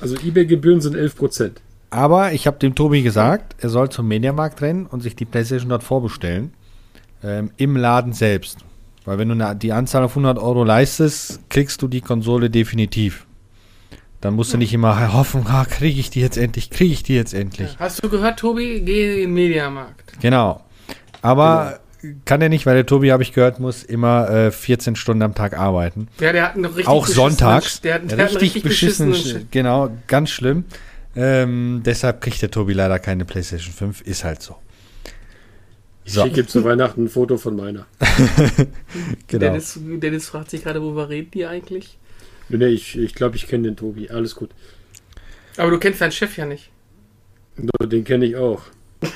Also 0.00 0.16
eBay-Gebühren 0.16 0.82
sind 0.82 0.94
11 0.94 1.16
Prozent. 1.16 1.60
Aber 1.88 2.32
ich 2.32 2.46
habe 2.46 2.58
dem 2.58 2.74
Tobi 2.74 3.00
gesagt, 3.00 3.54
er 3.58 3.70
soll 3.70 3.88
zum 3.88 4.06
Mediamarkt 4.08 4.60
rennen 4.60 4.84
und 4.84 5.00
sich 5.00 5.16
die 5.16 5.24
PlayStation 5.24 5.70
dort 5.70 5.82
vorbestellen 5.82 6.52
ähm, 7.22 7.50
im 7.56 7.76
Laden 7.76 8.12
selbst. 8.12 8.58
Weil 9.04 9.18
wenn 9.18 9.28
du 9.28 9.34
eine, 9.34 9.56
die 9.56 9.72
Anzahl 9.72 10.02
auf 10.02 10.12
100 10.12 10.38
Euro 10.38 10.64
leistest, 10.64 11.40
kriegst 11.48 11.80
du 11.80 11.88
die 11.88 12.00
Konsole 12.00 12.50
definitiv. 12.50 13.26
Dann 14.20 14.34
musst 14.34 14.52
du 14.52 14.58
nicht 14.58 14.72
immer 14.72 15.12
hoffen, 15.12 15.46
ah, 15.46 15.64
kriege 15.64 16.00
ich 16.00 16.10
die 16.10 16.20
jetzt 16.20 16.36
endlich, 16.36 16.70
kriege 16.70 16.92
ich 16.92 17.02
die 17.02 17.14
jetzt 17.14 17.34
endlich. 17.34 17.76
Hast 17.78 18.02
du 18.02 18.08
gehört, 18.08 18.38
Tobi? 18.38 18.80
Geh 18.80 19.14
in 19.14 19.28
den 19.28 19.34
Mediamarkt. 19.34 20.20
Genau. 20.20 20.64
Aber 21.22 21.78
genau. 22.00 22.16
kann 22.24 22.42
er 22.42 22.48
nicht, 22.48 22.66
weil 22.66 22.74
der 22.74 22.86
Tobi, 22.86 23.12
habe 23.12 23.22
ich 23.22 23.32
gehört, 23.32 23.60
muss 23.60 23.84
immer 23.84 24.28
äh, 24.30 24.50
14 24.50 24.96
Stunden 24.96 25.22
am 25.22 25.34
Tag 25.34 25.56
arbeiten. 25.56 26.08
Ja, 26.18 26.32
der 26.32 26.42
hat 26.44 26.56
einen 26.56 26.64
richtig 26.64 26.88
Auch 26.88 27.06
sonntags. 27.06 27.80
Der, 27.82 28.00
der 28.00 28.18
richtig, 28.18 28.42
richtig 28.42 28.62
beschissen, 28.64 29.10
beschissen 29.10 29.48
genau, 29.50 29.90
ganz 30.08 30.30
schlimm. 30.30 30.64
Ähm, 31.14 31.82
deshalb 31.84 32.20
kriegt 32.20 32.42
der 32.42 32.50
Tobi 32.50 32.72
leider 32.72 32.98
keine 32.98 33.24
PlayStation 33.24 33.72
5, 33.72 34.00
ist 34.02 34.24
halt 34.24 34.42
so. 34.42 34.56
Ich 36.06 36.12
so. 36.12 36.22
schicke 36.22 36.40
ihm 36.42 36.48
zu 36.48 36.62
Weihnachten 36.62 37.04
ein 37.04 37.08
Foto 37.08 37.36
von 37.36 37.56
meiner. 37.56 37.86
genau. 39.26 39.40
Dennis, 39.40 39.76
Dennis 39.76 40.28
fragt 40.28 40.50
sich 40.50 40.62
gerade, 40.62 40.80
worüber 40.80 41.08
reden 41.08 41.32
die 41.32 41.44
eigentlich? 41.46 41.98
Nee, 42.48 42.66
ich 42.66 42.92
glaube, 42.92 43.04
ich, 43.04 43.14
glaub, 43.14 43.34
ich 43.34 43.48
kenne 43.48 43.64
den 43.64 43.76
Tobi. 43.76 44.08
Alles 44.08 44.36
gut. 44.36 44.50
Aber 45.56 45.72
du 45.72 45.78
kennst 45.78 46.00
deinen 46.00 46.12
Chef 46.12 46.36
ja 46.36 46.46
nicht. 46.46 46.70
No, 47.56 47.72
den 47.86 48.04
kenne 48.04 48.26
ich 48.26 48.36
auch. 48.36 48.62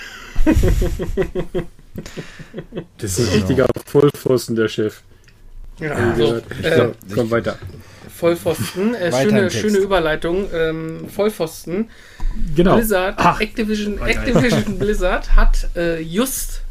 das 2.99 3.19
ist 3.19 3.29
ein 3.29 3.35
richtiger 3.35 3.67
Vollpfosten, 3.87 4.57
der 4.57 4.67
Chef. 4.67 5.03
Ja, 5.79 5.93
also, 5.93 6.39
äh, 6.63 6.91
komm 7.15 7.31
weiter. 7.31 7.57
Vollpfosten, 8.09 8.97
äh, 8.97 9.13
schöne, 9.13 9.49
schöne 9.51 9.79
Überleitung. 9.79 10.49
Ähm, 10.53 11.09
Vollpfosten. 11.09 11.89
Genau. 12.57 12.75
Blizzard, 12.75 13.15
Ach. 13.17 13.41
Activision, 13.41 14.01
Activision 14.01 14.77
Blizzard 14.79 15.37
hat 15.37 15.69
äh, 15.77 16.01
just 16.01 16.63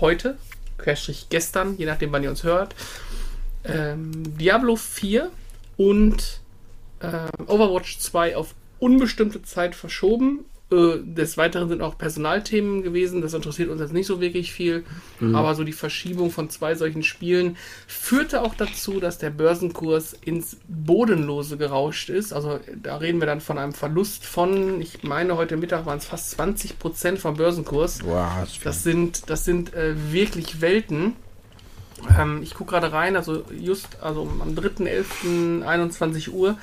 heute, 0.00 0.36
Querstrich 0.78 1.28
gestern, 1.30 1.76
je 1.76 1.86
nachdem, 1.86 2.12
wann 2.12 2.22
ihr 2.22 2.30
uns 2.30 2.42
hört, 2.42 2.74
ähm, 3.64 4.36
Diablo 4.38 4.76
4 4.76 5.30
und 5.76 6.40
äh, 7.00 7.42
Overwatch 7.46 7.98
2 7.98 8.36
auf 8.36 8.54
unbestimmte 8.78 9.42
Zeit 9.42 9.74
verschoben. 9.74 10.44
Äh, 10.74 10.98
des 11.04 11.36
Weiteren 11.36 11.68
sind 11.68 11.82
auch 11.82 11.96
Personalthemen 11.96 12.82
gewesen. 12.82 13.20
Das 13.20 13.34
interessiert 13.34 13.70
uns 13.70 13.80
jetzt 13.80 13.92
nicht 13.92 14.06
so 14.06 14.20
wirklich 14.20 14.52
viel. 14.52 14.84
Mhm. 15.20 15.34
Aber 15.34 15.54
so 15.54 15.64
die 15.64 15.72
Verschiebung 15.72 16.30
von 16.30 16.50
zwei 16.50 16.74
solchen 16.74 17.02
Spielen 17.02 17.56
führte 17.86 18.42
auch 18.42 18.54
dazu, 18.54 19.00
dass 19.00 19.18
der 19.18 19.30
Börsenkurs 19.30 20.14
ins 20.14 20.56
Bodenlose 20.68 21.56
gerauscht 21.56 22.10
ist. 22.10 22.32
Also 22.32 22.58
da 22.82 22.96
reden 22.96 23.20
wir 23.20 23.26
dann 23.26 23.40
von 23.40 23.58
einem 23.58 23.72
Verlust 23.72 24.24
von, 24.24 24.80
ich 24.80 25.02
meine, 25.02 25.36
heute 25.36 25.56
Mittag 25.56 25.86
waren 25.86 25.98
es 25.98 26.06
fast 26.06 26.30
20 26.32 26.78
Prozent 26.78 27.18
vom 27.18 27.36
Börsenkurs. 27.36 28.00
Wow, 28.04 28.48
das 28.62 28.82
sind, 28.82 29.30
das 29.30 29.44
sind 29.44 29.74
äh, 29.74 29.94
wirklich 30.12 30.60
Welten. 30.60 31.14
Ähm, 32.18 32.40
ich 32.42 32.54
gucke 32.54 32.72
gerade 32.72 32.92
rein, 32.92 33.16
also 33.16 33.44
just 33.58 34.02
also 34.02 34.22
am 34.22 34.54
3.11.21 34.54 36.30
Uhr 36.30 36.56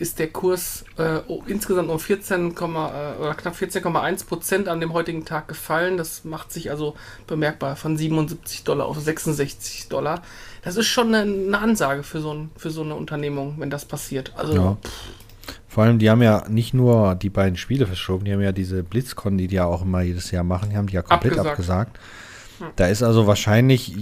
ist 0.00 0.18
der 0.18 0.28
Kurs 0.28 0.84
äh, 0.98 1.18
insgesamt 1.46 1.90
um 1.90 2.00
14, 2.00 2.52
äh, 2.52 2.54
oder 2.54 3.34
knapp 3.36 3.54
14,1 3.54 4.26
Prozent 4.26 4.66
an 4.66 4.80
dem 4.80 4.94
heutigen 4.94 5.26
Tag 5.26 5.46
gefallen. 5.46 5.98
Das 5.98 6.24
macht 6.24 6.52
sich 6.52 6.70
also 6.70 6.94
bemerkbar 7.26 7.76
von 7.76 7.98
77 7.98 8.64
Dollar 8.64 8.86
auf 8.86 8.98
66 8.98 9.88
Dollar. 9.88 10.22
Das 10.62 10.76
ist 10.76 10.86
schon 10.86 11.14
eine, 11.14 11.30
eine 11.30 11.58
Ansage 11.58 12.02
für 12.02 12.20
so, 12.20 12.32
ein, 12.32 12.50
für 12.56 12.70
so 12.70 12.82
eine 12.82 12.94
Unternehmung, 12.94 13.56
wenn 13.58 13.68
das 13.68 13.84
passiert. 13.84 14.32
Also 14.36 14.54
ja. 14.54 14.76
Vor 15.68 15.84
allem, 15.84 15.98
die 15.98 16.08
haben 16.08 16.22
ja 16.22 16.48
nicht 16.48 16.72
nur 16.72 17.14
die 17.14 17.30
beiden 17.30 17.58
Spiele 17.58 17.86
verschoben, 17.86 18.24
die 18.24 18.32
haben 18.32 18.40
ja 18.40 18.52
diese 18.52 18.82
Blitzcon, 18.82 19.36
die 19.36 19.48
die 19.48 19.56
ja 19.56 19.66
auch 19.66 19.82
immer 19.82 20.00
jedes 20.00 20.30
Jahr 20.30 20.44
machen, 20.44 20.70
die 20.70 20.76
haben 20.76 20.86
die 20.86 20.94
ja 20.94 21.02
komplett 21.02 21.38
abgesagt. 21.38 21.50
abgesagt. 21.50 22.00
Hm. 22.58 22.66
Da 22.76 22.86
ist 22.86 23.02
also 23.02 23.26
wahrscheinlich 23.26 23.94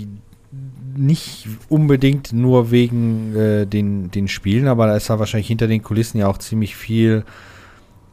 nicht 0.96 1.48
unbedingt 1.68 2.32
nur 2.32 2.70
wegen 2.70 3.36
äh, 3.36 3.66
den, 3.66 4.10
den 4.10 4.28
Spielen, 4.28 4.68
aber 4.68 4.86
da 4.86 4.96
ist 4.96 5.08
ja 5.08 5.18
wahrscheinlich 5.18 5.48
hinter 5.48 5.66
den 5.66 5.82
Kulissen 5.82 6.18
ja 6.18 6.28
auch 6.28 6.38
ziemlich 6.38 6.76
viel 6.76 7.24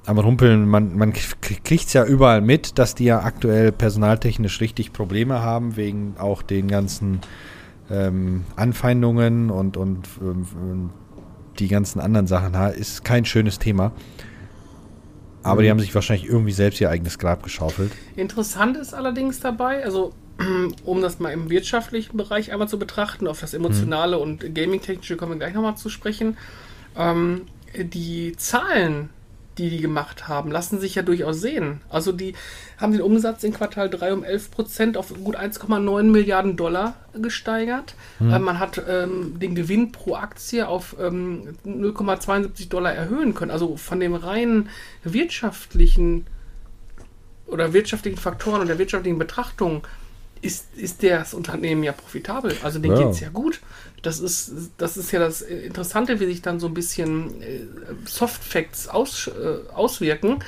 am 0.06 0.20
Rumpeln. 0.20 0.68
Man, 0.68 0.98
man 0.98 1.14
kriegt 1.14 1.88
es 1.88 1.94
ja 1.94 2.06
überall 2.06 2.42
mit, 2.42 2.78
dass 2.78 2.96
die 2.96 3.06
ja 3.06 3.22
aktuell 3.22 3.72
personaltechnisch 3.72 4.62
richtig 4.62 4.94
Probleme 4.94 5.42
haben, 5.42 5.76
wegen 5.78 6.16
auch 6.18 6.42
den 6.42 6.68
ganzen 6.68 7.22
ähm, 7.90 8.44
Anfeindungen 8.56 9.50
und, 9.50 9.78
und 9.78 10.08
ähm, 10.22 10.90
die 11.60 11.68
ganzen 11.68 12.00
anderen 12.00 12.28
Sachen. 12.28 12.54
Ist 12.74 13.04
kein 13.04 13.26
schönes 13.26 13.60
Thema. 13.60 13.92
Aber 15.44 15.62
mhm. 15.62 15.64
die 15.64 15.70
haben 15.72 15.80
sich 15.80 15.96
wahrscheinlich 15.96 16.28
irgendwie 16.28 16.52
selbst 16.52 16.82
ihr 16.82 16.90
eigenes 16.90 17.20
Grab 17.20 17.44
geschaufelt. 17.44 17.92
Interessant 18.16 18.78
ist 18.78 18.94
allerdings 18.94 19.40
dabei, 19.40 19.84
also 19.84 20.14
um 20.86 21.02
das 21.02 21.20
mal 21.20 21.32
im 21.32 21.50
wirtschaftlichen 21.50 22.18
Bereich 22.18 22.52
einmal 22.52 22.68
zu 22.68 22.80
betrachten, 22.80 23.28
auf 23.28 23.40
das 23.40 23.54
Emotionale 23.54 24.18
mhm. 24.18 24.22
und 24.22 24.56
Gaming-Technische 24.56 25.18
kommen 25.18 25.34
wir 25.34 25.40
gleich 25.40 25.54
nochmal 25.54 25.78
zu 25.78 25.90
sprechen. 25.90 26.38
Ähm, 26.98 27.44
die 27.78 28.36
Zahlen, 28.38 29.10
die 29.58 29.70
die 29.70 29.80
gemacht 29.80 30.28
haben, 30.28 30.52
lassen 30.52 30.80
sich 30.80 30.96
ja 30.96 31.02
durchaus 31.02 31.40
sehen. 31.40 31.82
Also 31.90 32.12
die 32.12 32.36
haben 32.78 32.92
den 32.92 33.02
Umsatz 33.02 33.44
in 33.44 33.54
Quartal 33.54 33.90
3 33.90 34.14
um 34.14 34.24
11 34.24 34.52
Prozent 34.52 34.98
auf 34.98 35.14
gut 35.24 35.38
1,9 35.38 36.04
Milliarden 36.04 36.58
Dollar 36.58 36.96
gesteigert. 37.14 37.96
Mhm. 38.20 38.34
Äh, 38.34 38.40
man 38.40 38.60
hat 38.60 38.82
ähm, 38.88 39.40
den 39.40 39.56
Gewinn 39.56 39.92
pro 39.92 40.16
Aktie 40.16 40.68
auf 40.68 40.96
ähm, 41.00 41.56
0,72 41.66 42.70
Dollar 42.70 42.94
erhöhen 42.94 43.34
können. 43.34 43.52
Also 43.52 43.78
von 43.78 44.00
dem 44.00 44.16
rein 44.16 44.70
wirtschaftlichen 45.04 46.26
oder 47.48 47.74
wirtschaftlichen 47.74 48.18
Faktoren 48.18 48.62
und 48.62 48.68
der 48.68 48.80
wirtschaftlichen 48.80 49.20
Betrachtung 49.20 49.84
ist, 50.42 50.68
ist 50.76 51.04
das 51.04 51.34
Unternehmen 51.34 51.84
ja 51.84 51.92
profitabel. 51.92 52.56
Also 52.64 52.80
denen 52.80 52.96
ja. 52.98 53.04
geht 53.04 53.14
es 53.14 53.20
ja 53.20 53.30
gut. 53.30 53.62
Das 54.02 54.20
ist, 54.20 54.52
das 54.78 54.98
ist 54.98 55.12
ja 55.12 55.20
das 55.20 55.42
Interessante, 55.42 56.20
wie 56.20 56.26
sich 56.26 56.42
dann 56.42 56.60
so 56.60 56.68
ein 56.68 56.74
bisschen 56.74 57.42
äh, 57.42 57.62
Soft 58.06 58.44
Facts 58.44 58.88
aus, 58.88 59.28
äh, 59.28 59.72
auswirken. 59.74 60.44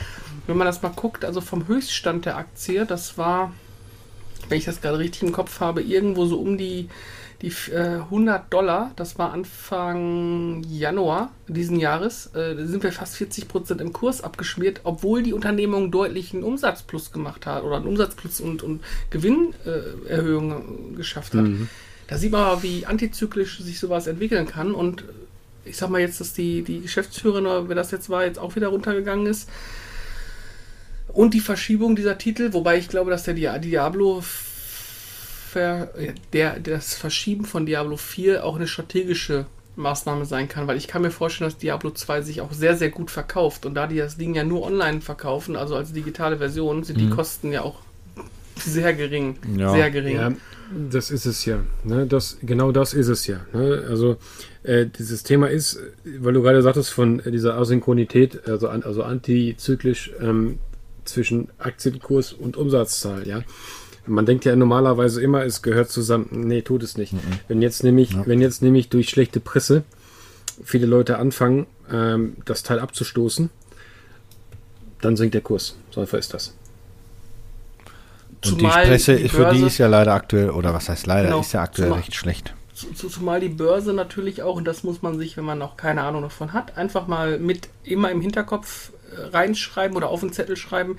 Wenn 0.45 0.57
man 0.57 0.67
das 0.67 0.81
mal 0.81 0.89
guckt, 0.89 1.25
also 1.25 1.41
vom 1.41 1.67
Höchststand 1.67 2.25
der 2.25 2.37
Aktie, 2.37 2.85
das 2.85 3.17
war, 3.17 3.53
wenn 4.49 4.59
ich 4.59 4.65
das 4.65 4.81
gerade 4.81 4.99
richtig 4.99 5.23
im 5.23 5.31
Kopf 5.31 5.59
habe, 5.59 5.81
irgendwo 5.81 6.25
so 6.25 6.39
um 6.39 6.57
die 6.57 6.89
Die 7.41 7.53
äh, 7.71 7.99
100 7.99 8.51
Dollar, 8.51 8.91
das 8.95 9.19
war 9.19 9.31
Anfang 9.31 10.63
Januar 10.67 11.31
diesen 11.47 11.79
Jahres, 11.79 12.33
äh, 12.33 12.55
sind 12.65 12.81
wir 12.81 12.91
fast 12.91 13.15
40 13.17 13.47
Prozent 13.47 13.79
im 13.79 13.93
Kurs 13.93 14.21
abgeschmiert, 14.23 14.81
obwohl 14.83 15.21
die 15.21 15.33
Unternehmung 15.33 15.91
deutlich 15.91 16.33
einen 16.33 16.43
Umsatzplus 16.43 17.11
gemacht 17.11 17.45
hat 17.45 17.63
oder 17.63 17.75
einen 17.75 17.85
Umsatzplus 17.85 18.41
und, 18.41 18.63
und 18.63 18.83
Gewinnerhöhung 19.11 20.93
äh, 20.93 20.95
geschafft 20.95 21.35
hat. 21.35 21.43
Mhm. 21.43 21.69
Da 22.07 22.17
sieht 22.17 22.31
man 22.31 22.41
aber, 22.41 22.63
wie 22.63 22.85
antizyklisch 22.87 23.59
sich 23.59 23.79
sowas 23.79 24.07
entwickeln 24.07 24.47
kann 24.47 24.73
und 24.73 25.03
ich 25.63 25.77
sag 25.77 25.89
mal 25.89 26.01
jetzt, 26.01 26.19
dass 26.19 26.33
die, 26.33 26.63
die 26.63 26.81
Geschäftsführerin, 26.81 27.45
oder 27.45 27.69
wer 27.69 27.75
das 27.75 27.91
jetzt 27.91 28.09
war, 28.09 28.25
jetzt 28.25 28.39
auch 28.39 28.55
wieder 28.55 28.69
runtergegangen 28.69 29.27
ist. 29.27 29.49
Und 31.09 31.33
die 31.33 31.39
Verschiebung 31.39 31.95
dieser 31.95 32.17
Titel, 32.17 32.53
wobei 32.53 32.77
ich 32.77 32.89
glaube, 32.89 33.11
dass 33.11 33.23
der 33.23 33.33
Diablo 33.33 34.23
der, 35.55 36.59
das 36.59 36.95
Verschieben 36.95 37.45
von 37.45 37.65
Diablo 37.65 37.97
4 37.97 38.43
auch 38.43 38.55
eine 38.55 38.67
strategische 38.67 39.45
Maßnahme 39.77 40.25
sein 40.25 40.49
kann, 40.49 40.67
weil 40.67 40.77
ich 40.77 40.87
kann 40.87 41.01
mir 41.01 41.11
vorstellen, 41.11 41.49
dass 41.49 41.59
Diablo 41.59 41.91
2 41.91 42.21
sich 42.21 42.41
auch 42.41 42.51
sehr, 42.51 42.75
sehr 42.75 42.89
gut 42.89 43.11
verkauft. 43.11 43.65
Und 43.65 43.75
da 43.75 43.87
die 43.87 43.97
das 43.97 44.17
Ding 44.17 44.33
ja 44.33 44.43
nur 44.43 44.63
online 44.63 45.01
verkaufen, 45.01 45.55
also 45.55 45.75
als 45.75 45.93
digitale 45.93 46.37
Version, 46.37 46.83
sind 46.83 46.97
mhm. 46.97 47.01
die 47.01 47.09
Kosten 47.09 47.51
ja 47.51 47.61
auch 47.61 47.79
sehr 48.55 48.93
gering. 48.93 49.37
Ja. 49.55 49.71
Sehr 49.71 49.91
gering. 49.91 50.15
Ja, 50.15 50.33
das 50.89 51.11
ist 51.11 51.25
es 51.25 51.45
ja. 51.45 51.59
Ne? 51.83 52.07
Das, 52.07 52.37
genau 52.41 52.71
das 52.71 52.93
ist 52.93 53.07
es 53.07 53.27
ja. 53.27 53.39
Ne? 53.53 53.85
Also 53.87 54.17
äh, 54.63 54.87
dieses 54.87 55.23
Thema 55.23 55.49
ist, 55.49 55.79
weil 56.03 56.33
du 56.33 56.41
gerade 56.41 56.61
sagtest, 56.61 56.89
von 56.89 57.21
dieser 57.25 57.55
Asynchronität, 57.55 58.47
also, 58.47 58.67
also 58.67 59.03
antizyklisch 59.03 60.11
ähm, 60.19 60.57
zwischen 61.05 61.49
Aktienkurs 61.59 62.33
und 62.33 62.57
Umsatzzahl, 62.57 63.27
ja. 63.27 63.43
Man 64.07 64.25
denkt 64.25 64.45
ja 64.45 64.55
normalerweise 64.55 65.21
immer, 65.21 65.43
es 65.43 65.61
gehört 65.61 65.89
zusammen. 65.89 66.29
Nee, 66.31 66.61
tut 66.61 66.83
es 66.83 66.97
nicht. 66.97 67.13
Mhm. 67.13 67.19
Wenn 67.47 67.61
jetzt 67.61 67.83
nämlich, 67.83 68.11
ja. 68.11 68.25
wenn 68.25 68.41
jetzt 68.41 68.61
nämlich 68.61 68.89
durch 68.89 69.09
schlechte 69.09 69.39
Presse 69.39 69.83
viele 70.63 70.85
Leute 70.85 71.17
anfangen, 71.17 71.67
ähm, 71.91 72.37
das 72.45 72.63
Teil 72.63 72.79
abzustoßen, 72.79 73.49
dann 75.01 75.15
sinkt 75.15 75.33
der 75.33 75.41
Kurs. 75.41 75.75
So 75.91 76.01
einfach 76.01 76.17
ist 76.17 76.33
das. 76.33 76.53
Und 78.45 78.59
zumal 78.59 78.83
die 78.83 78.89
Presse, 78.89 79.15
die 79.15 79.29
für 79.29 79.51
die 79.51 79.63
ist 79.63 79.77
ja 79.77 79.87
leider 79.87 80.13
aktuell, 80.13 80.51
oder 80.51 80.73
was 80.73 80.89
heißt 80.89 81.07
leider, 81.07 81.29
genau, 81.29 81.41
ist 81.41 81.53
ja 81.53 81.61
aktuell 81.61 81.89
zumal, 81.89 82.01
recht 82.01 82.15
schlecht. 82.15 82.53
Zumal 82.73 83.39
die 83.39 83.49
Börse 83.49 83.93
natürlich 83.93 84.43
auch, 84.43 84.55
und 84.55 84.65
das 84.65 84.83
muss 84.83 85.01
man 85.01 85.17
sich, 85.17 85.37
wenn 85.37 85.45
man 85.45 85.57
noch 85.57 85.77
keine 85.77 86.03
Ahnung 86.03 86.21
davon 86.21 86.53
hat, 86.53 86.77
einfach 86.77 87.07
mal 87.07 87.39
mit 87.39 87.69
immer 87.83 88.11
im 88.11 88.21
Hinterkopf 88.21 88.91
äh, 89.11 89.35
reinschreiben 89.35 89.97
oder 89.97 90.09
auf 90.09 90.19
den 90.19 90.31
Zettel 90.31 90.55
schreiben. 90.55 90.97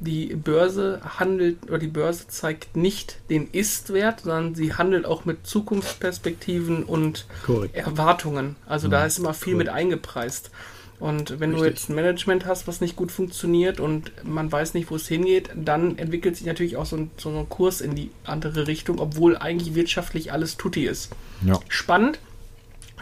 Die 0.00 0.34
Börse 0.34 1.00
handelt 1.18 1.58
oder 1.68 1.78
die 1.78 1.86
Börse 1.86 2.26
zeigt 2.28 2.74
nicht 2.74 3.18
den 3.28 3.48
Ist-Wert, 3.52 4.20
sondern 4.20 4.54
sie 4.54 4.74
handelt 4.74 5.04
auch 5.04 5.26
mit 5.26 5.46
Zukunftsperspektiven 5.46 6.84
und 6.84 7.26
Correct. 7.44 7.76
Erwartungen. 7.76 8.56
Also 8.66 8.86
ja, 8.86 8.92
da 8.92 9.06
ist 9.06 9.18
immer 9.18 9.34
viel 9.34 9.52
Correct. 9.54 9.66
mit 9.66 9.68
eingepreist. 9.68 10.50
Und 11.00 11.40
wenn 11.40 11.50
Richtig. 11.50 11.60
du 11.60 11.70
jetzt 11.70 11.88
ein 11.88 11.94
Management 11.94 12.44
hast, 12.44 12.68
was 12.68 12.82
nicht 12.82 12.94
gut 12.94 13.10
funktioniert 13.10 13.80
und 13.80 14.12
man 14.22 14.52
weiß 14.52 14.74
nicht, 14.74 14.90
wo 14.90 14.96
es 14.96 15.08
hingeht, 15.08 15.48
dann 15.54 15.96
entwickelt 15.96 16.36
sich 16.36 16.46
natürlich 16.46 16.76
auch 16.76 16.84
so 16.84 16.96
ein, 16.96 17.10
so 17.16 17.30
ein 17.30 17.48
Kurs 17.48 17.80
in 17.80 17.94
die 17.94 18.10
andere 18.24 18.66
Richtung, 18.66 18.98
obwohl 18.98 19.36
eigentlich 19.38 19.74
wirtschaftlich 19.74 20.30
alles 20.30 20.58
tutti 20.58 20.86
ist. 20.86 21.10
Ja. 21.44 21.58
Spannend. 21.68 22.18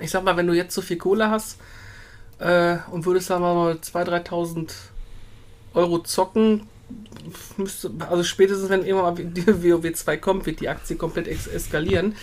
Ich 0.01 0.13
sag 0.13 0.23
mal, 0.23 0.37
wenn 0.37 0.47
du 0.47 0.53
jetzt 0.53 0.75
so 0.75 0.81
viel 0.81 0.97
Kohle 0.97 1.29
hast 1.29 1.59
äh, 2.39 2.77
und 2.93 3.05
würdest 3.05 3.31
da 3.31 3.41
mal 3.41 3.73
2.000, 3.73 4.29
3.000 4.29 4.71
Euro 5.75 5.99
zocken, 5.99 6.69
müsste, 7.57 7.91
also 8.09 8.22
spätestens 8.22 8.70
wenn 8.70 8.84
immer 8.84 9.14
die 9.18 9.47
WoW 9.47 9.93
2 9.93 10.16
kommt, 10.16 10.47
wird 10.47 10.61
die 10.61 10.68
Aktie 10.68 10.97
komplett 10.97 11.28
eskalieren. 11.28 12.14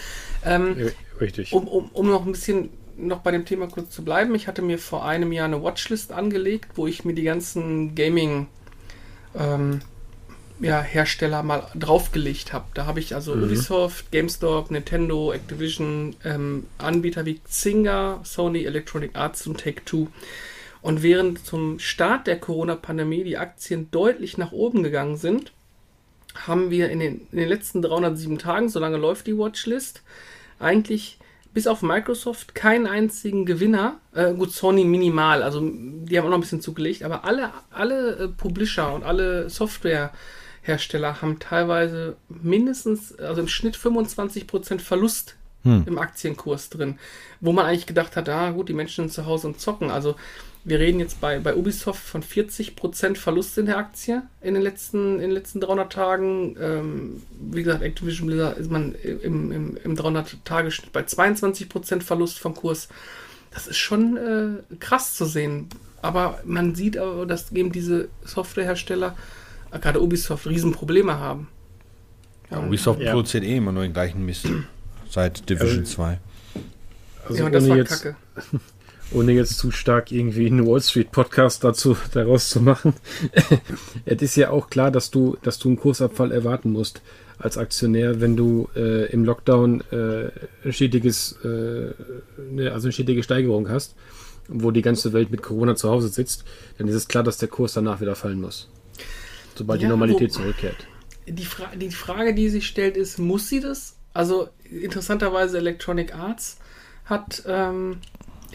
Ähm, 0.43 0.91
Richtig. 1.20 1.53
Um, 1.53 1.68
um, 1.68 1.89
um 1.93 2.09
noch 2.09 2.26
ein 2.26 2.32
bisschen 2.32 2.70
noch 2.97 3.20
bei 3.20 3.32
dem 3.32 3.45
Thema 3.45 3.68
kurz 3.68 3.91
zu 3.91 4.03
bleiben, 4.03 4.36
ich 4.36 4.47
hatte 4.47 4.61
mir 4.61 4.80
vor 4.80 5.05
einem 5.05 5.32
Jahr 5.32 5.45
eine 5.45 5.61
Watchlist 5.61 6.11
angelegt, 6.11 6.70
wo 6.76 6.88
ich 6.88 7.03
mir 7.03 7.13
die 7.13 7.24
ganzen 7.24 7.93
Gaming 7.93 8.47
ähm, 9.38 9.82
ja, 10.59 10.82
Hersteller 10.82 11.43
mal 11.43 11.68
draufgelegt 11.76 12.53
habe. 12.53 12.66
Da 12.74 12.86
habe 12.86 12.99
ich 12.99 13.13
also 13.13 13.36
mhm. 13.36 13.43
Ubisoft, 13.43 14.11
GameStop, 14.11 14.72
Nintendo, 14.72 15.34
Activision, 15.34 16.16
ähm, 16.24 16.68
Anbieter 16.78 17.26
wie 17.26 17.41
Zynga, 17.43 18.22
Sony, 18.24 18.63
Electronic 18.63 19.11
Arts 19.16 19.45
und 19.47 19.59
Take-Two. 19.59 20.07
Und 20.86 21.02
während 21.02 21.44
zum 21.44 21.80
Start 21.80 22.28
der 22.28 22.40
Corona-Pandemie 22.40 23.24
die 23.24 23.40
Aktien 23.40 23.90
deutlich 23.90 24.38
nach 24.38 24.52
oben 24.52 24.84
gegangen 24.84 25.18
sind, 25.18 25.52
haben 26.36 26.70
wir 26.70 26.92
in 26.92 27.00
den, 27.00 27.28
in 27.32 27.40
den 27.40 27.50
letzten 27.50 27.82
307 27.82 28.38
Tagen, 28.38 28.70
solange 28.70 28.98
läuft 28.98 29.26
die 29.26 29.36
Watchlist, 29.36 30.04
eigentlich 30.60 31.18
bis 31.56 31.66
auf 31.66 31.82
Microsoft 31.82 32.54
keinen 32.54 32.86
einzigen 32.86 33.48
Gewinner. 33.48 33.96
Äh, 34.14 34.36
gut, 34.36 34.52
Sony 34.52 34.86
minimal, 34.86 35.42
also 35.42 35.60
die 35.60 36.20
haben 36.20 36.26
auch 36.26 36.30
noch 36.30 36.38
ein 36.38 36.42
bisschen 36.42 36.62
zugelegt, 36.62 37.02
aber 37.02 37.26
alle, 37.26 37.50
alle 37.72 38.18
äh, 38.18 38.28
Publisher 38.28 38.94
und 38.94 39.04
alle 39.04 39.50
Softwarehersteller 39.50 41.20
haben 41.20 41.40
teilweise 41.40 42.16
mindestens, 42.30 43.18
also 43.18 43.42
im 43.42 43.48
Schnitt 43.48 43.76
25% 43.76 44.82
Verlust 44.82 45.36
hm. 45.64 45.86
im 45.88 45.98
Aktienkurs 45.98 46.70
drin. 46.70 47.00
Wo 47.42 47.54
man 47.54 47.66
eigentlich 47.66 47.88
gedacht 47.88 48.16
hat, 48.16 48.30
ah 48.30 48.52
gut, 48.52 48.70
die 48.70 48.74
Menschen 48.74 49.06
sind 49.06 49.14
zu 49.14 49.26
Hause 49.26 49.48
und 49.48 49.60
zocken. 49.60 49.90
Also 49.90 50.14
wir 50.66 50.80
reden 50.80 50.99
jetzt 50.99 51.22
bei, 51.22 51.38
bei 51.38 51.55
Ubisoft 51.55 52.03
von 52.03 52.24
40% 52.24 53.18
Verlust 53.18 53.55
in 53.59 53.68
der 53.68 53.78
Aktie 53.78 54.24
in 54.41 54.55
den 54.55 54.63
letzten, 54.63 55.16
in 55.16 55.22
den 55.22 55.32
letzten 55.32 55.61
300 55.61 55.93
Tagen. 55.93 56.57
Ähm, 56.59 57.24
wie 57.39 57.61
gesagt, 57.61 57.84
Activision 57.84 58.28
Blizzard 58.28 58.57
ist 58.57 58.72
man 58.72 58.95
im, 58.95 59.51
im, 59.51 59.78
im 59.78 59.95
300-Tage-Schnitt 59.95 60.91
bei 60.91 61.01
22% 61.01 62.01
Verlust 62.01 62.39
vom 62.39 62.55
Kurs. 62.55 62.89
Das 63.51 63.68
ist 63.68 63.78
schon 63.78 64.18
äh, 64.18 64.76
krass 64.80 65.13
zu 65.13 65.26
sehen. 65.26 65.70
Aber 66.01 66.39
man 66.45 66.74
sieht 66.74 66.97
aber, 66.97 67.28
dass 67.28 67.51
eben 67.51 67.72
diese 67.72 68.09
Softwarehersteller, 68.24 69.16
äh, 69.70 69.78
gerade 69.78 70.01
Ubisoft, 70.01 70.47
Riesenprobleme 70.47 71.20
haben. 71.20 71.47
Ja, 72.49 72.59
Ubisoft 72.59 73.01
ja. 73.01 73.11
produziert 73.11 73.43
eh 73.43 73.57
immer 73.57 73.72
nur 73.72 73.84
den 73.84 73.93
gleichen 73.93 74.26
Mist. 74.26 74.47
Seit 75.11 75.47
Division 75.47 75.82
also, 75.82 75.93
2. 75.93 76.20
Also 77.28 77.38
ja, 77.38 77.45
und 77.45 77.51
das 77.53 77.70
war 77.70 77.78
jetzt, 77.78 78.01
Kacke. 78.01 78.16
ohne 79.16 79.32
jetzt 79.32 79.57
zu 79.57 79.72
stark 79.72 80.11
irgendwie 80.11 80.47
einen 80.47 80.68
Wall 80.68 80.82
Street 80.82 81.11
Podcast 81.11 81.63
dazu 81.63 81.95
daraus 82.11 82.49
zu 82.49 82.61
machen. 82.61 82.93
es 84.05 84.22
ist 84.22 84.36
ja 84.36 84.49
auch 84.49 84.70
klar, 84.70 84.91
dass 84.91 85.09
du, 85.09 85.38
dass 85.41 85.57
du 85.57 85.70
einen 85.70 85.78
Kursabfall 85.78 86.32
erwarten 86.32 86.72
musst 86.72 87.01
als 87.38 87.57
Aktionär, 87.57 88.22
wenn 88.22 88.36
du 88.36 88.70
äh, 88.76 89.11
im 89.11 89.24
Lockdown 89.24 89.82
äh, 89.91 90.32
ein 90.63 90.74
stetiges, 90.74 91.38
äh, 91.43 91.91
ne, 92.51 92.72
also 92.72 92.88
eine 92.88 92.91
stetige 92.93 93.24
Steigerung 93.24 93.70
hast, 93.70 93.95
wo 94.47 94.72
die 94.72 94.82
ganze 94.82 95.13
Welt 95.13 95.32
mit 95.32 95.41
Corona 95.41 95.76
zu 95.76 95.89
Hause 95.89 96.09
sitzt, 96.09 96.43
dann 96.78 96.88
ist 96.88 96.95
es 96.95 97.07
klar, 97.07 97.24
dass 97.24 97.38
der 97.38 97.49
Kurs 97.49 97.74
danach 97.74 98.01
wieder 98.01 98.16
fallen 98.16 98.41
muss. 98.41 98.70
Sobald 99.55 99.82
ja, 99.82 99.88
die 99.88 99.89
Normalität 99.89 100.32
wo, 100.32 100.39
zurückkehrt. 100.39 100.88
Die, 101.28 101.45
Fra 101.45 101.76
die 101.76 101.89
Frage, 101.89 102.36
die 102.36 102.49
sich 102.49 102.68
stellt, 102.68 102.97
ist, 102.97 103.18
muss 103.18 103.49
sie 103.49 103.61
das? 103.61 103.95
Also 104.13 104.49
interessanterweise 104.70 105.57
Electronic 105.57 106.16
Arts 106.16 106.57
hat 107.05 107.43
ähm, 107.47 107.97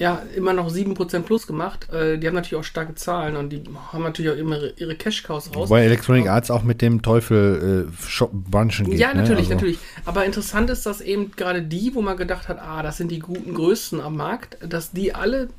ja, 0.00 0.22
immer 0.34 0.54
noch 0.54 0.72
7% 0.72 1.20
plus 1.20 1.46
gemacht. 1.46 1.92
Äh, 1.92 2.16
die 2.16 2.26
haben 2.26 2.34
natürlich 2.34 2.58
auch 2.58 2.64
starke 2.64 2.94
Zahlen 2.94 3.36
und 3.36 3.50
die 3.50 3.62
haben 3.92 4.02
natürlich 4.02 4.32
auch 4.32 4.36
immer 4.36 4.58
ihre 4.78 4.94
Cash-Cows 4.96 5.54
raus. 5.54 5.68
Wobei 5.68 5.84
Electronic 5.84 6.26
Arts 6.26 6.50
auch 6.50 6.62
mit 6.62 6.80
dem 6.80 7.02
Teufel 7.02 7.86
äh, 7.86 8.24
bunchen 8.32 8.86
geht. 8.86 8.98
Ja, 8.98 9.12
natürlich, 9.12 9.50
ne? 9.50 9.54
also. 9.54 9.54
natürlich. 9.54 9.78
Aber 10.06 10.24
interessant 10.24 10.70
ist, 10.70 10.86
dass 10.86 11.02
eben 11.02 11.32
gerade 11.32 11.60
die, 11.60 11.94
wo 11.94 12.00
man 12.00 12.16
gedacht 12.16 12.48
hat, 12.48 12.58
ah, 12.58 12.82
das 12.82 12.96
sind 12.96 13.10
die 13.10 13.18
guten 13.18 13.52
Größen 13.52 14.00
am 14.00 14.16
Markt, 14.16 14.56
dass 14.66 14.90
die 14.90 15.14
alle 15.14 15.50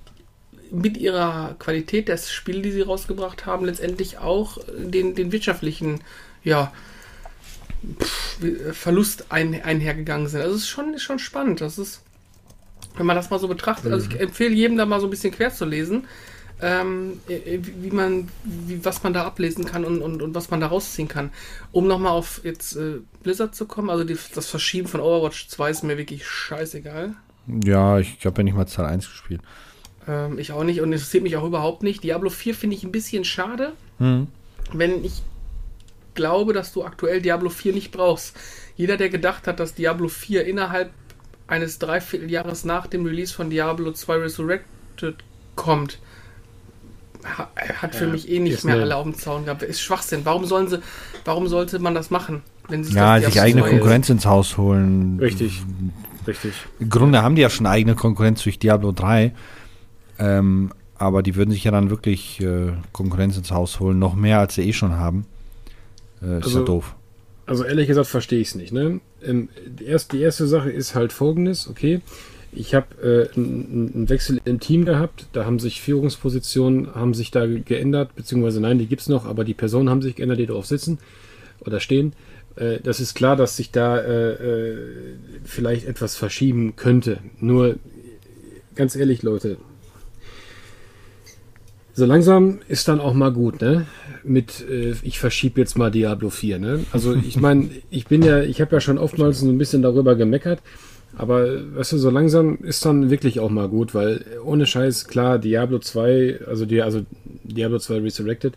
mit 0.72 0.98
ihrer 0.98 1.56
Qualität 1.60 2.08
des 2.08 2.32
Spiels, 2.32 2.64
die 2.64 2.72
sie 2.72 2.82
rausgebracht 2.82 3.46
haben, 3.46 3.68
letztendlich 3.68 4.18
auch 4.18 4.58
den, 4.76 5.14
den 5.14 5.32
wirtschaftlichen, 5.32 6.00
ja, 6.44 6.74
Verlust 8.72 9.26
ein, 9.30 9.62
einhergegangen 9.62 10.28
sind. 10.28 10.42
Also 10.42 10.56
es 10.56 10.62
ist 10.64 10.70
schon, 10.70 10.96
ist 10.96 11.04
schon 11.04 11.20
spannend. 11.20 11.62
Das 11.62 11.78
ist 11.78 12.02
wenn 12.98 13.06
man 13.06 13.16
das 13.16 13.30
mal 13.30 13.40
so 13.40 13.48
betrachtet. 13.48 13.92
Also 13.92 14.08
ich 14.08 14.16
mhm. 14.16 14.22
empfehle 14.22 14.54
jedem 14.54 14.78
da 14.78 14.86
mal 14.86 15.00
so 15.00 15.08
ein 15.08 15.10
bisschen 15.10 15.34
quer 15.34 15.54
zu 15.54 15.66
lesen, 15.66 16.06
ähm, 16.62 17.20
wie 17.28 17.92
man, 17.92 18.28
wie, 18.44 18.84
was 18.86 19.04
man 19.04 19.14
da 19.14 19.26
ablesen 19.26 19.66
kann 19.66 19.84
und, 19.84 20.02
und, 20.02 20.22
und 20.22 20.36
was 20.36 20.52
man 20.52 20.60
da 20.60 20.68
rausziehen 20.68 21.08
kann. 21.08 21.32
Um 21.72 21.88
nochmal 21.88 22.12
auf 22.12 22.42
jetzt 22.44 22.76
äh, 22.76 23.00
Blizzard 23.24 23.56
zu 23.56 23.66
kommen, 23.66 23.90
also 23.90 24.04
die, 24.04 24.18
das 24.36 24.48
Verschieben 24.48 24.88
von 24.88 25.02
Overwatch 25.02 25.48
2 25.48 25.70
ist 25.72 25.84
mir 25.84 25.98
wirklich 25.98 26.28
scheißegal. 26.28 27.16
Ja, 27.64 28.00
ich 28.00 28.26
habe 28.26 28.40
ja 28.40 28.44
nicht 28.44 28.56
mal 28.56 28.68
Zahl 28.68 28.86
1 28.86 29.10
gespielt. 29.10 29.42
Ähm, 30.08 30.38
ich 30.38 30.52
auch 30.52 30.64
nicht 30.64 30.82
und 30.82 30.94
es 30.94 31.02
interessiert 31.02 31.24
mich 31.24 31.38
auch 31.38 31.46
überhaupt 31.46 31.84
nicht. 31.84 32.04
Diablo 32.04 32.30
4 32.30 32.54
finde 32.54 32.76
ich 32.76 32.84
ein 32.84 32.92
bisschen 32.92 33.26
schade, 33.26 33.74
mhm. 34.00 34.28
wenn 34.72 35.04
ich 35.04 35.24
glaube, 36.14 36.54
dass 36.54 36.74
du 36.74 36.84
aktuell 36.84 37.22
Diablo 37.22 37.50
4 37.50 37.74
nicht 37.74 37.92
brauchst. 37.92 38.36
Jeder, 38.76 38.98
der 38.98 39.10
gedacht 39.10 39.48
hat, 39.48 39.60
dass 39.60 39.74
Diablo 39.74 40.08
4 40.08 40.46
innerhalb 40.46 40.92
eines 41.52 41.80
Dreivierteljahres 41.80 42.64
nach 42.64 42.88
dem 42.88 43.06
Release 43.06 43.34
von 43.34 43.50
Diablo 43.50 43.92
2 43.92 44.16
Resurrected 44.16 45.16
kommt, 45.56 46.00
hat 47.24 47.94
für 47.94 48.06
ja, 48.06 48.12
mich 48.12 48.30
eh 48.30 48.40
nicht 48.40 48.64
mehr 48.64 48.78
alle 48.78 48.96
auf 48.96 49.04
dem 49.04 49.16
Zaun 49.16 49.46
gehabt. 49.46 49.62
Ist 49.62 49.82
Schwachsinn. 49.82 50.22
Warum 50.24 50.46
sollen 50.46 50.70
sie, 50.70 50.82
warum 51.26 51.48
sollte 51.48 51.78
man 51.80 51.94
das 51.94 52.10
machen? 52.10 52.42
Wenn 52.70 52.84
sie 52.84 52.96
ja, 52.96 53.20
sich 53.20 53.42
eigene 53.42 53.64
Konkurrenz 53.64 54.06
ist? 54.08 54.12
ins 54.12 54.26
Haus 54.26 54.58
holen. 54.58 55.20
Richtig. 55.20 55.62
richtig. 56.26 56.54
Im 56.80 56.90
Grunde 56.90 57.22
haben 57.22 57.36
die 57.36 57.42
ja 57.42 57.50
schon 57.50 57.66
eigene 57.66 57.96
Konkurrenz 57.96 58.42
durch 58.44 58.58
Diablo 58.58 58.94
3. 58.94 59.34
Ähm, 60.20 60.72
aber 60.98 61.22
die 61.22 61.36
würden 61.36 61.52
sich 61.52 61.66
ja 61.66 61.72
dann 61.72 61.90
wirklich 61.90 62.40
äh, 62.40 62.72
Konkurrenz 62.94 63.36
ins 63.38 63.52
Haus 63.52 63.80
holen, 63.80 64.00
noch 64.00 64.16
mehr 64.16 64.40
als 64.40 64.56
sie 64.56 64.62
eh 64.62 64.74
schon 64.74 64.96
haben. 64.96 65.26
Äh, 66.22 66.38
ist 66.38 66.46
Also- 66.46 66.60
ja 66.60 66.66
doof. 66.66 66.96
Also 67.52 67.66
ehrlich 67.66 67.90
gesagt 67.90 68.08
verstehe 68.08 68.40
ich 68.40 68.48
es 68.48 68.56
nicht. 68.56 68.72
Ne? 68.72 69.02
Ähm, 69.22 69.50
die, 69.68 69.84
erste, 69.84 70.16
die 70.16 70.24
erste 70.24 70.48
Sache 70.48 70.70
ist 70.72 70.96
halt 70.96 71.12
folgendes, 71.12 71.68
okay. 71.68 72.00
Ich 72.54 72.74
habe 72.74 73.30
äh, 73.36 73.38
einen 73.38 74.08
Wechsel 74.08 74.40
im 74.46 74.62
Team 74.62 74.86
gehabt, 74.86 75.26
da 75.34 75.44
haben 75.44 75.60
sich 75.60 75.82
Führungspositionen, 75.82 76.96
haben 76.96 77.14
sich 77.14 77.30
da 77.30 77.46
ge- 77.46 77.60
geändert, 77.60 78.16
beziehungsweise 78.16 78.62
nein, 78.62 78.80
die 78.80 78.86
gibt 78.86 79.02
es 79.02 79.10
noch, 79.10 79.26
aber 79.26 79.44
die 79.44 79.54
Personen 79.54 79.90
haben 79.90 80.02
sich 80.02 80.16
geändert, 80.16 80.40
die 80.40 80.46
drauf 80.46 80.66
sitzen 80.66 80.98
oder 81.60 81.82
stehen. 81.82 82.14
Äh, 82.56 82.80
das 82.82 83.02
ist 83.02 83.16
klar, 83.16 83.36
dass 83.36 83.58
sich 83.58 83.72
da 83.72 83.98
äh, 84.00 84.32
äh, 84.32 84.78
vielleicht 85.44 85.88
etwas 85.88 86.16
verschieben 86.16 86.78
könnte. 86.78 87.18
Nur, 87.42 87.76
ganz 88.76 88.96
ehrlich, 88.96 89.24
Leute, 89.24 89.58
so 91.94 92.06
langsam 92.06 92.60
ist 92.68 92.88
dann 92.88 93.00
auch 93.00 93.14
mal 93.14 93.32
gut, 93.32 93.62
ne? 93.62 93.86
Mit, 94.24 94.64
äh, 94.70 94.94
ich 95.02 95.20
verschiebe 95.20 95.60
jetzt 95.60 95.78
mal 95.78 95.92
Diablo 95.92 96.30
4, 96.30 96.60
ne? 96.60 96.80
Also 96.92 97.14
ich 97.28 97.38
meine, 97.40 97.70
ich 97.90 98.08
bin 98.08 98.22
ja, 98.24 98.42
ich 98.42 98.62
habe 98.62 98.76
ja 98.76 98.80
schon 98.80 98.98
oftmals 98.98 99.40
so 99.40 99.50
ein 99.50 99.58
bisschen 99.58 99.82
darüber 99.82 100.16
gemeckert, 100.16 100.62
aber 101.18 101.76
weißt 101.76 101.94
du, 101.94 101.98
so 101.98 102.10
langsam 102.10 102.60
ist 102.64 102.86
dann 102.86 103.10
wirklich 103.10 103.40
auch 103.40 103.50
mal 103.50 103.68
gut, 103.68 103.94
weil 103.94 104.24
ohne 104.44 104.66
Scheiß, 104.66 105.08
klar, 105.08 105.40
Diablo 105.40 105.80
2, 105.80 106.42
also, 106.48 106.66
die, 106.66 106.82
also 106.82 107.02
Diablo 107.44 107.80
2 107.80 108.00
Resurrected 108.00 108.54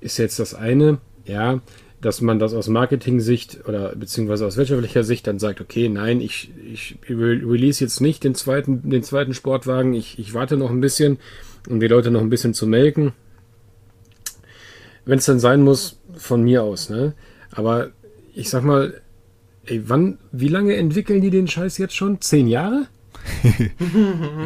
ist 0.00 0.18
jetzt 0.18 0.38
das 0.38 0.54
eine, 0.54 0.98
ja, 1.24 1.60
dass 2.00 2.20
man 2.20 2.40
das 2.40 2.52
aus 2.52 2.66
Marketing-Sicht 2.66 3.60
oder 3.68 3.94
beziehungsweise 3.94 4.44
aus 4.44 4.56
wirtschaftlicher 4.56 5.04
Sicht 5.04 5.28
dann 5.28 5.38
sagt, 5.38 5.60
okay, 5.60 5.88
nein, 5.88 6.20
ich, 6.20 6.50
ich 6.72 6.96
re- 7.08 7.40
release 7.48 7.82
jetzt 7.84 8.00
nicht 8.00 8.24
den 8.24 8.34
zweiten, 8.34 8.90
den 8.90 9.04
zweiten 9.04 9.34
Sportwagen, 9.34 9.94
ich, 9.94 10.18
ich 10.18 10.34
warte 10.34 10.56
noch 10.56 10.70
ein 10.70 10.80
bisschen, 10.80 11.18
um 11.68 11.80
die 11.80 11.88
Leute 11.88 12.10
noch 12.10 12.20
ein 12.20 12.30
bisschen 12.30 12.54
zu 12.54 12.66
melken. 12.66 13.12
Wenn 15.04 15.18
es 15.18 15.26
dann 15.26 15.40
sein 15.40 15.62
muss, 15.62 15.98
von 16.16 16.42
mir 16.42 16.62
aus, 16.62 16.90
ne? 16.90 17.14
Aber 17.50 17.90
ich 18.34 18.48
sag 18.48 18.62
mal, 18.62 19.00
ey, 19.66 19.82
wann, 19.88 20.18
wie 20.30 20.48
lange 20.48 20.76
entwickeln 20.76 21.20
die 21.20 21.30
den 21.30 21.48
Scheiß 21.48 21.78
jetzt 21.78 21.94
schon? 21.94 22.20
Zehn 22.20 22.48
Jahre? 22.48 22.86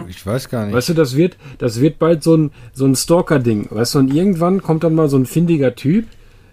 Ich 0.09 0.25
weiß 0.25 0.49
gar 0.49 0.67
nicht. 0.67 0.75
Weißt 0.75 0.91
du, 0.91 0.95
das 0.95 1.17
wird, 1.17 1.37
das 1.59 1.81
wird 1.81 1.99
bald 1.99 2.23
so 2.23 2.37
ein, 2.37 2.51
so 2.73 2.85
ein 2.85 2.95
Stalker-Ding. 2.95 3.69
Weißt 3.71 3.95
du, 3.95 4.01
und 4.01 4.15
irgendwann 4.15 4.63
kommt 4.63 4.85
dann 4.85 4.95
mal 4.95 5.09
so 5.09 5.17
ein 5.17 5.27
findiger 5.27 5.75
Typ, 5.75 6.07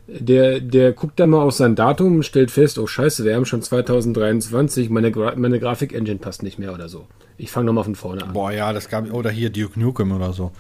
der, 0.08 0.60
der 0.60 0.92
guckt 0.92 1.20
dann 1.20 1.30
mal 1.30 1.42
auf 1.42 1.54
sein 1.54 1.76
Datum 1.76 2.16
und 2.18 2.24
stellt 2.24 2.52
fest, 2.52 2.78
oh 2.78 2.88
Scheiße, 2.88 3.24
wir 3.24 3.36
haben 3.36 3.46
schon 3.46 3.62
2023, 3.62 4.90
meine, 4.90 5.12
Gra 5.12 5.34
meine 5.36 5.60
Grafik-Engine 5.60 6.20
passt 6.20 6.44
nicht 6.44 6.60
mehr 6.60 6.74
oder 6.74 6.90
so. 6.90 7.08
Ich 7.38 7.52
fange 7.52 7.68
nochmal 7.68 7.86
von 7.86 7.96
vorne 7.96 8.24
an. 8.24 8.34
Boah, 8.34 8.52
ja, 8.52 8.74
das 8.74 8.90
gab 8.90 9.12
oder 9.12 9.32
hier 9.32 9.50
Duke 9.50 9.80
Nukem 9.80 10.12
oder 10.12 10.34
so. 10.34 10.52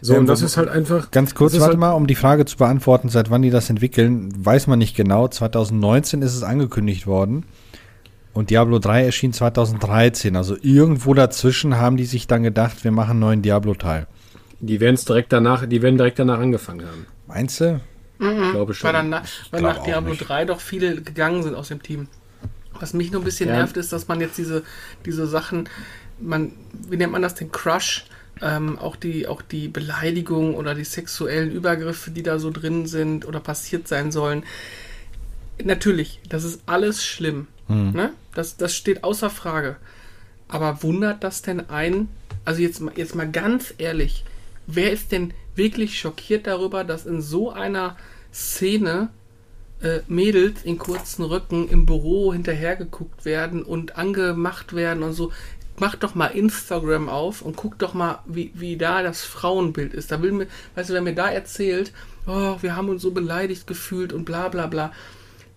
So, 0.00 0.14
Ähm, 0.14 0.20
und 0.20 0.26
das 0.26 0.40
ist 0.40 0.56
halt 0.56 0.68
einfach. 0.68 1.10
Ganz 1.10 1.34
kurz, 1.34 1.52
warte 1.54 1.66
halt, 1.66 1.78
mal, 1.78 1.92
um 1.92 2.06
die 2.06 2.14
Frage 2.14 2.46
zu 2.46 2.56
beantworten, 2.56 3.08
seit 3.08 3.30
wann 3.30 3.42
die 3.42 3.50
das 3.50 3.68
entwickeln, 3.68 4.32
weiß 4.36 4.66
man 4.66 4.78
nicht 4.78 4.96
genau. 4.96 5.28
2019 5.28 6.22
ist 6.22 6.34
es 6.34 6.42
angekündigt 6.42 7.06
worden 7.06 7.44
und 8.32 8.50
Diablo 8.50 8.78
3 8.78 9.04
erschien 9.04 9.32
2013. 9.32 10.36
Also 10.36 10.56
irgendwo 10.60 11.14
dazwischen 11.14 11.76
haben 11.78 11.96
die 11.96 12.04
sich 12.04 12.26
dann 12.26 12.42
gedacht, 12.42 12.84
wir 12.84 12.92
machen 12.92 13.12
einen 13.12 13.20
neuen 13.20 13.42
Diablo-Teil. 13.42 14.06
Die 14.60 14.80
werden 14.80 14.94
es 14.94 15.04
direkt 15.04 15.32
danach, 15.32 15.66
die 15.66 15.82
werden 15.82 15.96
direkt 15.96 16.18
danach 16.18 16.38
angefangen 16.38 16.86
haben. 16.86 17.06
Meinst 17.26 17.60
du? 17.60 17.80
Ich 18.18 18.50
glaube 18.52 18.74
schon. 18.74 18.86
Weil, 18.92 18.92
dann, 19.10 19.22
weil 19.50 19.62
nach 19.62 19.82
Diablo 19.82 20.10
nicht. 20.10 20.28
3 20.28 20.44
doch 20.44 20.60
viele 20.60 21.00
gegangen 21.02 21.42
sind 21.42 21.54
aus 21.54 21.68
dem 21.68 21.82
Team. 21.82 22.08
Was 22.80 22.92
mich 22.94 23.10
nur 23.12 23.20
ein 23.20 23.24
bisschen 23.24 23.48
Ja. 23.48 23.56
nervt, 23.56 23.76
ist, 23.76 23.92
dass 23.92 24.08
man 24.08 24.20
jetzt 24.20 24.38
diese, 24.38 24.62
diese 25.04 25.26
Sachen, 25.26 25.68
man, 26.20 26.52
wie 26.88 26.96
nennt 26.96 27.12
man 27.12 27.22
das, 27.22 27.34
den 27.34 27.50
Crush, 27.52 28.04
ähm, 28.42 28.78
auch, 28.78 28.96
die, 28.96 29.26
auch 29.28 29.42
die 29.42 29.68
Beleidigung 29.68 30.54
oder 30.54 30.74
die 30.74 30.84
sexuellen 30.84 31.50
Übergriffe, 31.52 32.10
die 32.10 32.22
da 32.22 32.38
so 32.38 32.50
drin 32.50 32.86
sind 32.86 33.26
oder 33.26 33.40
passiert 33.40 33.86
sein 33.88 34.10
sollen. 34.12 34.44
Natürlich, 35.62 36.20
das 36.28 36.44
ist 36.44 36.62
alles 36.66 37.04
schlimm. 37.04 37.46
Ne? 37.68 38.12
Das, 38.34 38.56
das 38.56 38.74
steht 38.76 39.04
außer 39.04 39.30
Frage. 39.30 39.76
Aber 40.48 40.82
wundert 40.82 41.24
das 41.24 41.42
denn 41.42 41.70
ein? 41.70 42.08
Also 42.44 42.60
jetzt, 42.60 42.82
jetzt 42.96 43.14
mal 43.14 43.30
ganz 43.30 43.72
ehrlich, 43.78 44.24
wer 44.66 44.92
ist 44.92 45.12
denn 45.12 45.32
wirklich 45.54 45.98
schockiert 45.98 46.46
darüber, 46.46 46.84
dass 46.84 47.06
in 47.06 47.20
so 47.20 47.50
einer 47.50 47.96
Szene 48.32 49.10
äh, 49.80 50.00
Mädels 50.08 50.62
in 50.64 50.78
kurzen 50.78 51.24
Röcken 51.24 51.68
im 51.68 51.86
Büro 51.86 52.32
hinterhergeguckt 52.32 53.24
werden 53.24 53.62
und 53.62 53.96
angemacht 53.96 54.74
werden 54.74 55.02
und 55.02 55.12
so? 55.12 55.32
Mach 55.76 55.96
doch 55.96 56.14
mal 56.14 56.28
Instagram 56.28 57.08
auf 57.08 57.42
und 57.42 57.56
guck 57.56 57.78
doch 57.80 57.94
mal, 57.94 58.20
wie, 58.26 58.52
wie 58.54 58.76
da 58.76 59.02
das 59.02 59.24
Frauenbild 59.24 59.92
ist. 59.92 60.12
Da 60.12 60.22
will 60.22 60.30
mir, 60.30 60.46
weißt 60.76 60.90
du, 60.90 60.94
wer 60.94 61.02
mir 61.02 61.16
da 61.16 61.28
erzählt, 61.28 61.92
oh, 62.26 62.56
wir 62.60 62.76
haben 62.76 62.88
uns 62.88 63.02
so 63.02 63.10
beleidigt 63.10 63.66
gefühlt 63.66 64.12
und 64.12 64.24
bla 64.24 64.48
bla 64.48 64.68
bla. 64.68 64.92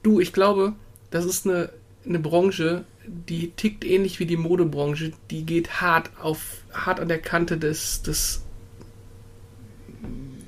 Du, 0.02 0.20
ich 0.20 0.34
glaube, 0.34 0.74
das 1.12 1.26
ist 1.26 1.46
eine, 1.46 1.70
eine 2.06 2.20
Branche, 2.20 2.84
die 3.06 3.52
tickt 3.52 3.86
ähnlich 3.86 4.20
wie 4.20 4.26
die 4.26 4.38
Modebranche. 4.38 5.12
Die 5.30 5.46
geht 5.46 5.82
hart 5.82 6.10
auf, 6.22 6.40
hart 6.74 7.00
an 7.00 7.08
der 7.08 7.20
Kante 7.20 7.58
des, 7.58 8.02
des 8.02 8.44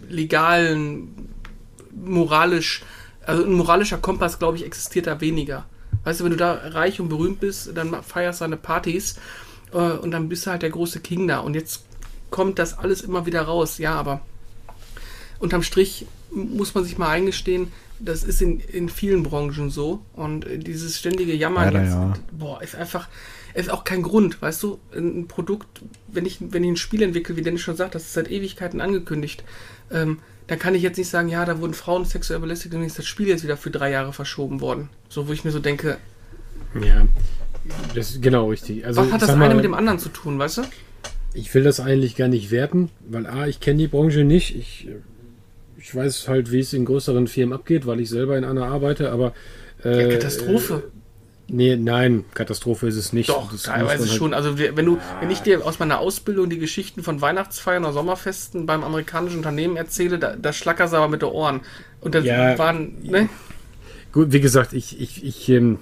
legalen, 0.10 1.30
moralisch, 1.94 2.84
also 3.26 3.44
ein 3.44 3.54
moralischer 3.54 3.98
Kompass, 3.98 4.40
glaube 4.40 4.58
ich, 4.58 4.66
existiert 4.66 5.08
da 5.08 5.22
weniger. 5.22 5.66
Weißt 6.04 6.20
du, 6.20 6.24
wenn 6.24 6.32
du 6.32 6.38
da 6.38 6.54
reich 6.54 7.00
und 7.00 7.10
berühmt 7.10 7.40
bist, 7.40 7.72
dann 7.76 8.04
feierst 8.04 8.42
du 8.42 8.46
deine 8.46 8.58
Partys 8.58 9.18
äh, 9.74 9.78
und 9.78 10.12
dann 10.12 10.30
bist 10.30 10.46
du 10.46 10.52
halt 10.52 10.62
der 10.62 10.70
große 10.70 11.00
King 11.02 11.28
da. 11.28 11.40
Und 11.40 11.56
jetzt 11.56 11.84
kommt 12.30 12.60
das 12.60 12.78
alles 12.78 13.02
immer 13.02 13.26
wieder 13.26 13.42
raus. 13.42 13.78
Ja, 13.78 13.96
aber 13.96 14.22
unterm 15.40 15.64
Strich 15.64 16.06
muss 16.32 16.76
man 16.76 16.84
sich 16.84 16.98
mal 16.98 17.10
eingestehen, 17.10 17.72
das 18.00 18.24
ist 18.24 18.42
in, 18.42 18.60
in 18.60 18.88
vielen 18.88 19.24
Branchen 19.24 19.70
so. 19.70 20.02
Und 20.14 20.46
dieses 20.50 20.98
ständige 20.98 21.36
Jammern 21.36 21.66
Leider 21.66 21.84
jetzt, 21.84 21.94
ja. 21.94 22.14
boah, 22.32 22.62
ist 22.62 22.76
einfach, 22.76 23.10
ist 23.54 23.70
auch 23.70 23.84
kein 23.84 24.04
Grund, 24.04 24.42
weißt 24.42 24.64
du, 24.64 24.80
ein 24.96 25.28
Produkt, 25.28 25.82
wenn 26.08 26.26
ich, 26.26 26.38
wenn 26.40 26.64
ich 26.64 26.72
ein 26.72 26.78
Spiel 26.78 27.02
entwickle, 27.02 27.36
wie 27.36 27.42
Dennis 27.42 27.62
schon 27.62 27.76
sagt, 27.76 27.96
das 27.96 28.04
ist 28.04 28.14
seit 28.14 28.32
Ewigkeiten 28.32 28.80
angekündigt, 28.80 29.44
ähm, 29.92 30.20
dann 30.48 30.58
kann 30.60 30.74
ich 30.74 30.82
jetzt 30.82 30.98
nicht 30.98 31.10
sagen, 31.10 31.30
ja, 31.30 31.46
da 31.46 31.60
wurden 31.60 31.74
Frauen 31.74 32.06
sexuell 32.06 32.40
belästigt 32.40 32.74
und 32.74 32.82
dann 32.82 32.88
ist 32.88 32.98
das 32.98 33.06
Spiel 33.06 33.28
jetzt 33.28 33.44
wieder 33.44 33.58
für 33.58 33.70
drei 33.70 33.92
Jahre 33.92 34.14
verschoben 34.14 34.62
worden. 34.62 34.90
So, 35.08 35.28
wo 35.28 35.32
ich 35.32 35.44
mir 35.46 35.52
so 35.52 35.60
denke, 35.60 35.98
Ja, 36.74 37.08
das 37.96 38.12
ist 38.12 38.22
genau 38.22 38.50
richtig. 38.50 38.86
Also, 38.86 39.02
was 39.02 39.12
hat 39.12 39.22
das 39.22 39.28
sag 39.28 39.36
eine 39.36 39.50
mal, 39.50 39.56
mit 39.56 39.66
dem 39.66 39.74
anderen 39.74 40.00
zu 40.00 40.10
tun, 40.10 40.40
weißt 40.40 40.60
du? 40.60 40.62
Ich 41.34 41.54
will 41.54 41.64
das 41.64 41.80
eigentlich 41.80 42.16
gar 42.16 42.28
nicht 42.28 42.50
werten, 42.52 42.90
weil 43.08 43.28
A, 43.28 43.48
ich 43.48 43.60
kenne 43.60 43.78
die 43.78 43.88
Branche 43.88 44.24
nicht. 44.24 44.56
Ich, 44.56 44.88
ich 45.78 45.94
weiß 45.94 46.28
halt, 46.28 46.52
wie 46.52 46.60
es 46.60 46.74
in 46.74 46.86
größeren 46.86 47.28
Firmen 47.28 47.54
abgeht, 47.54 47.86
weil 47.86 48.00
ich 48.00 48.10
selber 48.10 48.38
in 48.38 48.44
einer 48.44 48.66
arbeite, 48.66 49.12
aber. 49.12 49.34
Äh, 49.84 50.04
Ja, 50.04 50.14
Katastrophe. 50.14 50.84
Nee, 51.52 51.76
nein, 51.76 52.26
Katastrophe 52.34 52.88
ist 52.88 52.96
es 52.96 53.12
nicht. 53.14 53.30
Doch, 53.30 53.52
Das 53.52 53.64
teilweise 53.64 54.08
halt- 54.08 54.18
schon. 54.18 54.34
Also 54.34 54.58
wenn 54.60 54.86
du, 54.86 55.00
wenn 55.20 55.32
ich 55.32 55.40
dir 55.40 55.66
aus 55.66 55.80
meiner 55.80 56.00
Ausbildung 56.00 56.50
die 56.50 56.60
Geschichten 56.60 57.02
von 57.04 57.22
Weihnachtsfeiern 57.22 57.84
oder 57.84 57.94
Sommerfesten 57.94 58.66
beim 58.66 58.84
amerikanischen 58.84 59.38
Unternehmen 59.38 59.76
erzähle, 59.76 60.20
da, 60.20 60.36
da 60.36 60.54
schlackerst 60.54 60.94
du 60.94 60.98
aber 60.98 61.08
mit 61.08 61.22
den 61.22 61.30
Ohren. 61.30 61.62
Und 62.02 62.16
das 62.16 62.24
Ja. 62.26 62.58
waren, 62.58 62.94
ne? 63.04 63.30
Gut, 64.12 64.32
wie 64.32 64.40
gesagt, 64.42 64.74
ich, 64.74 65.00
ich, 65.00 65.24
ich, 65.24 65.50
ähm, 65.50 65.78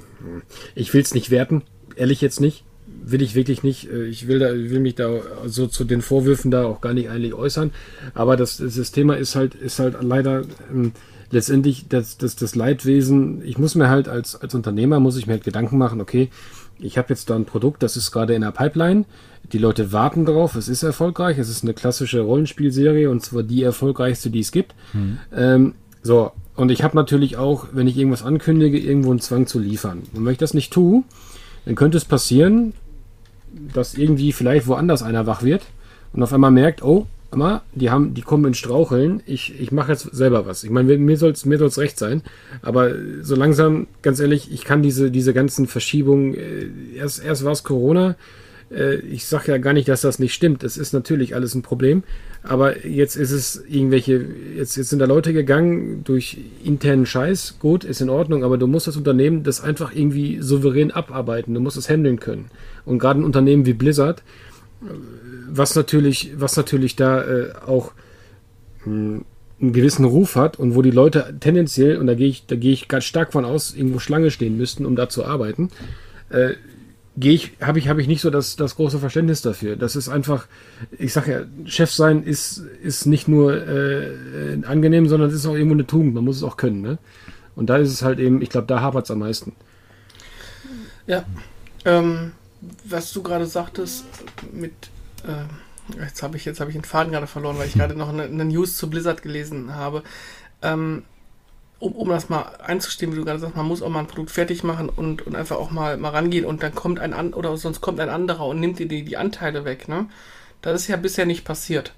ich 0.76 0.94
will 0.94 1.02
es 1.02 1.14
nicht 1.14 1.30
werten, 1.32 1.64
ehrlich 1.96 2.22
jetzt 2.22 2.42
nicht. 2.42 2.64
Will 3.10 3.22
ich 3.22 3.36
wirklich 3.36 3.64
nicht. 3.64 3.90
Äh, 3.90 4.06
Ich 4.06 4.28
will, 4.28 4.40
da, 4.40 4.50
will 4.54 4.80
mich 4.82 4.96
da 4.96 5.10
so 5.46 5.68
zu 5.68 5.84
den 5.86 6.02
Vorwürfen 6.02 6.52
da 6.52 6.66
auch 6.66 6.82
gar 6.82 6.94
nicht 6.94 7.10
eigentlich 7.10 7.34
äußern. 7.34 7.72
Aber 8.14 8.36
das, 8.36 8.58
das 8.58 8.92
Thema 8.92 9.16
ist 9.16 9.36
halt, 9.36 9.56
ist 9.56 9.80
halt 9.80 9.96
leider 10.02 10.44
ähm, 10.74 10.92
letztendlich 11.32 11.88
das, 11.90 12.18
das, 12.18 12.36
das 12.36 12.56
Leidwesen. 12.56 13.42
Ich 13.46 13.58
muss 13.58 13.76
mir 13.76 13.90
halt 13.90 14.08
als, 14.08 14.40
als 14.40 14.56
Unternehmer, 14.56 15.00
muss 15.00 15.18
ich 15.18 15.28
mir 15.28 15.34
halt 15.34 15.44
Gedanken 15.44 15.78
machen, 15.78 16.02
okay, 16.02 16.30
ich 16.80 16.98
habe 16.98 17.10
jetzt 17.10 17.30
da 17.30 17.36
ein 17.36 17.46
Produkt, 17.46 17.84
das 17.84 17.98
ist 17.98 18.12
gerade 18.12 18.36
in 18.36 18.42
der 18.42 18.52
Pipeline. 18.52 19.06
Die 19.52 19.58
Leute 19.58 19.92
warten 19.92 20.26
drauf, 20.26 20.56
es 20.56 20.68
ist 20.68 20.84
erfolgreich, 20.84 21.38
es 21.38 21.50
ist 21.50 21.64
eine 21.64 21.74
klassische 21.74 22.22
Rollenspielserie 22.22 23.10
und 23.10 23.24
zwar 23.24 23.44
die 23.44 23.64
erfolgreichste, 23.64 24.30
die 24.30 24.42
es 24.42 24.52
gibt. 24.52 24.76
Ähm, 25.36 25.74
so, 26.04 26.32
und 26.56 26.72
ich 26.72 26.84
habe 26.84 26.96
natürlich 26.96 27.38
auch, 27.38 27.68
wenn 27.72 27.88
ich 27.88 27.98
irgendwas 27.98 28.24
ankündige, 28.24 28.80
irgendwo 28.80 29.12
einen 29.12 29.20
Zwang 29.20 29.48
zu 29.48 29.60
liefern. 29.60 30.04
Und 30.14 30.26
wenn 30.26 30.32
ich 30.32 30.38
das 30.38 30.54
nicht 30.54 30.74
tue, 30.74 31.04
dann 31.66 31.76
könnte 31.76 31.98
es 31.98 32.06
passieren, 32.06 32.74
dass 33.74 33.96
irgendwie 33.96 34.32
vielleicht 34.32 34.68
woanders 34.68 35.02
einer 35.02 35.26
wach 35.28 35.44
wird 35.44 35.64
und 36.14 36.24
auf 36.24 36.34
einmal 36.34 36.52
merkt, 36.52 36.84
oh, 36.84 37.08
mal, 37.36 37.62
die 37.74 37.90
haben, 37.90 38.14
die 38.14 38.22
kommen 38.22 38.46
ins 38.46 38.58
Straucheln, 38.58 39.22
ich, 39.26 39.60
ich 39.60 39.72
mache 39.72 39.92
jetzt 39.92 40.10
selber 40.16 40.46
was. 40.46 40.64
Ich 40.64 40.70
meine, 40.70 40.98
mir 40.98 41.18
soll 41.18 41.32
es 41.32 41.46
mir 41.46 41.58
soll's 41.58 41.78
recht 41.78 42.00
sein, 42.00 42.22
aber 42.62 42.92
so 43.22 43.36
langsam, 43.36 43.88
ganz 44.02 44.20
ehrlich, 44.20 44.52
ich 44.52 44.64
kann 44.64 44.82
diese, 44.82 45.12
diese 45.12 45.34
ganzen 45.34 45.68
Verschiebungen, 45.68 46.36
äh, 46.36 46.70
erst, 46.96 47.24
erst 47.24 47.44
war 47.44 47.52
es 47.52 47.64
Corona, 47.64 48.16
äh, 48.72 48.96
ich 48.98 49.26
sage 49.26 49.52
ja 49.52 49.58
gar 49.58 49.74
nicht, 49.74 49.88
dass 49.88 50.02
das 50.02 50.20
nicht 50.20 50.34
stimmt. 50.34 50.64
Das 50.64 50.78
ist 50.78 50.94
natürlich 50.94 51.36
alles 51.36 51.56
ein 51.56 51.62
Problem. 51.62 52.04
Aber 52.44 52.86
jetzt 52.86 53.16
ist 53.16 53.32
es 53.32 53.64
irgendwelche, 53.68 54.26
jetzt, 54.56 54.78
jetzt 54.78 54.90
sind 54.90 55.00
da 55.00 55.06
Leute 55.06 55.34
gegangen 55.34 56.04
durch 56.04 56.38
internen 56.64 57.06
Scheiß. 57.06 57.58
Gut, 57.60 57.84
ist 57.84 58.02
in 58.02 58.10
Ordnung, 58.10 58.44
aber 58.44 58.58
du 58.58 58.68
musst 58.68 58.88
das 58.88 58.98
Unternehmen 58.98 59.44
das 59.44 59.62
einfach 59.62 59.94
irgendwie 59.94 60.40
souverän 60.42 60.92
abarbeiten. 60.92 61.54
Du 61.54 61.60
musst 61.60 61.78
es 61.78 61.90
handeln 61.90 62.20
können. 62.20 62.46
Und 62.86 63.00
gerade 63.00 63.20
ein 63.20 63.26
Unternehmen 63.26 63.66
wie 63.66 63.74
Blizzard, 63.74 64.24
was 65.50 65.76
natürlich, 65.76 66.32
was 66.38 66.56
natürlich 66.58 66.96
da 66.96 67.24
äh, 67.24 67.54
auch 67.66 67.94
mh, 68.86 68.86
hm, 68.86 69.26
einen 69.60 69.74
gewissen 69.74 70.06
Ruf 70.06 70.36
hat 70.36 70.60
und 70.60 70.76
wo 70.76 70.82
die 70.82 70.92
Leute 70.92 71.36
tendenziell, 71.40 71.98
und 71.98 72.06
da 72.08 72.14
gehe 72.14 72.28
ich, 72.28 72.46
da 72.46 72.56
gehe 72.56 72.74
ich 72.74 72.88
ganz 72.88 73.06
stark 73.06 73.34
von 73.34 73.44
aus, 73.44 73.74
irgendwo 73.74 74.00
Schlange 74.00 74.30
stehen 74.30 74.56
müssten, 74.56 74.86
um 74.86 74.96
da 74.96 75.10
zu 75.10 75.26
arbeiten, 75.26 75.72
äh, 76.30 76.54
gehe 77.18 77.34
ich, 77.34 77.54
habe 77.60 77.80
ich, 77.80 77.90
habe 77.90 78.00
ich 78.00 78.08
nicht 78.08 78.22
so 78.22 78.30
das, 78.30 78.56
das 78.56 78.76
große 78.76 79.00
Verständnis 79.00 79.42
dafür. 79.42 79.76
Das 79.76 79.96
ist 79.96 80.10
einfach, 80.10 80.48
ich 80.98 81.12
sage 81.14 81.32
ja, 81.32 81.68
Chef 81.68 81.92
sein 81.92 82.24
ist, 82.24 82.60
ist 82.84 83.08
nicht 83.08 83.28
nur 83.28 83.68
äh, 83.68 84.62
angenehm, 84.64 85.08
sondern 85.08 85.30
es 85.30 85.36
ist 85.36 85.48
auch 85.48 85.56
irgendwo 85.56 85.74
eine 85.74 85.88
Tugend. 85.88 86.14
Man 86.14 86.24
muss 86.24 86.38
es 86.38 86.44
auch 86.44 86.58
können. 86.58 86.82
Ne? 86.82 87.00
Und 87.56 87.72
da 87.72 87.78
ist 87.78 87.92
es 87.92 88.04
halt 88.04 88.20
eben, 88.20 88.44
ich 88.44 88.50
glaube, 88.50 88.68
da 88.68 88.82
hapert 88.82 89.06
es 89.06 89.12
am 89.12 89.20
meisten. 89.20 89.54
Ja. 91.08 91.26
Ähm, 91.86 92.34
was 92.84 93.12
du 93.14 93.24
gerade 93.24 93.46
sagtest 93.46 94.06
mit 94.52 94.74
äh, 95.26 96.02
jetzt 96.02 96.24
habe 96.24 96.38
ich 96.38 96.46
jetzt 96.46 96.60
habe 96.60 96.70
ich 96.70 96.76
den 96.76 96.84
Faden 96.84 97.12
gerade 97.12 97.28
verloren, 97.28 97.58
weil 97.58 97.68
ich 97.68 97.74
gerade 97.74 97.96
noch 97.96 98.10
eine, 98.10 98.24
eine, 98.24 98.46
News 98.46 98.78
zu 98.78 98.90
Blizzard 98.90 99.22
gelesen 99.22 99.76
habe. 99.76 100.04
Ähm, 100.62 101.04
um, 101.80 101.94
um 101.94 102.10
das 102.10 102.30
mal 102.30 102.44
einzustehen, 102.64 103.12
wie 103.12 103.18
du 103.18 103.26
gerade 103.26 103.40
sagst, 103.40 103.56
man 103.56 103.68
muss 103.68 103.84
auch 103.84 103.90
mal 103.90 104.00
ein 104.00 104.08
Produkt 104.08 104.32
fertig 104.32 104.64
machen 104.64 104.90
und, 104.90 105.26
und 105.28 105.36
einfach 105.36 105.58
auch 105.58 105.70
mal, 105.70 105.98
mal 105.98 106.10
rangehen 106.10 106.46
und 106.46 106.64
dann 106.64 106.74
kommt 106.74 107.00
ein 107.00 107.14
an 107.14 107.34
oder 107.34 107.56
sonst 107.58 107.82
kommt 107.82 108.00
ein 108.00 108.10
anderer 108.10 108.48
und 108.48 108.60
nimmt 108.60 108.80
dir 108.80 108.88
die, 108.88 109.04
die 109.04 109.18
Anteile 109.18 109.64
weg, 109.64 109.88
ne? 109.88 110.08
Das 110.62 110.82
ist 110.82 110.88
ja 110.88 110.98
bisher 110.98 111.28
nicht 111.28 111.46
passiert. 111.46 111.94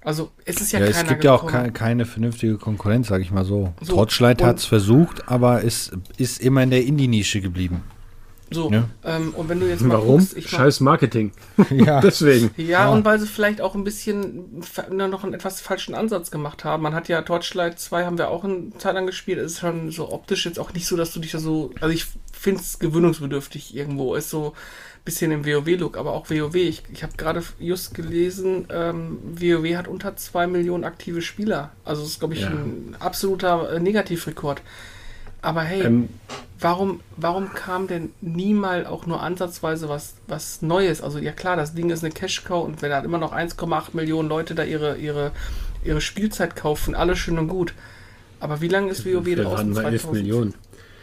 Also 0.00 0.30
es 0.44 0.60
ist 0.60 0.72
ja, 0.72 0.80
ja 0.80 0.86
Es 0.86 1.06
gibt 1.06 1.22
ja 1.22 1.32
auch 1.32 1.46
keine, 1.46 1.70
keine 1.70 2.06
vernünftige 2.06 2.56
Konkurrenz, 2.56 3.08
sage 3.08 3.22
ich 3.22 3.30
mal 3.30 3.44
so. 3.44 3.72
so 3.80 3.94
Torchlight 3.94 4.42
hat 4.42 4.58
es 4.58 4.64
versucht, 4.64 5.28
aber 5.28 5.64
es 5.64 5.92
ist 6.16 6.40
immer 6.40 6.62
in 6.62 6.70
der 6.70 6.84
Indie-Nische 6.84 7.40
geblieben. 7.40 7.82
So, 8.50 8.70
ja. 8.70 8.88
ähm, 9.04 9.34
und 9.34 9.48
wenn 9.48 9.60
du 9.60 9.68
jetzt 9.68 9.82
mal 9.82 9.94
Warum? 9.94 10.18
Guckst, 10.18 10.36
ich 10.36 10.48
Scheiß 10.48 10.80
Marketing. 10.80 11.32
ja. 11.70 12.00
Deswegen. 12.00 12.50
Ja, 12.56 12.64
ja, 12.64 12.88
und 12.88 13.04
weil 13.04 13.18
sie 13.18 13.26
vielleicht 13.26 13.60
auch 13.60 13.74
ein 13.74 13.84
bisschen 13.84 14.62
noch 14.90 15.24
einen 15.24 15.34
etwas 15.34 15.60
falschen 15.60 15.94
Ansatz 15.94 16.30
gemacht 16.30 16.64
haben. 16.64 16.82
Man 16.82 16.94
hat 16.94 17.08
ja 17.08 17.20
Torchlight 17.22 17.78
2 17.78 18.04
haben 18.04 18.18
wir 18.18 18.28
auch 18.28 18.44
eine 18.44 18.70
Zeit 18.78 18.94
lang 18.94 19.06
gespielt. 19.06 19.38
Es 19.38 19.52
ist 19.52 19.60
schon 19.60 19.90
so 19.90 20.10
optisch 20.12 20.46
jetzt 20.46 20.58
auch 20.58 20.72
nicht 20.72 20.86
so, 20.86 20.96
dass 20.96 21.12
du 21.12 21.20
dich 21.20 21.32
da 21.32 21.38
so. 21.38 21.72
Also 21.80 21.94
ich 21.94 22.06
finde 22.32 22.60
es 22.60 22.78
gewöhnungsbedürftig 22.78 23.76
irgendwo. 23.76 24.14
Ist 24.14 24.30
so 24.30 24.54
ein 24.54 25.04
bisschen 25.04 25.30
im 25.30 25.44
WoW-Look, 25.44 25.98
aber 25.98 26.12
auch 26.12 26.30
WoW. 26.30 26.54
Ich, 26.54 26.84
ich 26.90 27.02
habe 27.02 27.12
gerade 27.18 27.42
just 27.58 27.94
gelesen, 27.94 28.66
ähm, 28.70 29.18
WoW 29.24 29.76
hat 29.76 29.88
unter 29.88 30.16
2 30.16 30.46
Millionen 30.46 30.84
aktive 30.84 31.20
Spieler. 31.20 31.72
Also 31.84 32.02
das 32.02 32.12
ist, 32.12 32.18
glaube 32.18 32.34
ich, 32.34 32.42
ja. 32.42 32.48
ein 32.48 32.96
absoluter 32.98 33.72
äh, 33.72 33.80
Negativrekord. 33.80 34.62
Aber 35.42 35.62
hey, 35.62 35.82
ähm, 35.82 36.08
warum, 36.60 37.00
warum 37.16 37.52
kam 37.52 37.86
denn 37.86 38.10
nie 38.20 38.54
mal 38.54 38.86
auch 38.86 39.06
nur 39.06 39.22
ansatzweise 39.22 39.88
was, 39.88 40.14
was 40.26 40.62
Neues? 40.62 41.00
Also 41.00 41.18
ja 41.18 41.32
klar, 41.32 41.56
das 41.56 41.74
Ding 41.74 41.90
ist 41.90 42.04
eine 42.04 42.12
Cash-Cow 42.12 42.64
und 42.64 42.82
wenn 42.82 42.90
da 42.90 43.00
immer 43.00 43.18
noch 43.18 43.32
1,8 43.32 43.88
Millionen 43.92 44.28
Leute 44.28 44.54
da 44.54 44.64
ihre, 44.64 44.96
ihre, 44.96 45.32
ihre 45.84 46.00
Spielzeit 46.00 46.56
kaufen, 46.56 46.94
alles 46.94 47.18
schön 47.18 47.38
und 47.38 47.48
gut. 47.48 47.74
Aber 48.40 48.60
wie 48.60 48.68
lange 48.68 48.90
ist 48.90 49.04
WoW 49.04 49.24
draußen? 49.24 49.34
Wir 49.34 49.44
waren 49.44 49.74
bei 49.74 49.82
11 49.84 50.10
Millionen. 50.12 50.54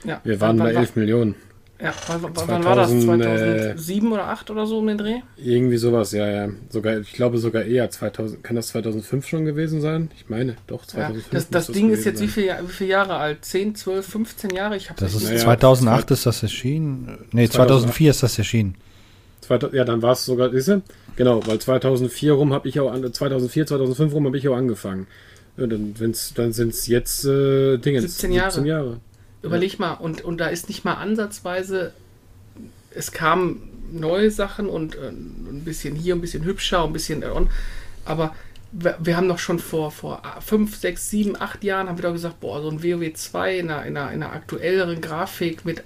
Ja, 0.04 0.22
wir 0.24 0.42
waren 0.42 0.58
bei 0.58 0.74
11 0.74 0.96
Millionen. 0.96 1.36
Ja, 1.82 1.94
wann, 2.08 2.22
2000, 2.22 2.48
wann 2.48 2.64
war 2.64 2.76
das? 2.78 2.90
2007 2.90 4.08
äh, 4.08 4.14
oder 4.14 4.24
2008 4.24 4.52
oder 4.52 4.66
so 4.66 4.78
um 4.80 4.88
den 4.88 4.98
Dreh? 4.98 5.20
Irgendwie 5.36 5.76
sowas, 5.76 6.14
ja, 6.14 6.28
ja. 6.28 6.50
Sogar, 6.70 7.00
ich 7.00 7.12
glaube 7.12 7.38
sogar 7.38 7.64
eher 7.64 7.90
2000. 7.90 8.44
Kann 8.44 8.56
das 8.56 8.68
2005 8.70 9.28
schon 9.28 9.44
gewesen 9.44 9.82
sein? 9.82 10.10
Ich 10.16 10.30
meine, 10.30 10.56
doch, 10.68 10.86
2005. 10.86 11.26
Ja, 11.26 11.32
das, 11.32 11.50
das 11.50 11.68
Ding 11.68 11.90
ist 11.90 12.06
jetzt 12.06 12.22
wie, 12.22 12.30
viel, 12.30 12.50
wie 12.66 12.72
viele 12.72 12.90
Jahre 12.92 13.18
alt? 13.18 13.44
10, 13.44 13.76
12, 13.76 14.06
15 14.06 14.50
Jahre? 14.52 14.78
Ich 14.78 14.90
das 14.96 15.16
ist 15.16 15.26
naja, 15.26 15.38
2008 15.38 16.12
ist 16.12 16.26
das 16.26 16.44
erschienen. 16.44 17.18
Nee, 17.34 17.50
2004 17.50 18.12
ist 18.12 18.24
das 18.24 18.38
erschienen. 18.38 18.76
Ja, 19.74 19.84
dann 19.84 20.02
war 20.02 20.14
es 20.14 20.26
sogar, 20.26 20.50
siehst 20.52 20.70
du? 20.70 20.82
Genau, 21.18 21.46
weil 21.46 21.60
2004 21.60 22.34
rum 22.34 22.54
habe 22.54 22.68
ich 22.68 22.80
auch, 22.80 22.94
2004, 22.94 23.68
2005 23.68 24.14
rum 24.14 24.26
habe 24.26 24.38
ich 24.38 24.48
auch 24.48 24.56
angefangen. 24.56 25.08
Ja, 25.58 25.68
dann, 25.68 25.94
dann 26.36 26.54
sind 26.54 26.70
es 26.74 26.88
jetzt 26.88 27.26
äh, 27.26 27.78
Dinge. 27.78 28.02
17 28.02 28.32
Jahre. 28.32 28.52
17 28.52 28.66
Jahre. 28.66 29.00
Überleg 29.46 29.80
mal, 29.80 29.94
und, 29.94 30.24
und 30.24 30.38
da 30.38 30.48
ist 30.48 30.68
nicht 30.70 30.86
mal 30.86 30.96
ansatzweise, 30.96 31.94
es 32.92 33.12
kamen 33.12 33.70
neue 33.92 34.32
Sachen 34.32 34.68
und 34.68 34.96
äh, 34.96 35.10
ein 35.10 35.62
bisschen 35.64 35.96
hier, 35.96 36.16
ein 36.16 36.22
bisschen 36.22 36.44
hübscher, 36.44 36.84
ein 36.84 36.94
bisschen 36.94 37.24
on, 37.24 37.50
aber 38.06 38.36
wir, 38.72 38.98
wir, 39.00 39.16
haben 39.16 39.30
doch 39.30 39.40
schon 39.40 39.60
vor, 39.60 39.92
vor 39.92 40.22
fünf, 40.46 40.76
sechs, 40.76 41.10
sieben, 41.10 41.40
acht 41.40 41.64
Jahren 41.64 41.88
haben 41.88 41.98
wir 41.98 42.04
doch 42.04 42.14
gesagt, 42.14 42.40
boah, 42.40 42.62
so 42.62 42.70
ein 42.70 42.84
WoW 42.84 43.14
2 43.14 43.60
in 43.60 43.70
einer, 43.70 43.86
in 43.86 43.98
einer, 43.98 44.12
in 44.12 44.24
einer 44.24 44.34
aktuelleren 44.34 45.00
Grafik 45.02 45.64
mit 45.64 45.84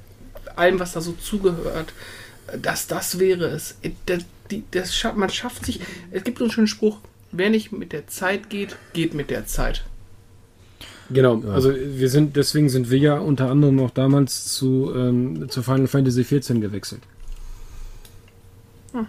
allem, 0.56 0.80
was 0.80 0.94
da 0.94 1.02
so 1.02 1.14
zugehört, 1.14 1.94
dass 2.60 2.88
das 2.88 3.20
wäre 3.20 3.46
es. 3.46 3.76
Das, 4.06 4.26
die, 4.50 4.64
das, 4.72 5.04
man 5.16 5.30
schafft 5.30 5.66
sich, 5.66 5.82
es 6.12 6.24
gibt 6.24 6.40
so 6.40 6.46
einen 6.46 6.52
schönen 6.52 6.68
Spruch, 6.68 7.00
wer 7.32 7.50
nicht 7.50 7.72
mit 7.72 7.94
der 7.94 8.08
Zeit 8.08 8.50
geht, 8.50 8.76
geht 8.94 9.14
mit 9.14 9.30
der 9.30 9.46
Zeit. 9.46 9.84
Genau, 11.10 11.42
ja. 11.42 11.54
also 11.54 11.74
wir 11.74 12.10
sind, 12.10 12.36
deswegen 12.36 12.70
sind 12.70 12.90
wir 12.90 13.00
ja 13.00 13.18
unter 13.18 13.50
anderem 13.50 13.80
auch 13.80 13.92
damals 13.92 14.54
zu, 14.54 14.94
ähm, 14.96 15.50
zu 15.50 15.64
Final 15.64 15.88
Fantasy 15.88 16.24
XIV 16.24 16.62
gewechselt. 16.62 17.02
Hm. 18.92 19.08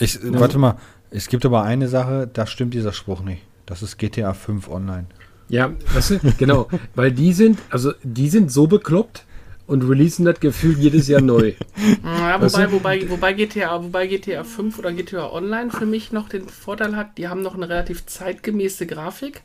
Ich, 0.00 0.14
ja. 0.14 0.40
Warte 0.40 0.58
mal, 0.58 0.76
es 1.10 1.28
gibt 1.28 1.46
aber 1.46 1.62
eine 1.62 1.88
Sache, 1.88 2.28
da 2.32 2.46
stimmt 2.46 2.74
dieser 2.74 2.92
Spruch 2.92 3.22
nicht. 3.22 3.42
Das 3.66 3.82
ist 3.82 3.98
GTA 3.98 4.34
5 4.34 4.68
Online. 4.68 5.06
Ja, 5.48 5.70
weißt 5.92 6.10
du, 6.10 6.18
genau, 6.38 6.68
weil 6.94 7.12
die 7.12 7.32
sind, 7.32 7.58
also 7.70 7.92
die 8.02 8.28
sind 8.28 8.50
so 8.50 8.66
bekloppt, 8.66 9.24
und 9.66 9.82
releasen 9.82 10.24
das 10.24 10.40
Gefühl 10.40 10.78
jedes 10.78 11.08
Jahr 11.08 11.20
neu. 11.20 11.54
Ja, 12.04 12.40
wobei, 12.40 12.72
wobei, 12.72 13.10
wobei, 13.10 13.32
GTA, 13.34 13.82
wobei 13.82 14.06
GTA 14.06 14.44
5 14.44 14.78
oder 14.78 14.92
GTA 14.92 15.30
Online 15.30 15.70
für 15.70 15.86
mich 15.86 16.10
noch 16.10 16.28
den 16.28 16.48
Vorteil 16.48 16.96
hat, 16.96 17.18
die 17.18 17.28
haben 17.28 17.42
noch 17.42 17.54
eine 17.54 17.68
relativ 17.68 18.06
zeitgemäße 18.06 18.86
Grafik, 18.86 19.42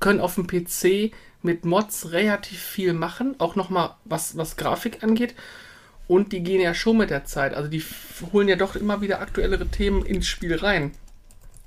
können 0.00 0.20
auf 0.20 0.34
dem 0.34 0.46
PC 0.46 1.12
mit 1.42 1.64
Mods 1.64 2.12
relativ 2.12 2.58
viel 2.58 2.94
machen, 2.94 3.36
auch 3.38 3.56
nochmal 3.56 3.90
was, 4.04 4.36
was 4.36 4.56
Grafik 4.56 5.04
angeht. 5.04 5.34
Und 6.08 6.32
die 6.32 6.42
gehen 6.42 6.60
ja 6.60 6.74
schon 6.74 6.98
mit 6.98 7.10
der 7.10 7.24
Zeit. 7.24 7.54
Also 7.54 7.68
die 7.68 7.82
holen 8.32 8.48
ja 8.48 8.56
doch 8.56 8.76
immer 8.76 9.00
wieder 9.00 9.20
aktuellere 9.20 9.66
Themen 9.66 10.04
ins 10.04 10.26
Spiel 10.26 10.54
rein 10.56 10.92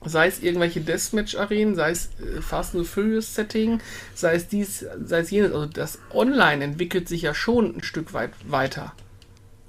sei 0.05 0.27
es 0.27 0.41
irgendwelche 0.41 0.81
Deathmatch-Arenen, 0.81 1.75
sei 1.75 1.91
es 1.91 2.09
äh, 2.19 2.41
Fast 2.41 2.75
and 2.75 2.87
Furious 2.87 3.33
Setting, 3.33 3.79
sei 4.13 4.35
es 4.35 4.47
dies, 4.47 4.85
sei 5.03 5.19
es 5.19 5.31
jenes. 5.31 5.51
Also 5.51 5.65
das 5.65 5.99
Online 6.13 6.63
entwickelt 6.63 7.07
sich 7.07 7.23
ja 7.23 7.33
schon 7.33 7.77
ein 7.77 7.83
Stück 7.83 8.13
weit 8.13 8.31
weiter. 8.47 8.93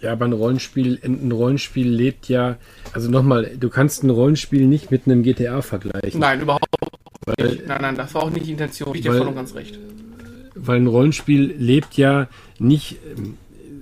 Ja, 0.01 0.13
aber 0.13 0.27
ein 0.27 0.33
Rollenspiel, 0.33 1.01
ein 1.03 1.33
Rollenspiel 1.33 1.89
lebt 1.89 2.29
ja, 2.29 2.57
also 2.93 3.11
nochmal, 3.11 3.57
du 3.59 3.69
kannst 3.69 4.05
ein 4.05 4.11
Rollenspiel 4.11 4.67
nicht 4.67 4.93
mit 4.93 5.07
einem 5.07 5.25
GTA 5.25 5.61
vergleichen. 5.61 6.21
Nein, 6.21 6.41
überhaupt 6.41 6.67
weil, 7.27 7.49
nicht. 7.49 7.67
Nein, 7.67 7.83
nein, 7.83 7.97
das 7.97 8.15
war 8.15 8.23
auch 8.23 8.31
nicht 8.31 8.47
die 8.47 8.53
Intention. 8.53 8.95
Ich 8.95 9.03
dir 9.03 9.13
voll 9.13 9.27
und 9.27 9.35
ganz 9.35 9.55
recht. 9.55 9.79
Weil 10.55 10.77
ein 10.77 10.87
Rollenspiel 10.87 11.53
lebt 11.59 11.97
ja 11.97 12.29
nicht, 12.61 12.99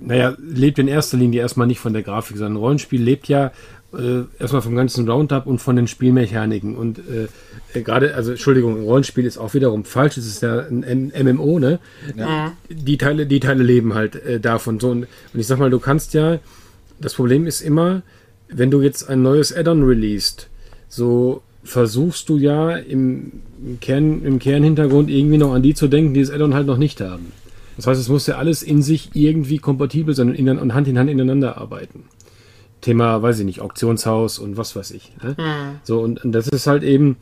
naja, 0.01 0.35
lebt 0.39 0.79
in 0.79 0.87
erster 0.87 1.17
Linie 1.17 1.41
erstmal 1.41 1.67
nicht 1.67 1.79
von 1.79 1.93
der 1.93 2.01
Grafik, 2.01 2.37
sondern 2.37 2.53
ein 2.53 2.63
Rollenspiel 2.63 3.01
lebt 3.01 3.27
ja 3.27 3.51
äh, 3.93 4.23
erstmal 4.39 4.61
vom 4.61 4.75
ganzen 4.75 5.09
Roundup 5.09 5.47
und 5.47 5.59
von 5.59 5.75
den 5.75 5.87
Spielmechaniken. 5.87 6.75
Und 6.75 6.99
äh, 6.99 7.81
gerade, 7.81 8.15
also 8.15 8.31
Entschuldigung, 8.31 8.83
Rollenspiel 8.83 9.25
ist 9.25 9.37
auch 9.37 9.53
wiederum 9.53 9.85
falsch, 9.85 10.17
es 10.17 10.27
ist 10.27 10.41
ja 10.41 10.59
ein, 10.59 11.11
MMO, 11.23 11.59
ne? 11.59 11.79
Ja. 12.15 12.53
Die 12.69 12.97
Teile, 12.97 13.25
die 13.25 13.39
Teile 13.39 13.63
leben 13.63 13.93
halt 13.93 14.15
äh, 14.15 14.39
davon. 14.39 14.79
So, 14.79 14.89
und, 14.89 15.07
und 15.33 15.39
ich 15.39 15.47
sag 15.47 15.59
mal, 15.59 15.69
du 15.69 15.79
kannst 15.79 16.13
ja, 16.13 16.39
das 16.99 17.13
Problem 17.13 17.47
ist 17.47 17.61
immer, 17.61 18.01
wenn 18.49 18.71
du 18.71 18.81
jetzt 18.81 19.09
ein 19.09 19.21
neues 19.21 19.55
Add-on 19.55 19.83
releast, 19.83 20.49
so 20.89 21.41
versuchst 21.63 22.29
du 22.29 22.37
ja 22.37 22.75
im, 22.75 23.31
im, 23.63 23.79
Kern, 23.79 24.23
im 24.23 24.39
Kernhintergrund 24.39 25.09
irgendwie 25.09 25.37
noch 25.37 25.53
an 25.53 25.61
die 25.61 25.73
zu 25.73 25.87
denken, 25.87 26.13
die 26.13 26.21
das 26.21 26.31
Add-on 26.31 26.53
halt 26.53 26.67
noch 26.67 26.77
nicht 26.77 27.01
haben. 27.01 27.31
Das 27.75 27.87
heißt, 27.87 28.01
es 28.01 28.09
muss 28.09 28.25
ja 28.25 28.37
alles 28.37 28.63
in 28.63 28.81
sich 28.81 29.11
irgendwie 29.13 29.59
kompatibel 29.59 30.15
sein 30.15 30.35
und 30.35 30.73
Hand 30.73 30.87
in 30.87 30.97
Hand 30.97 31.09
ineinander 31.09 31.57
arbeiten. 31.57 32.05
Thema, 32.81 33.21
weiß 33.21 33.39
ich 33.39 33.45
nicht, 33.45 33.61
Auktionshaus 33.61 34.39
und 34.39 34.57
was 34.57 34.75
weiß 34.75 34.91
ich. 34.91 35.11
Ne? 35.21 35.35
Mhm. 35.37 35.79
So, 35.83 35.99
und, 35.99 36.23
und, 36.23 36.31
das 36.31 36.47
ist 36.47 36.67
halt 36.67 36.83
eben, 36.83 37.17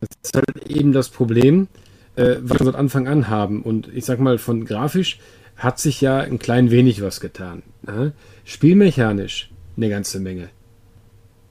das 0.00 0.08
ist 0.22 0.36
halt 0.36 0.68
eben 0.68 0.92
das 0.92 1.08
Problem, 1.08 1.68
äh, 2.16 2.36
was 2.40 2.60
wir 2.60 2.66
von 2.66 2.74
Anfang 2.74 3.08
an 3.08 3.28
haben. 3.28 3.62
Und 3.62 3.88
ich 3.94 4.04
sag 4.04 4.20
mal, 4.20 4.38
von 4.38 4.64
grafisch 4.64 5.18
hat 5.56 5.78
sich 5.78 6.00
ja 6.00 6.18
ein 6.18 6.38
klein 6.38 6.70
wenig 6.70 7.02
was 7.02 7.20
getan. 7.20 7.62
Ne? 7.82 8.12
Spielmechanisch 8.44 9.50
eine 9.76 9.88
ganze 9.88 10.20
Menge. 10.20 10.50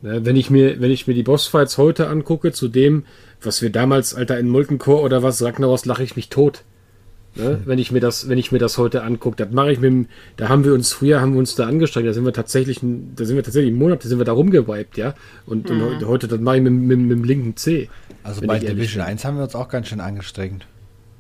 Ne? 0.02 0.26
Wenn 0.26 0.36
ich 0.36 0.50
mir, 0.50 0.82
wenn 0.82 0.92
ich 0.92 1.08
mir 1.08 1.14
die 1.14 1.24
Bossfights 1.24 1.78
heute 1.78 2.08
angucke, 2.08 2.52
zu 2.52 2.68
dem, 2.68 3.06
was 3.42 3.62
wir 3.62 3.72
damals, 3.72 4.14
Alter, 4.14 4.40
in 4.40 4.50
Molten 4.50 4.78
Core 4.78 5.02
oder 5.02 5.24
was, 5.24 5.42
Ragnaros, 5.42 5.86
lache 5.86 6.04
ich 6.04 6.16
mich 6.16 6.30
tot. 6.30 6.64
Ne? 7.36 7.62
Wenn 7.66 7.80
ich 7.80 7.92
mir 7.92 8.00
das, 8.00 8.30
wenn 8.30 8.38
ich 8.38 8.52
mir 8.52 8.60
das 8.60 8.78
heute 8.78 9.04
angucke, 9.04 9.36
das 9.38 9.52
mache 9.52 9.72
ich 9.72 9.80
mit 9.80 9.90
dem, 9.90 10.08
da 10.38 10.50
haben 10.50 10.64
wir 10.66 10.74
uns, 10.74 10.94
früher 10.94 11.20
haben 11.20 11.34
wir 11.34 11.40
uns 11.40 11.56
da 11.56 11.66
angestrengt, 11.66 12.08
da 12.08 12.14
sind 12.14 12.26
wir 12.26 12.34
tatsächlich, 12.34 12.80
da 12.82 13.26
sind 13.26 13.36
wir 13.36 13.44
tatsächlich 13.44 13.72
im 13.72 13.80
Monat, 13.80 14.04
da 14.04 14.10
sind 14.10 14.20
wir 14.20 14.26
da 14.26 14.34
rumgewiped, 14.34 14.98
ja. 14.98 15.16
Und, 15.48 15.70
mhm. 15.70 15.82
und 15.82 16.06
heute, 16.06 16.28
das 16.28 16.40
mache 16.40 16.58
ich 16.58 16.64
mit, 16.64 16.74
mit, 16.74 17.00
mit, 17.00 17.12
dem 17.12 17.24
linken 17.24 17.58
C. 17.58 17.90
Also 18.24 18.46
bei 18.46 18.60
Division 18.60 19.04
1 19.04 19.26
haben 19.26 19.38
wir 19.38 19.44
uns 19.44 19.56
auch 19.56 19.68
ganz 19.68 19.88
schön 19.88 20.00
angestrengt. 20.00 20.68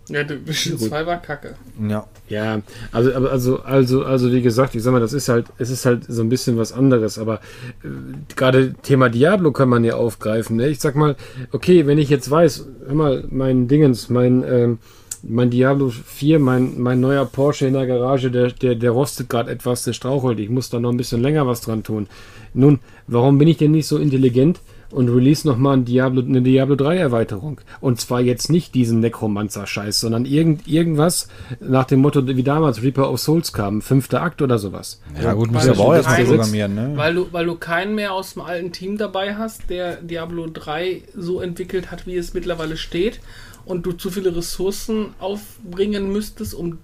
Ja, 0.09 0.24
Division 0.24 0.78
2 0.78 1.05
war 1.05 1.22
kacke. 1.22 1.55
Ja. 1.89 2.05
Ja, 2.28 2.61
also, 2.91 3.14
also, 3.14 3.61
also, 3.61 4.03
also, 4.03 4.32
wie 4.32 4.41
gesagt, 4.41 4.76
ich 4.76 4.84
sag 4.84 4.91
mal, 4.91 4.99
das 4.99 5.14
ist 5.14 5.30
halt, 5.30 5.47
es 5.57 5.70
ist 5.70 5.86
halt 5.86 6.03
so 6.07 6.22
ein 6.22 6.30
bisschen 6.30 6.57
was 6.57 6.74
anderes, 6.74 7.18
aber 7.18 7.36
äh, 7.84 7.88
gerade 8.36 8.74
Thema 8.84 9.09
Diablo 9.09 9.51
kann 9.51 9.70
man 9.70 9.84
ja 9.84 9.95
aufgreifen. 9.95 10.57
Ne? 10.57 10.68
Ich 10.68 10.80
sag 10.80 10.95
mal, 10.95 11.16
okay, 11.51 11.88
wenn 11.88 11.97
ich 11.97 12.09
jetzt 12.09 12.30
weiß, 12.30 12.66
hör 12.86 12.95
mal, 12.95 13.24
mein 13.30 13.68
Dingens, 13.68 14.09
mein, 14.09 14.43
ähm, 14.43 14.80
mein 15.24 15.50
Diablo 15.50 15.90
4, 15.90 16.38
mein, 16.40 16.80
mein 16.80 17.00
neuer 17.00 17.26
Porsche 17.26 17.68
in 17.68 17.74
der 17.74 17.88
Garage, 17.88 18.30
der, 18.30 18.52
der, 18.52 18.76
der 18.76 18.92
rostet 18.92 19.30
gerade 19.30 19.52
etwas, 19.52 19.84
der 19.84 19.94
strauchelt. 19.94 20.40
Ich 20.40 20.50
muss 20.50 20.70
da 20.70 20.80
noch 20.80 20.92
ein 20.92 20.98
bisschen 20.98 21.22
länger 21.22 21.48
was 21.48 21.62
dran 21.62 21.84
tun. 21.84 22.08
Nun, 22.54 22.80
warum 23.08 23.38
bin 23.38 23.48
ich 23.48 23.58
denn 23.58 23.72
nicht 23.72 23.88
so 23.88 23.98
intelligent 23.98 24.60
und 24.94 25.10
release 25.10 25.48
nochmal 25.48 25.78
ein 25.78 25.86
Diablo, 25.86 26.22
eine 26.22 26.41
Diablo 26.41 26.76
3 26.76 26.98
Erweiterung? 26.98 27.62
Und 27.82 28.00
zwar 28.00 28.22
jetzt 28.22 28.50
nicht 28.50 28.76
diesen 28.76 29.00
Necromancer-Scheiß, 29.00 30.00
sondern 30.00 30.26
irgend, 30.26 30.68
irgendwas 30.68 31.28
nach 31.60 31.86
dem 31.86 32.00
Motto, 32.00 32.26
wie 32.28 32.44
damals 32.44 32.82
Reaper 32.82 33.12
of 33.12 33.20
Souls 33.20 33.54
kam, 33.54 33.82
fünfter 33.82 34.22
Akt 34.22 34.41
oder 34.41 34.58
sowas. 34.58 35.02
Ja, 35.22 35.34
gut, 35.34 35.52
muss 35.52 35.66
ja 35.66 35.74
auch 35.74 35.94
erstmal 35.94 36.24
programmieren, 36.24 36.76
ne? 36.76 36.94
Weil 36.96 37.16
du, 37.16 37.28
weil 37.32 37.46
du 37.46 37.56
keinen 37.56 37.96
mehr 37.96 38.14
aus 38.14 38.34
dem 38.34 38.44
alten 38.44 38.72
Team 38.72 38.98
dabei 38.98 39.36
hast, 39.36 39.70
der 39.70 39.98
Diablo 39.98 40.48
3 40.52 41.04
so 41.16 41.41
entwickelt 41.41 41.91
hat, 41.91 42.08
wie 42.08 42.16
es 42.16 42.34
mittlerweile 42.34 42.78
steht 42.78 43.20
und 43.66 43.86
du 43.86 43.94
zu 43.94 44.10
viele 44.10 44.36
Ressourcen 44.36 45.08
aufbringen 45.20 46.12
müsstest, 46.12 46.54
um 46.54 46.80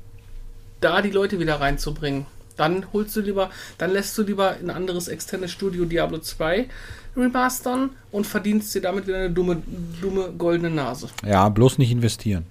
da 0.82 1.02
die 1.02 1.12
Leute 1.12 1.40
wieder 1.40 1.60
reinzubringen. 1.60 2.26
Dann 2.60 2.86
holst 2.92 3.16
du 3.16 3.22
lieber, 3.22 3.50
dann 3.78 3.92
lässt 3.92 4.18
du 4.18 4.24
lieber 4.24 4.52
ein 4.52 4.70
anderes 4.70 5.08
externes 5.08 5.52
Studio 5.52 5.86
Diablo 5.86 6.20
2 6.20 6.68
remastern 7.16 7.92
und 8.12 8.28
verdienst 8.28 8.76
dir 8.76 8.82
damit 8.82 9.08
wieder 9.08 9.18
eine 9.18 9.30
dumme, 9.30 9.62
dumme 10.02 10.34
goldene 10.38 10.70
Nase. 10.70 11.08
Ja, 11.26 11.48
bloß 11.50 11.78
nicht 11.78 11.92
investieren. 11.92 12.46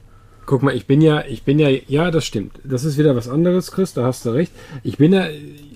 Guck 0.46 0.62
mal, 0.62 0.74
ich 0.74 0.86
bin 0.86 1.02
ja, 1.02 1.24
ich 1.26 1.42
bin 1.42 1.58
ja, 1.58 1.68
ja, 1.68 2.10
das 2.10 2.24
stimmt. 2.24 2.52
Das 2.64 2.84
ist 2.84 2.96
wieder 2.96 3.14
was 3.14 3.28
anderes, 3.28 3.70
Chris, 3.70 3.92
da 3.92 4.04
hast 4.04 4.24
du 4.24 4.30
recht. 4.30 4.50
Ich 4.82 4.96
bin 4.96 5.12
ja, 5.12 5.26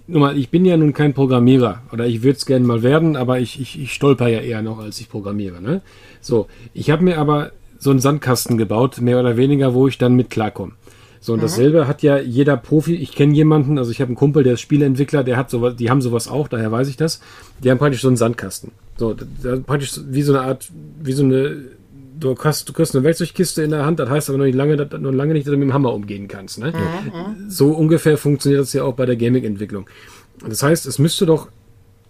nun 0.06 0.22
mal, 0.22 0.38
ich 0.38 0.48
bin 0.48 0.64
ja 0.64 0.78
nun 0.78 0.94
kein 0.94 1.12
Programmierer 1.12 1.82
oder 1.92 2.06
ich 2.06 2.22
würde 2.22 2.38
es 2.38 2.46
gerne 2.46 2.66
mal 2.66 2.82
werden, 2.82 3.14
aber 3.16 3.38
ich, 3.38 3.60
ich, 3.60 3.78
ich 3.78 3.92
stolper 3.92 4.28
ja 4.28 4.40
eher 4.40 4.62
noch, 4.62 4.78
als 4.78 4.98
ich 4.98 5.10
programmiere. 5.10 5.60
Ne? 5.60 5.82
So, 6.22 6.48
ich 6.72 6.90
habe 6.90 7.04
mir 7.04 7.18
aber 7.18 7.52
so 7.78 7.90
einen 7.90 8.00
Sandkasten 8.00 8.56
gebaut, 8.56 9.00
mehr 9.02 9.20
oder 9.20 9.36
weniger, 9.36 9.74
wo 9.74 9.88
ich 9.88 9.98
dann 9.98 10.14
mit 10.14 10.30
klarkomme. 10.30 10.72
So, 11.22 11.34
und 11.34 11.38
mhm. 11.38 11.42
dasselbe 11.42 11.86
hat 11.86 12.02
ja 12.02 12.18
jeder 12.18 12.56
Profi, 12.56 12.96
ich 12.96 13.12
kenne 13.12 13.32
jemanden, 13.32 13.78
also 13.78 13.92
ich 13.92 14.00
habe 14.00 14.08
einen 14.08 14.16
Kumpel, 14.16 14.42
der 14.42 14.54
ist 14.54 14.60
Spieleentwickler, 14.60 15.22
der 15.22 15.36
hat 15.36 15.50
sowas, 15.50 15.76
die 15.76 15.88
haben 15.88 16.02
sowas 16.02 16.26
auch, 16.26 16.48
daher 16.48 16.72
weiß 16.72 16.88
ich 16.88 16.96
das. 16.96 17.20
Die 17.62 17.70
haben 17.70 17.78
praktisch 17.78 18.02
so 18.02 18.08
einen 18.08 18.16
Sandkasten. 18.16 18.72
So, 18.96 19.14
praktisch 19.64 19.92
wie 20.08 20.22
so 20.22 20.32
eine 20.32 20.42
Art, 20.42 20.68
wie 21.00 21.12
so 21.12 21.22
eine, 21.22 21.58
du 22.18 22.34
hast, 22.36 22.68
du 22.68 22.72
kriegst 22.72 22.96
eine 22.96 23.04
Werkzeugkiste 23.04 23.62
in 23.62 23.70
der 23.70 23.86
Hand, 23.86 24.00
das 24.00 24.10
heißt 24.10 24.30
aber 24.30 24.38
noch 24.38 24.46
nicht 24.46 24.56
lange, 24.56 24.76
noch 24.76 25.12
lange 25.12 25.32
nicht, 25.34 25.46
dass 25.46 25.52
du 25.52 25.58
mit 25.58 25.68
dem 25.68 25.72
Hammer 25.72 25.94
umgehen 25.94 26.26
kannst. 26.26 26.58
Ne? 26.58 26.72
Mhm. 26.72 27.48
So 27.48 27.70
ungefähr 27.70 28.18
funktioniert 28.18 28.62
das 28.62 28.72
ja 28.72 28.82
auch 28.82 28.94
bei 28.94 29.06
der 29.06 29.14
Gaming-Entwicklung. 29.14 29.88
Das 30.48 30.64
heißt, 30.64 30.86
es 30.86 30.98
müsste 30.98 31.24
doch 31.24 31.48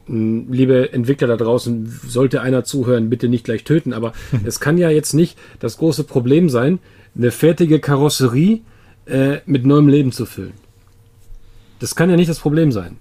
liebe 0.08 0.90
Entwickler 0.94 1.28
da 1.28 1.36
draußen, 1.36 2.00
sollte 2.08 2.40
einer 2.40 2.64
zuhören, 2.64 3.10
bitte 3.10 3.28
nicht 3.28 3.44
gleich 3.44 3.64
töten, 3.64 3.92
aber 3.92 4.14
es 4.44 4.58
kann 4.58 4.78
ja 4.78 4.88
jetzt 4.88 5.12
nicht 5.12 5.38
das 5.60 5.76
große 5.76 6.04
Problem 6.04 6.48
sein, 6.48 6.78
eine 7.14 7.30
fertige 7.30 7.78
Karosserie 7.78 8.62
äh, 9.06 9.38
mit 9.46 9.66
neuem 9.66 9.88
Leben 9.88 10.12
zu 10.12 10.26
füllen. 10.26 10.54
Das 11.80 11.94
kann 11.94 12.10
ja 12.10 12.16
nicht 12.16 12.30
das 12.30 12.38
Problem 12.38 12.72
sein. 12.72 12.98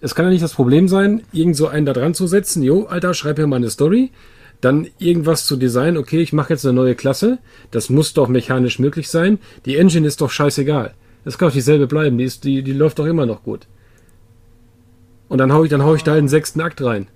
Es 0.00 0.14
kann 0.14 0.24
ja 0.24 0.30
nicht 0.30 0.42
das 0.42 0.54
Problem 0.54 0.88
sein, 0.88 1.22
irgend 1.32 1.56
so 1.56 1.68
einen 1.68 1.86
da 1.86 1.92
dran 1.92 2.14
zu 2.14 2.26
setzen, 2.26 2.62
jo, 2.62 2.86
Alter, 2.86 3.14
schreib 3.14 3.38
mir 3.38 3.46
mal 3.46 3.56
eine 3.56 3.70
Story, 3.70 4.10
dann 4.60 4.88
irgendwas 4.98 5.46
zu 5.46 5.56
designen, 5.56 5.96
okay, 5.96 6.20
ich 6.20 6.32
mache 6.32 6.52
jetzt 6.52 6.64
eine 6.64 6.74
neue 6.74 6.94
Klasse, 6.94 7.38
das 7.70 7.90
muss 7.90 8.14
doch 8.14 8.28
mechanisch 8.28 8.78
möglich 8.78 9.08
sein, 9.08 9.38
die 9.64 9.76
Engine 9.76 10.06
ist 10.06 10.20
doch 10.20 10.30
scheißegal. 10.30 10.94
Das 11.24 11.38
kann 11.38 11.48
doch 11.48 11.54
dieselbe 11.54 11.86
bleiben, 11.86 12.18
die, 12.18 12.24
ist, 12.24 12.44
die, 12.44 12.62
die 12.62 12.72
läuft 12.72 12.98
doch 12.98 13.06
immer 13.06 13.26
noch 13.26 13.42
gut. 13.42 13.66
Und 15.28 15.38
dann 15.38 15.52
hau 15.52 15.64
ich, 15.64 15.70
dann 15.70 15.82
hau 15.82 15.94
ich 15.94 16.02
da 16.02 16.14
den 16.14 16.28
sechsten 16.28 16.60
Akt 16.60 16.82
rein. 16.82 17.08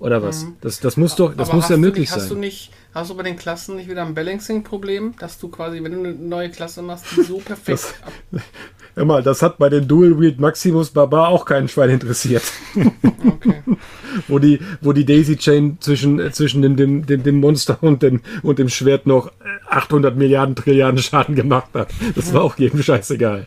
Oder 0.00 0.22
was? 0.22 0.44
Mhm. 0.44 0.56
Das, 0.60 0.80
das 0.80 0.96
muss 0.96 1.16
doch, 1.16 1.34
das 1.34 1.48
Aber 1.48 1.56
muss 1.56 1.68
ja 1.68 1.76
möglich 1.76 2.02
nicht, 2.02 2.10
sein. 2.10 2.20
Hast 2.20 2.30
du 2.30 2.36
nicht, 2.36 2.70
hast 2.98 3.10
du 3.10 3.16
bei 3.16 3.22
den 3.22 3.36
Klassen 3.36 3.76
nicht 3.76 3.88
wieder 3.88 4.04
ein 4.04 4.14
Balancing-Problem, 4.14 5.14
dass 5.18 5.38
du 5.38 5.48
quasi, 5.48 5.82
wenn 5.82 5.92
du 5.92 5.98
eine 5.98 6.14
neue 6.14 6.50
Klasse 6.50 6.82
machst, 6.82 7.06
die 7.16 7.22
so 7.22 7.38
perfekt 7.38 7.94
das, 8.30 8.42
Hör 8.94 9.04
mal, 9.04 9.22
das 9.22 9.42
hat 9.42 9.58
bei 9.58 9.68
den 9.68 9.86
Dual 9.86 10.18
Wield 10.18 10.40
Maximus 10.40 10.90
Barbar 10.90 11.28
auch 11.28 11.44
keinen 11.44 11.68
Schwein 11.68 11.90
interessiert. 11.90 12.42
Okay. 12.74 13.62
wo 14.28 14.40
die, 14.40 14.58
wo 14.80 14.92
die 14.92 15.04
Daisy 15.04 15.36
Chain 15.36 15.76
zwischen, 15.80 16.18
äh, 16.18 16.32
zwischen 16.32 16.62
dem, 16.62 16.76
dem, 16.76 17.06
dem, 17.06 17.22
dem 17.22 17.38
Monster 17.38 17.78
und 17.80 18.02
dem, 18.02 18.20
und 18.42 18.58
dem 18.58 18.68
Schwert 18.68 19.06
noch 19.06 19.30
800 19.68 20.16
Milliarden 20.16 20.56
Trilliarden 20.56 20.98
Schaden 20.98 21.36
gemacht 21.36 21.70
hat. 21.74 21.90
Das 22.16 22.32
war 22.34 22.42
auch 22.42 22.58
jedem 22.58 22.82
scheißegal. 22.82 23.46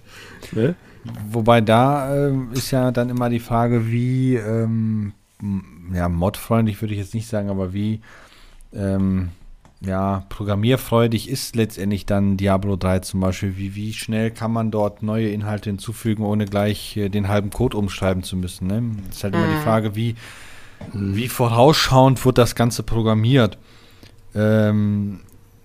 Ne? 0.53 0.75
Wobei 1.29 1.59
da 1.59 2.29
äh, 2.29 2.33
ist 2.53 2.71
ja 2.71 2.91
dann 2.91 3.09
immer 3.09 3.29
die 3.29 3.39
Frage, 3.39 3.91
wie, 3.91 4.35
ähm, 4.35 5.13
ja, 5.93 6.07
modfreundlich 6.07 6.81
würde 6.81 6.93
ich 6.93 6.99
jetzt 6.99 7.13
nicht 7.13 7.27
sagen, 7.27 7.49
aber 7.49 7.73
wie, 7.73 8.01
ähm, 8.73 9.29
ja, 9.84 10.23
programmierfreudig 10.29 11.27
ist 11.27 11.55
letztendlich 11.55 12.05
dann 12.05 12.38
Diablo 12.38 12.75
3 12.75 12.99
zum 12.99 13.19
Beispiel. 13.19 13.57
Wie, 13.57 13.75
wie 13.75 13.93
schnell 13.93 14.29
kann 14.29 14.51
man 14.51 14.69
dort 14.69 15.01
neue 15.01 15.29
Inhalte 15.29 15.71
hinzufügen, 15.71 16.23
ohne 16.23 16.45
gleich 16.45 16.95
äh, 16.97 17.09
den 17.09 17.27
halben 17.27 17.49
Code 17.49 17.77
umschreiben 17.77 18.21
zu 18.21 18.38
müssen? 18.38 18.67
Ne? 18.67 18.84
Das 19.07 19.17
ist 19.17 19.23
halt 19.23 19.34
mhm. 19.34 19.39
immer 19.39 19.49
die 19.51 19.57
mhm. 19.57 19.63
Frage, 19.63 19.95
wie, 19.95 20.15
wie 20.93 21.27
vorausschauend 21.27 22.23
wird 22.23 22.38
das 22.38 22.53
Ganze 22.53 22.84
programmiert? 22.84 23.57
Ähm, 24.36 25.21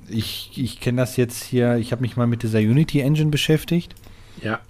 ich 0.09 0.53
ich 0.57 0.81
kenne 0.81 1.03
das 1.03 1.17
jetzt 1.17 1.45
hier, 1.45 1.77
ich 1.77 1.93
habe 1.93 2.03
mich 2.03 2.17
mal 2.17 2.27
mit 2.27 2.43
dieser 2.43 2.61
Unity 2.61 3.01
Engine 3.01 3.31
beschäftigt. 3.31 3.95
Ja. 4.41 4.61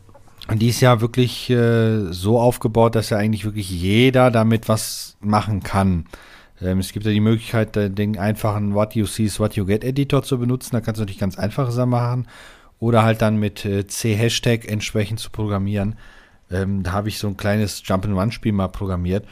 Und 0.49 0.61
die 0.61 0.68
ist 0.68 0.80
ja 0.80 1.01
wirklich 1.01 1.51
äh, 1.51 2.12
so 2.12 2.40
aufgebaut, 2.40 2.94
dass 2.97 3.11
ja 3.11 3.18
eigentlich 3.18 3.44
wirklich 3.44 3.70
jeder 3.70 4.30
damit 4.30 4.68
was 4.68 5.16
machen 5.20 5.62
kann. 5.62 6.07
Ähm, 6.61 6.78
es 6.78 6.92
gibt 6.92 7.07
ja 7.07 7.12
die 7.12 7.20
Möglichkeit, 7.20 7.76
den 7.76 8.18
einfachen 8.18 8.74
What 8.74 8.94
You 8.94 9.07
See 9.07 9.24
is 9.24 9.40
What 9.40 9.54
You 9.54 9.66
Get 9.66 9.84
Editor 9.84 10.22
zu 10.22 10.38
benutzen. 10.38 10.70
Da 10.72 10.80
kannst 10.80 10.98
du 10.98 11.02
natürlich 11.02 11.20
ganz 11.20 11.38
einfache 11.38 11.72
Sachen 11.72 11.90
machen. 11.90 12.28
Oder 12.78 13.02
halt 13.02 13.22
dann 13.22 13.36
mit 13.38 13.64
äh, 13.64 13.86
C-Hashtag 13.86 14.68
entsprechend 14.68 15.18
zu 15.20 15.30
programmieren. 15.30 15.96
Ähm, 16.50 16.82
da 16.82 16.92
habe 16.92 17.09
ich 17.09 17.18
so 17.18 17.26
ein 17.26 17.36
kleines 17.36 17.82
Jump-and-Run-Spiel 17.84 18.52
mal 18.52 18.68
programmiert. 18.68 19.26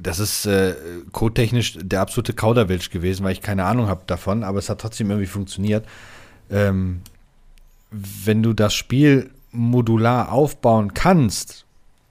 Das 0.00 0.18
ist 0.18 0.46
äh, 0.46 0.74
codetechnisch 1.12 1.78
der 1.80 2.00
absolute 2.00 2.32
Kauderwelsch 2.32 2.90
gewesen, 2.90 3.24
weil 3.24 3.32
ich 3.32 3.40
keine 3.40 3.64
Ahnung 3.64 3.88
habe 3.88 4.02
davon, 4.06 4.42
aber 4.42 4.58
es 4.58 4.68
hat 4.68 4.80
trotzdem 4.80 5.10
irgendwie 5.10 5.28
funktioniert. 5.28 5.86
Ähm, 6.50 7.00
wenn 7.90 8.42
du 8.42 8.52
das 8.52 8.74
Spiel 8.74 9.30
modular 9.52 10.32
aufbauen 10.32 10.92
kannst, 10.92 11.65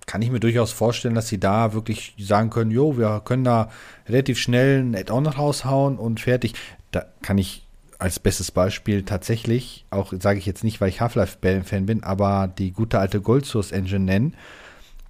kann 0.05 0.21
ich 0.21 0.31
mir 0.31 0.39
durchaus 0.39 0.71
vorstellen, 0.71 1.15
dass 1.15 1.27
sie 1.27 1.39
da 1.39 1.73
wirklich 1.73 2.13
sagen 2.19 2.49
können, 2.49 2.71
jo, 2.71 2.97
wir 2.97 3.21
können 3.25 3.43
da 3.43 3.69
relativ 4.07 4.37
schnell 4.37 4.81
ein 4.81 4.95
Add-on 4.95 5.25
raushauen 5.25 5.97
und 5.97 6.19
fertig. 6.19 6.53
Da 6.91 7.05
kann 7.21 7.37
ich 7.37 7.65
als 7.97 8.19
bestes 8.19 8.51
Beispiel 8.51 9.03
tatsächlich, 9.03 9.85
auch 9.89 10.13
sage 10.19 10.37
ich 10.37 10.45
jetzt 10.45 10.63
nicht, 10.63 10.81
weil 10.81 10.89
ich 10.89 11.01
Half-Life-Fan 11.01 11.85
bin, 11.85 12.03
aber 12.03 12.51
die 12.57 12.71
gute 12.71 12.99
alte 12.99 13.21
Gold 13.21 13.45
Source 13.45 13.71
Engine 13.71 14.05
nennen, 14.05 14.35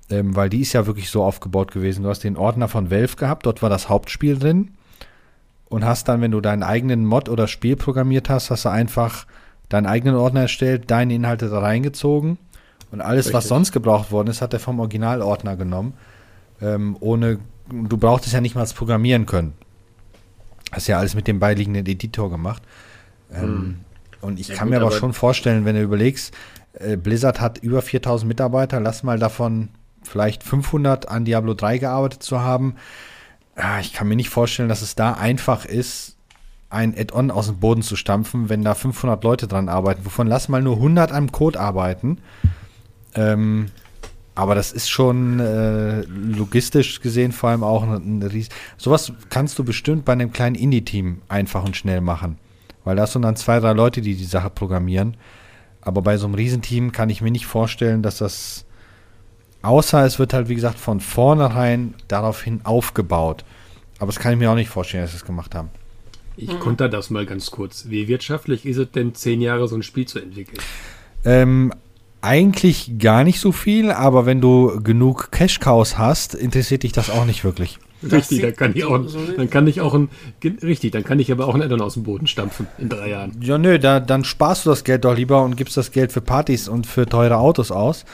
ähm, 0.10 0.36
weil 0.36 0.50
die 0.50 0.62
ist 0.62 0.74
ja 0.74 0.86
wirklich 0.86 1.10
so 1.10 1.24
aufgebaut 1.24 1.72
gewesen. 1.72 2.04
Du 2.04 2.10
hast 2.10 2.24
den 2.24 2.38
Ordner 2.38 2.68
von 2.68 2.92
Valve 2.92 3.16
gehabt, 3.16 3.46
dort 3.46 3.62
war 3.62 3.70
das 3.70 3.90
Hauptspiel 3.90 4.38
drin 4.38 4.72
und 5.68 5.84
hast 5.84 6.08
dann, 6.08 6.22
wenn 6.22 6.32
du 6.32 6.42
deinen 6.42 6.64
eigenen 6.64 7.06
Mod 7.06 7.28
oder 7.28 7.48
Spiel 7.48 7.76
programmiert 7.76 8.30
hast, 8.30 8.52
hast 8.52 8.66
du 8.66 8.70
einfach 8.70 9.26
deinen 9.68 9.88
eigenen 9.88 10.16
Ordner 10.16 10.42
erstellt, 10.42 10.92
deine 10.92 11.16
Inhalte 11.16 11.50
da 11.50 11.60
reingezogen 11.60 12.38
und 12.96 13.02
alles, 13.02 13.26
Richtig. 13.26 13.34
was 13.34 13.48
sonst 13.50 13.74
gebraucht 13.74 14.10
worden 14.12 14.30
ist, 14.30 14.42
hat 14.42 14.54
er 14.54 14.60
vom 14.62 14.80
Originalordner 14.80 15.58
genommen. 15.58 15.96
Ähm, 16.62 16.96
ohne, 17.02 17.40
du 17.70 17.98
brauchtest 17.98 18.34
ja 18.34 18.40
nicht 18.40 18.56
mal 18.56 18.62
das 18.62 18.74
Programmieren 18.74 19.26
können. 19.26 19.54
Hast 20.72 20.88
ja 20.88 20.98
alles 20.98 21.14
mit 21.14 21.28
dem 21.28 21.40
beiliegenden 21.40 21.86
Editor 21.86 22.30
gemacht. 22.30 22.64
Ähm, 23.34 23.42
hm. 23.42 23.80
Und 24.22 24.40
ich 24.40 24.48
ja, 24.48 24.56
kann 24.56 24.68
gut, 24.68 24.72
mir 24.72 24.78
aber, 24.78 24.86
aber 24.88 24.96
schon 24.96 25.12
vorstellen, 25.12 25.66
wenn 25.66 25.76
du 25.76 25.82
überlegst, 25.82 26.34
äh, 26.72 26.96
Blizzard 26.96 27.42
hat 27.42 27.58
über 27.58 27.82
4000 27.82 28.30
Mitarbeiter, 28.30 28.80
lass 28.80 29.04
mal 29.04 29.20
davon 29.20 29.68
vielleicht 30.02 30.42
500 30.44 31.10
an 31.10 31.26
Diablo 31.26 31.54
3 31.54 31.80
gearbeitet 31.80 32.24
zu 32.24 32.40
haben. 32.40 32.76
Ja, 33.58 33.82
ich 33.82 33.92
kann 33.92 34.08
mir 34.08 34.16
nicht 34.16 34.30
vorstellen, 34.30 34.70
dass 34.70 34.82
es 34.82 34.96
da 34.96 35.16
einfach 35.16 35.66
ist, 35.66 36.16
ein 36.70 36.98
Add-on 36.98 37.30
aus 37.30 37.48
dem 37.48 37.58
Boden 37.58 37.82
zu 37.82 37.98
stampfen, 37.98 38.48
wenn 38.48 38.64
da 38.64 38.74
500 38.74 39.22
Leute 39.22 39.48
dran 39.50 39.68
arbeiten. 39.68 40.06
Wovon 40.06 40.28
lass 40.28 40.48
mal 40.48 40.62
nur 40.62 40.78
100 40.78 41.12
am 41.12 41.34
Code 41.34 41.60
arbeiten. 41.60 42.20
Ähm, 43.16 43.68
aber 44.36 44.54
das 44.54 44.74
ist 44.74 44.90
schon 44.90 45.40
äh, 45.40 46.02
logistisch 46.02 47.00
gesehen 47.00 47.32
vor 47.32 47.50
allem 47.50 47.64
auch 47.64 47.84
ein, 47.84 48.20
ein 48.20 48.24
Ries 48.24 48.50
Sowas 48.78 49.14
kannst 49.30 49.58
du 49.58 49.64
bestimmt 49.64 50.04
bei 50.04 50.12
einem 50.12 50.34
kleinen 50.34 50.56
Indie-Team 50.56 51.22
einfach 51.30 51.64
und 51.64 51.78
schnell 51.78 52.02
machen. 52.02 52.38
Weil 52.84 52.98
da 52.98 53.08
sind 53.08 53.22
dann 53.22 53.38
zwei, 53.38 53.60
drei 53.60 53.72
Leute, 53.72 54.02
die 54.02 54.16
die 54.16 54.26
Sache 54.26 54.50
programmieren. 54.50 55.16
Aber 55.82 56.02
bei 56.02 56.18
so 56.18 56.26
einem 56.26 56.36
Riesenteam 56.36 56.92
kann 56.92 57.10
ich 57.10 57.22
mir 57.22 57.32
nicht 57.32 57.46
vorstellen, 57.46 58.04
dass 58.04 58.18
das, 58.18 58.66
außer 59.62 60.06
es 60.06 60.20
wird 60.20 60.34
halt, 60.34 60.50
wie 60.50 60.56
gesagt, 60.56 60.80
von 60.80 61.00
vornherein 61.00 61.94
daraufhin 62.08 62.62
aufgebaut. 62.64 63.46
Aber 64.00 64.08
das 64.08 64.20
kann 64.20 64.34
ich 64.34 64.40
mir 64.40 64.52
auch 64.52 64.56
nicht 64.56 64.70
vorstellen, 64.70 65.04
dass 65.04 65.12
sie 65.12 65.18
es 65.18 65.26
gemacht 65.26 65.56
haben. 65.56 65.70
Ich 66.38 66.52
mhm. 66.52 66.60
konter 66.60 66.90
das 66.90 67.10
mal 67.10 67.26
ganz 67.26 67.50
kurz. 67.52 67.86
Wie 67.88 68.08
wirtschaftlich 68.08 68.66
ist 68.66 68.78
es 68.78 68.92
denn, 68.92 69.16
zehn 69.16 69.40
Jahre 69.42 69.68
so 69.68 69.76
ein 69.76 69.84
Spiel 69.84 70.06
zu 70.06 70.20
entwickeln? 70.20 70.60
Ähm, 71.24 71.72
eigentlich 72.26 72.98
gar 73.00 73.24
nicht 73.24 73.40
so 73.40 73.52
viel, 73.52 73.92
aber 73.92 74.26
wenn 74.26 74.42
du 74.42 74.82
genug 74.84 75.32
Cash-Cows 75.32 75.98
hast, 75.98 76.36
interessiert 76.36 76.84
dich 76.84 76.92
das 76.92 77.10
auch 77.10 77.26
nicht 77.26 77.44
wirklich. 77.44 77.80
Richtig, 78.12 78.42
dann 78.42 78.56
kann 78.56 78.74
ich 78.76 78.84
auch, 78.84 79.00
dann 79.38 79.50
kann 79.50 79.68
ich 79.68 79.82
auch 79.82 79.94
ein, 79.94 80.10
richtig, 80.44 80.92
dann 80.92 81.04
kann 81.04 81.20
ich 81.20 81.32
aber 81.32 81.48
auch 81.48 81.56
ein 81.56 81.62
Addon 81.62 81.82
aus 81.82 81.94
dem 81.94 82.04
Boden 82.04 82.28
stampfen 82.28 82.68
in 82.78 82.90
drei 82.90 83.10
Jahren. 83.10 83.32
Ja, 83.42 83.58
nö, 83.58 83.80
da, 83.80 84.00
dann 84.00 84.24
sparst 84.24 84.66
du 84.66 84.70
das 84.70 84.84
Geld 84.84 85.06
doch 85.06 85.16
lieber 85.16 85.44
und 85.44 85.56
gibst 85.56 85.78
das 85.78 85.92
Geld 85.92 86.12
für 86.12 86.22
Partys 86.22 86.68
und 86.68 86.86
für 86.86 87.06
teure 87.06 87.38
Autos 87.38 87.72
aus. 87.72 88.06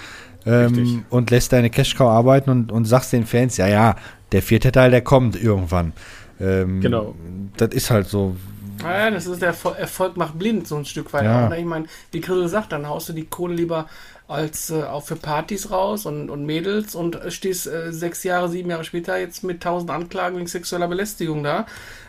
Ähm, 0.43 1.05
und 1.12 1.30
lässt 1.30 1.53
deine 1.53 1.70
Cash-Cow 1.70 2.07
arbeiten 2.07 2.49
und, 2.49 2.72
und 2.72 2.86
sagst 2.86 3.14
den 3.14 3.28
Fans, 3.28 3.57
ja, 3.57 3.68
ja, 3.68 3.95
der 4.32 4.41
vierte 4.41 4.72
Teil, 4.72 4.89
der 4.89 5.01
kommt 5.01 5.41
irgendwann. 5.41 5.93
Ähm, 6.39 6.82
genau. 6.82 7.16
Das 7.57 7.70
ist 7.70 7.91
halt 7.91 8.07
so. 8.07 8.36
Ja, 8.84 9.12
das 9.12 9.28
ist 9.28 9.42
der 9.42 9.56
Erfolg 9.78 10.18
macht 10.18 10.38
blind, 10.38 10.68
so 10.68 10.76
ein 10.76 10.86
Stück 10.86 11.14
weit. 11.14 11.26
Ja. 11.26 11.52
Ich 11.54 11.66
meine, 11.66 11.86
wie 12.12 12.22
Grill 12.22 12.48
sagt, 12.48 12.72
dann 12.72 12.88
haust 12.88 13.10
du 13.10 13.14
die 13.14 13.26
Kohle 13.26 13.56
lieber 13.56 13.88
als 14.32 14.70
äh, 14.70 14.84
auch 14.84 15.04
für 15.04 15.16
Partys 15.16 15.72
raus 15.72 16.06
und, 16.06 16.30
und 16.30 16.46
Mädels 16.46 16.96
und 16.96 17.20
stehst 17.30 17.68
äh, 17.68 17.92
sechs 17.92 18.24
Jahre, 18.24 18.50
sieben 18.50 18.70
Jahre 18.70 18.84
später 18.84 19.18
jetzt 19.18 19.44
mit 19.44 19.62
tausend 19.62 19.92
Anklagen 19.92 20.38
wegen 20.38 20.48
sexueller 20.48 20.88
Belästigung 20.88 21.44
da. 21.44 21.66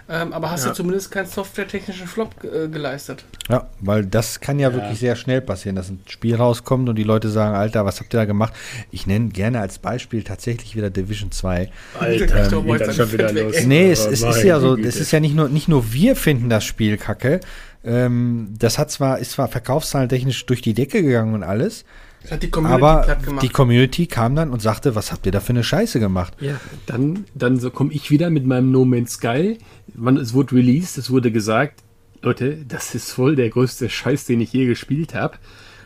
Ähm, 0.09 0.33
aber 0.33 0.51
hast 0.51 0.65
ja. 0.65 0.71
du 0.71 0.77
zumindest 0.77 1.11
keinen 1.11 1.27
softwaretechnischen 1.27 2.07
Flop 2.07 2.35
äh, 2.43 2.69
geleistet. 2.69 3.25
Ja, 3.49 3.69
weil 3.81 4.05
das 4.05 4.41
kann 4.41 4.59
ja, 4.59 4.69
ja, 4.69 4.75
wirklich 4.75 4.99
sehr 4.99 5.15
schnell 5.15 5.41
passieren, 5.41 5.77
dass 5.77 5.91
ein 5.91 6.01
Spiel 6.07 6.35
rauskommt 6.35 6.89
und 6.89 6.97
die 6.97 7.05
Leute 7.05 7.31
sagen, 7.31 7.55
Alter, 7.55 7.85
was 7.85 8.01
habt 8.01 8.13
ihr 8.13 8.19
da 8.19 8.25
gemacht? 8.25 8.53
Ich 8.91 9.07
nenne 9.07 9.29
gerne 9.29 9.61
als 9.61 9.79
Beispiel 9.79 10.25
tatsächlich 10.25 10.75
wieder 10.77 10.91
Division 10.91 11.31
2. 11.31 11.71
Alter, 11.99 12.11
ähm, 12.11 12.67
geht 12.67 12.95
schon 12.95 13.13
wieder 13.13 13.33
los. 13.33 13.65
Nee, 13.65 13.93
es, 13.93 14.05
es 14.05 14.23
ist 14.23 14.43
ja 14.43 14.59
so, 14.59 14.77
es 14.77 14.97
ist 14.97 15.13
ja 15.13 15.21
nicht 15.21 15.37
nur, 15.37 15.49
nicht 15.49 15.69
nur 15.69 15.93
wir 15.93 16.17
finden 16.17 16.51
das 16.51 16.65
Spiel 16.65 16.97
kacke. 16.99 17.41
Ähm, 17.85 18.55
das 18.59 18.79
hat 18.79 18.91
zwar, 18.91 19.19
ist 19.19 19.33
zwar 19.33 19.49
verkaufszahlentechnisch 19.49 20.47
durch 20.47 20.63
die 20.63 20.75
Decke 20.75 21.03
gegangen 21.03 21.35
und 21.35 21.43
alles, 21.43 21.85
die 22.31 22.53
aber 22.55 23.17
die 23.43 23.49
Community 23.49 24.07
kam 24.07 24.37
dann 24.37 24.51
und 24.51 24.63
sagte, 24.63 24.95
was 24.95 25.13
habt 25.13 25.27
ihr 25.27 25.33
da 25.33 25.41
für 25.41 25.51
eine 25.51 25.65
Scheiße 25.65 26.01
gemacht? 26.01 26.35
Ja, 26.41 26.61
dann, 26.87 27.25
dann 27.35 27.59
so 27.59 27.71
komme 27.71 27.93
ich 27.93 28.11
wieder 28.11 28.31
mit 28.31 28.47
meinem 28.47 28.71
No 28.71 28.85
Man's 28.85 29.15
Sky. 29.15 29.59
Man, 29.95 30.17
es 30.17 30.33
wurde 30.33 30.57
released, 30.57 30.99
es 30.99 31.11
wurde 31.11 31.33
gesagt, 31.33 31.83
Leute, 32.23 32.59
das 32.67 32.95
ist 32.95 33.13
voll 33.13 33.35
der 33.37 33.51
größte 33.51 33.91
Scheiß, 33.91 34.27
den 34.27 34.41
ich 34.41 34.53
je 34.53 34.67
gespielt 34.67 35.15
habe. 35.15 35.37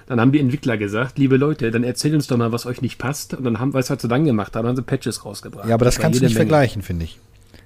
Dann 0.06 0.20
haben 0.20 0.30
die 0.30 0.38
Entwickler 0.38 0.76
gesagt, 0.76 1.18
liebe 1.18 1.36
Leute, 1.36 1.70
dann 1.70 1.82
erzählt 1.82 2.14
uns 2.14 2.26
doch 2.28 2.36
mal, 2.36 2.52
was 2.52 2.66
euch 2.66 2.80
nicht 2.80 2.98
passt. 2.98 3.34
Und 3.34 3.44
dann 3.44 3.58
haben, 3.58 3.74
wir 3.74 3.80
es 3.80 3.90
halt 3.90 4.00
so 4.00 4.06
dann 4.06 4.24
gemacht 4.24 4.54
haben, 4.54 4.68
haben 4.68 4.76
sie 4.76 4.82
Patches 4.82 5.24
rausgebracht. 5.24 5.68
Ja, 5.68 5.74
aber 5.74 5.84
das, 5.84 5.96
das 5.96 6.02
kannst 6.02 6.20
du 6.20 6.24
nicht 6.24 6.34
Menge. 6.34 6.48
vergleichen, 6.48 6.82
finde 6.82 7.06
ich. 7.06 7.18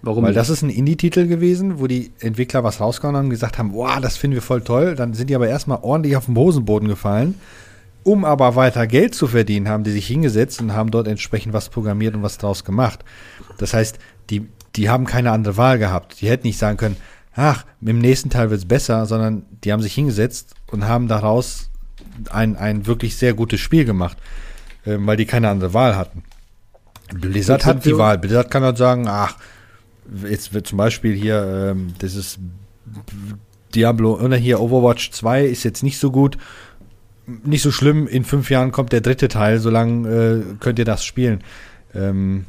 Warum? 0.03 0.23
Weil 0.23 0.31
nicht? 0.31 0.39
das 0.39 0.49
ist 0.49 0.63
ein 0.63 0.71
Indie-Titel 0.71 1.27
gewesen, 1.27 1.81
wo 1.81 1.87
die 1.87 2.13
Entwickler 2.21 2.65
was 2.65 2.81
rausgehauen 2.81 3.17
haben 3.17 3.25
und 3.27 3.31
gesagt 3.31 3.59
haben, 3.59 3.75
wow, 3.75 4.01
das 4.01 4.17
finden 4.17 4.37
wir 4.37 4.43
voll 4.43 4.63
toll. 4.63 4.95
Dann 4.95 5.13
sind 5.13 5.29
die 5.29 5.35
aber 5.35 5.49
erstmal 5.49 5.81
ordentlich 5.83 6.17
auf 6.17 6.27
den 6.27 6.37
Hosenboden 6.37 6.89
gefallen 6.89 7.35
um 8.03 8.25
aber 8.25 8.57
weiter 8.57 8.87
Geld 8.87 9.15
zu 9.15 9.27
verdienen, 9.27 9.69
haben 9.69 9.85
die 9.85 9.91
sich 9.91 10.07
hingesetzt 10.07 10.61
und 10.61 10.73
haben 10.73 10.91
dort 10.91 11.09
entsprechend 11.09 11.53
was 11.53 11.69
programmiert 11.69 12.15
und 12.15 12.23
was 12.23 12.39
draus 12.39 12.65
gemacht. 12.65 13.05
Das 13.59 13.75
heißt, 13.75 13.99
die, 14.31 14.49
die 14.77 14.89
haben 14.89 15.05
keine 15.05 15.33
andere 15.33 15.57
Wahl 15.57 15.79
gehabt. 15.79 16.21
Die 16.21 16.29
hätten 16.29 16.47
nicht 16.47 16.59
sagen 16.59 16.77
können, 16.77 16.97
ach, 17.35 17.65
im 17.81 17.99
nächsten 17.99 18.31
Teil 18.31 18.51
wird 18.51 18.61
es 18.61 18.69
besser, 18.69 19.07
sondern 19.07 19.45
die 19.65 19.73
haben 19.73 19.83
sich 19.83 19.95
hingesetzt 19.95 20.55
und 20.71 20.87
haben 20.87 21.09
daraus 21.09 21.71
ein, 22.31 22.57
ein 22.57 22.87
wirklich 22.87 23.17
sehr 23.17 23.35
gutes 23.35 23.61
Spiel 23.61 23.85
gemacht, 23.85 24.17
äh, 24.85 24.97
weil 24.99 25.17
die 25.17 25.27
keine 25.27 25.49
andere 25.49 25.75
Wahl 25.75 25.97
hatten. 25.97 26.25
Blizzard 27.13 27.67
hat 27.67 27.85
die 27.85 27.99
Wahl. 27.99 28.19
Blizzard 28.19 28.51
kann 28.51 28.63
halt 28.63 28.79
sagen, 28.79 29.07
ach, 29.09 29.37
jetzt 30.29 30.53
wird 30.53 30.67
zum 30.67 30.79
Beispiel 30.79 31.15
hier, 31.15 31.73
ähm, 31.73 31.95
das 31.99 32.15
ist 32.15 32.39
Diablo, 33.75 34.15
oder 34.15 34.37
hier 34.37 34.61
Overwatch 34.61 35.11
2 35.11 35.45
ist 35.45 35.65
jetzt 35.65 35.83
nicht 35.83 35.99
so 35.99 36.11
gut 36.11 36.37
nicht 37.27 37.63
so 37.63 37.71
schlimm, 37.71 38.07
in 38.07 38.25
fünf 38.25 38.51
Jahren 38.51 38.73
kommt 38.73 38.93
der 38.93 39.01
dritte 39.01 39.29
Teil, 39.29 39.59
solange 39.59 40.09
äh, 40.09 40.55
könnt 40.59 40.79
ihr 40.79 40.85
das 40.85 41.05
spielen. 41.05 41.43
Ähm, 41.95 42.47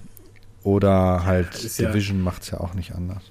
oder 0.64 1.26
halt 1.26 1.80
Division 1.80 2.18
ja, 2.18 2.24
macht 2.24 2.44
es 2.44 2.52
ja 2.52 2.60
auch 2.60 2.76
nicht 2.76 2.94
anders. 2.94 3.24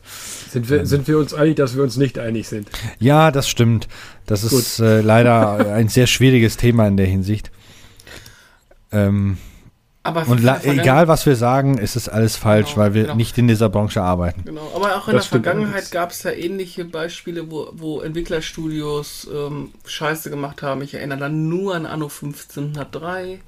Sind 0.51 0.69
wir, 0.69 0.81
ähm, 0.81 0.87
sind 0.87 1.07
wir 1.07 1.19
uns 1.19 1.33
einig, 1.33 1.57
dass 1.57 1.77
wir 1.77 1.83
uns 1.85 1.97
nicht 1.97 2.19
einig 2.19 2.49
sind? 2.49 2.69
Ja, 2.99 3.31
das 3.31 3.49
stimmt. 3.49 3.89
Das 4.27 4.43
Gut. 4.43 4.59
ist 4.59 4.81
äh, 4.81 5.01
leider 5.01 5.73
ein 5.73 5.89
sehr 5.89 6.09
schwieriges 6.09 6.57
Thema 6.57 6.89
in 6.89 6.97
der 6.97 7.07
Hinsicht. 7.07 7.53
Ähm, 8.91 9.39
aber 10.03 10.27
und 10.29 10.43
egal, 10.65 11.09
was 11.09 11.27
wir 11.27 11.37
sagen, 11.37 11.77
ist 11.77 11.95
es 11.95 12.09
alles 12.09 12.37
falsch, 12.37 12.71
genau, 12.71 12.83
weil 12.83 12.95
wir 12.95 13.03
genau. 13.03 13.17
nicht 13.17 13.37
in 13.37 13.49
dieser 13.49 13.69
Branche 13.69 14.01
arbeiten. 14.01 14.45
Genau, 14.47 14.73
aber 14.75 14.97
auch 14.97 15.09
in 15.09 15.15
das 15.15 15.29
der 15.29 15.41
Vergangenheit 15.41 15.91
gab 15.91 16.11
es 16.11 16.23
ja 16.23 16.31
ähnliche 16.31 16.87
Beispiele, 16.87 17.51
wo, 17.51 17.69
wo 17.73 18.01
Entwicklerstudios 18.01 19.29
ähm, 19.33 19.73
Scheiße 19.85 20.31
gemacht 20.31 20.63
haben. 20.63 20.81
Ich 20.81 20.95
erinnere 20.95 21.19
dann 21.19 21.51
nur 21.51 21.75
an 21.75 21.85
Anno 21.85 22.07
1503. 22.07 23.41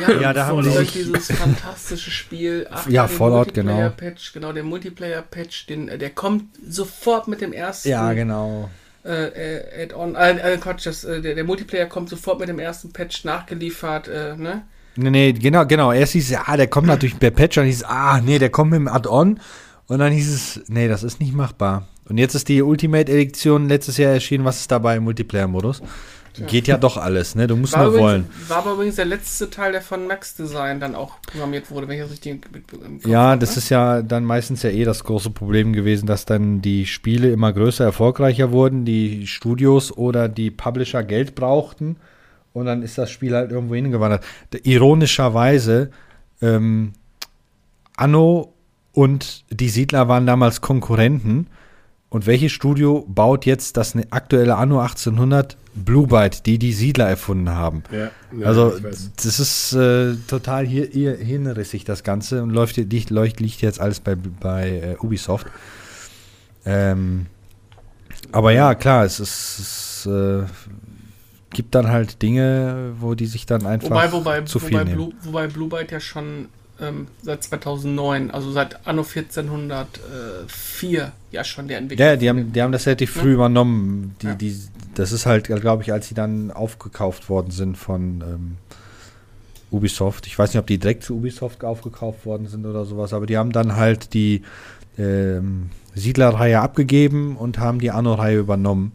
Ja, 0.00 0.20
ja 0.20 0.32
da 0.32 0.46
haben 0.46 0.62
sie 0.64 0.72
sich 0.72 0.92
dieses 0.92 1.30
fantastische 1.30 2.10
Spiel. 2.10 2.66
Ach, 2.72 2.88
ja, 2.88 3.06
Fallout, 3.06 3.54
genau. 3.54 3.88
Patch, 3.90 4.32
genau, 4.32 4.52
der 4.52 4.64
Multiplayer-Patch, 4.64 5.66
der 5.68 6.10
kommt 6.10 6.46
sofort 6.68 7.28
mit 7.28 7.40
dem 7.40 7.52
ersten. 7.52 7.90
Ja, 7.90 8.12
genau. 8.12 8.70
Äh, 9.04 9.84
Add-on, 9.84 10.16
äh, 10.16 10.54
äh, 10.54 10.56
Quatsch, 10.56 10.86
das, 10.86 11.04
äh, 11.04 11.20
der, 11.20 11.36
der 11.36 11.44
Multiplayer 11.44 11.86
kommt 11.86 12.08
sofort 12.08 12.40
mit 12.40 12.48
dem 12.48 12.58
ersten 12.58 12.92
Patch 12.92 13.24
nachgeliefert, 13.24 14.08
äh, 14.08 14.36
ne? 14.36 14.64
Nee, 14.96 15.10
nee, 15.10 15.32
genau, 15.32 15.66
genau. 15.66 15.92
Erst 15.92 16.12
hieß 16.12 16.32
es, 16.32 16.38
ah, 16.46 16.56
der 16.56 16.68
kommt 16.68 16.86
natürlich 16.86 17.18
per 17.18 17.30
Patch, 17.30 17.56
dann 17.56 17.66
hieß 17.66 17.76
es, 17.76 17.84
ah, 17.84 18.20
nee, 18.20 18.38
der 18.38 18.50
kommt 18.50 18.70
mit 18.70 18.78
dem 18.78 18.88
Add-on. 18.88 19.40
Und 19.88 19.98
dann 19.98 20.12
hieß 20.12 20.32
es, 20.32 20.62
nee, 20.68 20.88
das 20.88 21.02
ist 21.02 21.20
nicht 21.20 21.34
machbar. 21.34 21.86
Und 22.08 22.18
jetzt 22.18 22.34
ist 22.34 22.48
die 22.48 22.62
Ultimate 22.62 23.10
Edition 23.10 23.68
letztes 23.68 23.96
Jahr 23.96 24.12
erschienen. 24.12 24.44
Was 24.44 24.60
ist 24.60 24.70
dabei 24.70 24.96
im 24.96 25.04
Multiplayer-Modus? 25.04 25.82
Geht 26.46 26.66
ja 26.66 26.76
doch 26.76 26.98
alles, 26.98 27.34
ne? 27.34 27.46
Du 27.46 27.56
musst 27.56 27.72
war 27.72 27.84
nur 27.84 27.92
übrigens, 27.92 28.04
wollen. 28.04 28.26
War 28.48 28.58
aber 28.58 28.72
übrigens 28.72 28.96
der 28.96 29.06
letzte 29.06 29.48
Teil, 29.48 29.72
der 29.72 29.80
von 29.80 30.06
Max 30.06 30.34
Design 30.34 30.80
dann 30.80 30.94
auch 30.94 31.14
programmiert 31.22 31.70
wurde, 31.70 31.88
wenn 31.88 31.96
ich 31.96 32.02
das 32.02 32.12
richtig 32.12 32.42
Kopf 32.42 33.06
Ja, 33.06 33.36
das 33.36 33.52
ne? 33.52 33.56
ist 33.56 33.68
ja 33.70 34.02
dann 34.02 34.24
meistens 34.24 34.62
ja 34.62 34.68
eh 34.68 34.84
das 34.84 35.04
große 35.04 35.30
Problem 35.30 35.72
gewesen, 35.72 36.06
dass 36.06 36.26
dann 36.26 36.60
die 36.60 36.84
Spiele 36.84 37.30
immer 37.30 37.54
größer, 37.54 37.84
erfolgreicher 37.84 38.52
wurden, 38.52 38.84
die 38.84 39.26
Studios 39.26 39.96
oder 39.96 40.28
die 40.28 40.50
Publisher 40.50 41.02
Geld 41.02 41.34
brauchten 41.34 41.96
und 42.56 42.64
dann 42.64 42.82
ist 42.82 42.96
das 42.96 43.10
Spiel 43.10 43.34
halt 43.34 43.52
irgendwo 43.52 43.74
hingewandert. 43.74 44.24
Ironischerweise, 44.62 45.90
ähm, 46.40 46.94
Anno 47.96 48.54
und 48.92 49.44
die 49.50 49.68
Siedler 49.68 50.08
waren 50.08 50.26
damals 50.26 50.62
Konkurrenten. 50.62 51.48
Und 52.08 52.26
welches 52.26 52.52
Studio 52.52 53.04
baut 53.06 53.44
jetzt 53.44 53.76
das 53.76 53.94
ne, 53.94 54.06
aktuelle 54.08 54.56
Anno 54.56 54.80
1800? 54.80 55.58
Blue 55.74 56.06
Byte, 56.06 56.46
die 56.46 56.58
die 56.58 56.72
Siedler 56.72 57.06
erfunden 57.06 57.50
haben. 57.50 57.82
Ja, 57.92 58.10
ja, 58.34 58.46
also 58.46 58.72
das 59.16 59.38
ist 59.38 59.74
äh, 59.74 60.14
total 60.26 60.66
hier, 60.66 60.86
hier 60.86 61.14
hinrissig 61.14 61.84
das 61.84 62.04
Ganze 62.04 62.42
und 62.42 62.48
läuft 62.48 62.78
liegt, 62.78 63.10
läuft, 63.10 63.40
liegt 63.40 63.60
jetzt 63.60 63.82
alles 63.82 64.00
bei, 64.00 64.14
bei 64.14 64.70
äh, 64.70 64.96
Ubisoft. 65.04 65.46
Ähm, 66.64 67.26
aber 68.32 68.52
ja, 68.52 68.74
klar, 68.74 69.04
es 69.04 69.20
ist, 69.20 69.58
es, 69.58 70.06
äh, 70.06 70.44
gibt 71.50 71.74
dann 71.74 71.88
halt 71.88 72.22
Dinge, 72.22 72.94
wo 73.00 73.14
die 73.14 73.26
sich 73.26 73.44
dann 73.46 73.66
einfach 73.66 73.90
wobei, 73.90 74.12
wobei, 74.12 74.40
zu 74.42 74.58
viel 74.58 74.72
wobei 74.72 74.84
nehmen. 74.84 74.96
Blue, 74.96 75.12
wobei 75.22 75.46
Blue 75.46 75.68
Byte 75.68 75.92
ja 75.92 76.00
schon 76.00 76.48
ähm, 76.80 77.06
seit 77.22 77.44
2009, 77.44 78.30
also 78.30 78.50
seit 78.52 78.86
Anno 78.86 79.02
1404 79.02 81.12
ja 81.30 81.44
schon 81.44 81.68
der 81.68 81.78
Entwickler. 81.78 82.06
Ja, 82.06 82.16
die 82.16 82.28
haben, 82.28 82.52
die 82.52 82.62
haben 82.62 82.72
das 82.72 82.86
relativ 82.86 83.12
früh 83.12 83.28
ja? 83.28 83.34
übernommen. 83.34 84.16
Die, 84.22 84.26
ja. 84.26 84.34
die, 84.34 84.58
das 84.94 85.12
ist 85.12 85.26
halt, 85.26 85.44
glaube 85.46 85.82
ich, 85.82 85.92
als 85.92 86.08
sie 86.08 86.14
dann 86.14 86.50
aufgekauft 86.50 87.28
worden 87.28 87.50
sind 87.50 87.76
von 87.78 88.22
ähm, 88.22 88.56
Ubisoft. 89.70 90.26
Ich 90.26 90.38
weiß 90.38 90.52
nicht, 90.52 90.60
ob 90.60 90.66
die 90.66 90.78
direkt 90.78 91.04
zu 91.04 91.16
Ubisoft 91.16 91.64
aufgekauft 91.64 92.26
worden 92.26 92.46
sind 92.46 92.66
oder 92.66 92.84
sowas, 92.84 93.12
aber 93.12 93.26
die 93.26 93.36
haben 93.36 93.52
dann 93.52 93.76
halt 93.76 94.14
die 94.14 94.42
ähm, 94.98 95.70
Siedlerreihe 95.94 96.60
abgegeben 96.60 97.36
und 97.36 97.58
haben 97.58 97.80
die 97.80 97.90
Anno-Reihe 97.90 98.38
übernommen. 98.38 98.92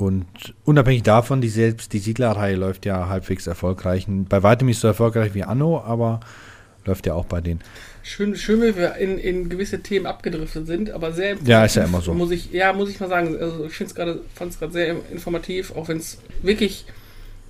Und 0.00 0.26
unabhängig 0.64 1.02
davon, 1.02 1.42
die 1.42 1.50
selbst 1.50 1.92
die 1.92 1.98
Siedlerreihe 1.98 2.56
läuft 2.56 2.86
ja 2.86 3.08
halbwegs 3.08 3.46
erfolgreich. 3.46 4.06
Bei 4.08 4.42
weitem 4.42 4.66
nicht 4.66 4.80
so 4.80 4.88
erfolgreich 4.88 5.34
wie 5.34 5.42
Anno, 5.42 5.80
aber 5.80 6.20
läuft 6.86 7.06
ja 7.06 7.12
auch 7.12 7.26
bei 7.26 7.42
denen. 7.42 7.60
Schön, 8.02 8.34
schön, 8.34 8.62
wie 8.62 8.76
wir 8.76 8.94
in, 8.96 9.18
in 9.18 9.50
gewisse 9.50 9.82
Themen 9.82 10.06
abgedriftet 10.06 10.66
sind, 10.66 10.90
aber 10.90 11.12
sehr 11.12 11.36
Ja, 11.44 11.66
ist 11.66 11.76
ja 11.76 11.84
immer 11.84 12.00
so. 12.00 12.14
Muss 12.14 12.30
ich, 12.30 12.50
ja, 12.50 12.72
muss 12.72 12.88
ich 12.88 12.98
mal 12.98 13.10
sagen. 13.10 13.36
Also 13.38 13.66
ich 13.66 13.74
finde 13.74 13.90
es 13.90 13.94
gerade, 13.94 14.20
fand 14.34 14.52
es 14.52 14.58
gerade 14.58 14.72
sehr 14.72 14.96
informativ, 15.12 15.76
auch 15.76 15.88
wenn 15.88 15.98
es 15.98 16.16
wirklich 16.40 16.86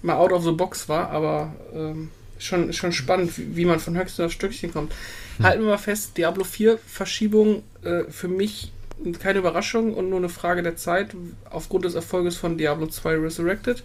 mal 0.02 0.16
out 0.16 0.32
of 0.32 0.42
the 0.42 0.50
box 0.50 0.88
war, 0.88 1.10
aber 1.10 1.54
ähm, 1.72 2.10
schon, 2.38 2.72
schon 2.72 2.90
spannend, 2.90 3.38
wie, 3.38 3.56
wie, 3.56 3.64
man 3.64 3.78
von 3.78 3.96
Höchstchen 3.96 4.24
auf 4.24 4.32
Stückchen 4.32 4.72
kommt. 4.72 4.92
Hm. 5.36 5.46
Halten 5.46 5.62
wir 5.62 5.68
mal 5.68 5.78
fest, 5.78 6.16
Diablo 6.16 6.42
4 6.42 6.78
Verschiebung 6.84 7.62
äh, 7.84 8.04
für 8.10 8.28
mich 8.28 8.72
keine 9.20 9.38
Überraschung 9.40 9.94
und 9.94 10.08
nur 10.10 10.18
eine 10.18 10.28
Frage 10.28 10.62
der 10.62 10.76
Zeit 10.76 11.14
aufgrund 11.50 11.84
des 11.84 11.94
Erfolges 11.94 12.36
von 12.36 12.58
Diablo 12.58 12.86
2 12.86 13.16
Resurrected. 13.16 13.82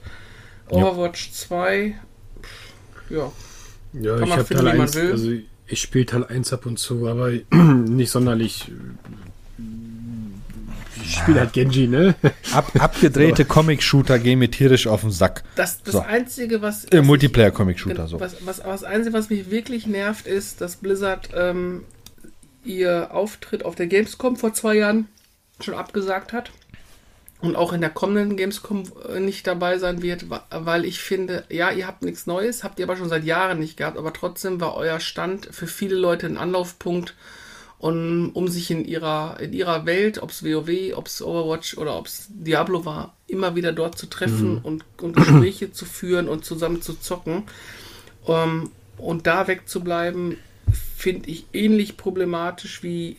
Overwatch 0.70 1.32
2, 1.32 1.96
pff, 2.42 3.12
ja, 3.12 3.32
Ja, 3.94 4.14
Kann 4.16 4.24
ich 4.24 4.30
man 4.30 4.32
habe 4.32 4.46
finden, 4.46 4.64
Teil 4.66 4.74
wie 4.74 4.78
man 4.78 4.88
1, 4.88 4.96
will. 4.96 5.12
also 5.12 5.32
ich 5.68 5.82
spiele 5.82 6.06
Teil 6.06 6.24
1 6.26 6.54
ab 6.54 6.66
und 6.66 6.78
zu, 6.80 7.08
aber 7.08 7.32
nicht 7.52 8.10
sonderlich. 8.12 8.72
Ich 11.04 11.16
spiele 11.18 11.40
halt 11.42 11.54
Genji, 11.54 11.88
ne? 11.88 12.16
Ab, 12.54 12.72
abgedrehte 12.80 13.46
Comic-Shooter 13.46 14.18
gehen 14.18 14.40
mir 14.40 14.50
tierisch 14.50 14.88
auf 14.88 15.02
den 15.02 15.12
Sack. 15.12 15.44
das, 15.56 15.84
das 15.84 15.94
So. 15.94 16.00
Einzige, 16.00 16.62
was. 16.64 16.86
Äh, 16.86 17.02
Multiplayer-Comic-Shooter, 17.04 18.08
so. 18.08 18.20
Was, 18.20 18.44
was, 18.46 18.64
was 18.66 18.84
Einzige, 18.84 19.14
was 19.14 19.30
mich 19.30 19.52
wirklich 19.52 19.86
nervt, 19.86 20.26
ist, 20.26 20.62
dass 20.62 20.78
Blizzard 20.78 21.30
ähm, 21.36 21.84
ihr 22.66 23.14
Auftritt 23.14 23.66
auf 23.66 23.76
der 23.76 23.88
Gamescom 23.88 24.36
vor 24.36 24.54
zwei 24.54 24.76
Jahren 24.76 25.08
schon 25.60 25.74
abgesagt 25.76 26.34
hat 26.34 26.52
und 27.42 27.56
auch 27.56 27.74
in 27.74 27.82
der 27.82 27.90
kommenden 27.90 28.38
Gamescom 28.38 28.84
äh, 29.08 29.20
nicht 29.20 29.48
dabei 29.48 29.78
sein 29.78 30.02
wird, 30.02 30.26
weil 30.50 30.86
ich 30.86 31.00
finde, 31.00 31.46
ja, 31.50 31.72
ihr 31.72 31.88
habt 31.88 32.02
nichts 32.02 32.28
Neues, 32.28 32.64
habt 32.64 32.80
ihr 32.80 32.86
aber 32.86 32.98
schon 32.98 33.10
seit 33.10 33.24
Jahren 33.24 33.60
nicht 33.60 33.78
gehabt, 33.78 33.98
aber 33.98 34.14
trotzdem 34.14 34.60
war 34.60 34.76
euer 34.76 35.00
Stand 35.00 35.48
für 35.52 35.68
viele 35.68 35.96
Leute 35.96 36.26
ein 36.28 36.38
Anlaufpunkt, 36.38 37.16
um, 37.78 38.32
um 38.34 38.48
sich 38.48 38.72
in 38.72 38.86
ihrer, 38.86 39.40
in 39.40 39.54
ihrer 39.54 39.86
Welt, 39.86 40.22
ob 40.22 40.32
es 40.32 40.44
WoW, 40.44 40.96
ob 40.96 41.08
es 41.08 41.22
Overwatch 41.22 41.78
oder 41.78 41.98
ob 41.98 42.08
es 42.08 42.28
Diablo 42.30 42.86
war, 42.86 43.16
immer 43.28 43.56
wieder 43.56 43.74
dort 43.74 43.98
zu 43.98 44.08
treffen 44.08 44.60
und, 44.60 44.86
und 45.02 45.16
Gespräche 45.16 45.72
zu 45.72 45.86
führen 45.86 46.28
und 46.28 46.46
zusammen 46.46 46.82
zu 46.82 46.96
zocken. 46.96 47.44
Ähm, 48.28 48.72
und 48.98 49.28
da 49.28 49.48
wegzubleiben, 49.48 50.38
finde 51.06 51.30
ich 51.30 51.46
ähnlich 51.54 51.98
problematisch 51.98 52.82
wie 52.82 53.18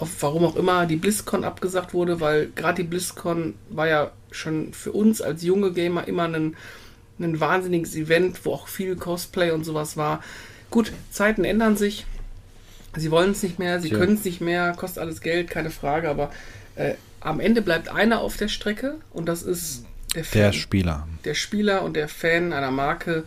auf 0.00 0.10
warum 0.20 0.44
auch 0.44 0.54
immer 0.54 0.84
die 0.84 0.96
BlizzCon 0.96 1.42
abgesagt 1.42 1.94
wurde, 1.94 2.20
weil 2.20 2.50
gerade 2.54 2.82
die 2.82 2.88
BlizzCon 2.90 3.54
war 3.70 3.88
ja 3.88 4.10
schon 4.30 4.74
für 4.74 4.92
uns 4.92 5.22
als 5.22 5.42
junge 5.42 5.72
Gamer 5.72 6.06
immer 6.06 6.24
ein, 6.24 6.56
ein 7.18 7.40
wahnsinniges 7.40 7.96
Event, 7.96 8.44
wo 8.44 8.52
auch 8.52 8.68
viel 8.68 8.96
Cosplay 8.96 9.50
und 9.52 9.64
sowas 9.64 9.96
war. 9.96 10.22
Gut, 10.70 10.92
Zeiten 11.10 11.46
ändern 11.46 11.78
sich. 11.78 12.04
Sie 12.94 13.10
wollen 13.10 13.30
es 13.30 13.42
nicht 13.42 13.58
mehr, 13.58 13.80
sie 13.80 13.88
Tja. 13.88 13.96
können 14.00 14.16
es 14.16 14.24
nicht 14.26 14.42
mehr, 14.42 14.74
kostet 14.76 14.98
alles 14.98 15.22
Geld, 15.22 15.48
keine 15.48 15.70
Frage, 15.70 16.10
aber 16.10 16.30
äh, 16.76 16.96
am 17.20 17.40
Ende 17.40 17.62
bleibt 17.62 17.88
einer 17.88 18.20
auf 18.20 18.36
der 18.36 18.48
Strecke 18.48 18.98
und 19.14 19.26
das 19.26 19.42
ist 19.42 19.86
der, 20.14 20.22
Der 20.22 20.44
Fan 20.44 20.52
Spieler. 20.52 21.08
der 21.24 21.34
Spieler 21.34 21.82
und 21.82 21.96
der 21.96 22.08
Fan 22.08 22.52
einer 22.52 22.70
Marke. 22.70 23.24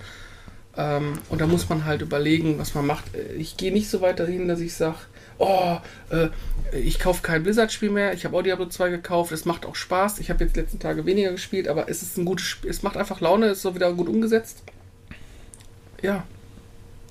Ähm, 0.78 1.13
und 1.30 1.41
da 1.41 1.47
muss 1.47 1.67
man 1.69 1.84
halt 1.86 2.01
überlegen, 2.01 2.57
was 2.57 2.74
man 2.76 2.86
macht. 2.86 3.13
Äh, 3.15 3.34
Ich 3.36 3.57
gehe 3.57 3.74
nicht 3.74 3.89
so 3.89 4.01
weit 4.01 4.19
dahin, 4.19 4.47
dass 4.47 4.59
ich 4.61 4.74
sage, 4.74 4.95
oh, 5.38 5.78
äh, 6.09 6.30
ich 6.78 6.99
kaufe 6.99 7.22
kein 7.22 7.43
Blizzard-Spiel 7.43 7.89
mehr. 7.89 8.13
Ich 8.13 8.24
habe 8.24 8.38
auch 8.38 8.41
Diablo 8.41 8.67
2 8.67 8.89
gekauft. 8.89 9.32
Es 9.34 9.43
macht 9.45 9.65
auch 9.65 9.76
Spaß. 9.76 10.19
Ich 10.19 10.30
habe 10.30 10.43
jetzt 10.45 10.55
letzten 10.55 10.80
Tage 10.80 11.05
weniger 11.05 11.32
gespielt, 11.32 11.67
aber 11.67 11.89
es 11.89 12.01
ist 12.01 12.17
ein 12.17 12.24
gutes 12.26 12.45
Spiel. 12.45 12.69
Es 12.72 12.84
macht 12.84 12.95
einfach 12.95 13.19
Laune, 13.19 13.47
es 13.47 13.57
ist 13.57 13.63
so 13.63 13.76
wieder 13.76 13.91
gut 13.93 14.07
umgesetzt. 14.07 14.63
Ja. 16.01 16.24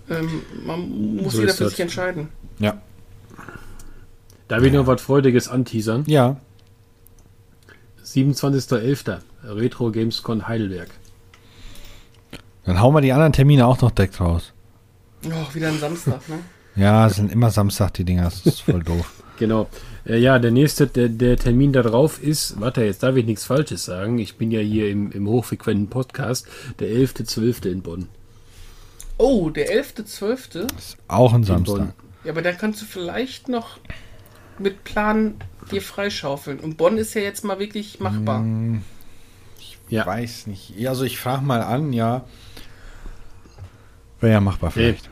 Ähm, 0.09 0.43
man 0.65 1.17
muss 1.17 1.35
So 1.35 1.41
jeder 1.41 1.53
für 1.53 1.65
das. 1.65 1.73
sich 1.73 1.81
entscheiden. 1.81 2.29
Ja. 2.59 2.81
Da 4.49 4.61
will 4.61 4.69
ich 4.69 4.73
noch 4.73 4.87
was 4.87 5.03
Freudiges 5.03 5.49
anteasern. 5.49 6.05
Ja. 6.07 6.37
27.11. 8.05 9.19
Retro 9.45 9.91
Gamescon 9.91 10.49
Heidelberg. 10.49 10.89
Dann 12.65 12.81
hauen 12.81 12.95
wir 12.95 13.01
die 13.01 13.13
anderen 13.13 13.33
Termine 13.33 13.67
auch 13.67 13.81
noch 13.81 13.91
direkt 13.91 14.21
raus. 14.21 14.53
Oh, 15.27 15.55
wieder 15.55 15.69
ein 15.69 15.79
Samstag, 15.79 16.29
ne? 16.29 16.39
Ja, 16.77 17.07
es 17.07 17.17
sind 17.17 17.33
immer 17.33 17.51
Samstag 17.51 17.95
die 17.95 18.05
Dinger. 18.05 18.25
Das 18.25 18.47
ist 18.47 18.63
voll 18.63 18.83
doof. 18.83 19.13
Genau. 19.41 19.71
Äh, 20.05 20.19
ja, 20.19 20.39
der 20.39 20.51
nächste, 20.51 20.87
der, 20.87 21.09
der 21.09 21.39
Termin 21.39 21.73
da 21.73 21.81
drauf 21.81 22.23
ist, 22.23 22.61
warte, 22.61 22.85
jetzt 22.85 23.03
darf 23.03 23.17
ich 23.17 23.25
nichts 23.25 23.45
Falsches 23.45 23.87
sagen. 23.87 24.19
Ich 24.19 24.37
bin 24.37 24.51
ja 24.51 24.61
hier 24.61 24.91
im, 24.91 25.11
im 25.13 25.27
hochfrequenten 25.27 25.89
Podcast, 25.89 26.47
der 26.79 26.89
11.12. 26.89 27.71
in 27.71 27.81
Bonn. 27.81 28.09
Oh, 29.17 29.49
der 29.49 29.71
11.12. 29.83 30.77
Ist 30.77 30.99
auch 31.09 31.33
ein. 31.33 31.45
Samstag. 31.45 31.95
Ja, 32.25 32.33
aber 32.33 32.43
da 32.43 32.53
kannst 32.53 32.83
du 32.83 32.85
vielleicht 32.85 33.49
noch 33.49 33.79
mit 34.59 34.85
Plan 34.85 35.37
dir 35.71 35.81
freischaufeln. 35.81 36.61
Und 36.61 36.77
Bonn 36.77 36.99
ist 36.99 37.15
ja 37.15 37.23
jetzt 37.23 37.43
mal 37.43 37.59
wirklich 37.59 37.99
machbar. 37.99 38.45
Ja. 39.89 40.07
Weiß 40.07 40.47
nicht. 40.47 40.75
Also 40.87 41.05
ich 41.05 41.19
frage 41.19 41.45
mal 41.45 41.63
an, 41.63 41.93
ja. 41.93 42.25
Wäre 44.21 44.35
ja 44.35 44.41
machbar 44.41 44.71
vielleicht. 44.71 45.09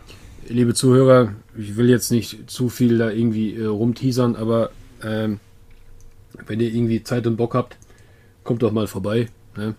Liebe 0.49 0.75
Zuhörer, 0.75 1.35
ich 1.57 1.77
will 1.77 1.91
jetzt 1.91 2.11
nicht 2.11 2.51
zu 2.51 2.69
viel 2.69 2.99
da 2.99 3.11
irgendwie 3.11 3.55
äh, 3.55 3.67
rumteasern, 3.67 4.37
aber 4.37 4.71
ähm, 5.03 5.41
wenn 6.47 6.61
ihr 6.61 6.73
irgendwie 6.73 7.03
Zeit 7.03 7.27
und 7.27 7.37
Bock 7.37 7.55
habt, 7.55 7.77
kommt 8.45 8.63
doch 8.63 8.73
mal 8.73 8.87
vorbei. 8.87 9.29
Ne? 9.57 9.75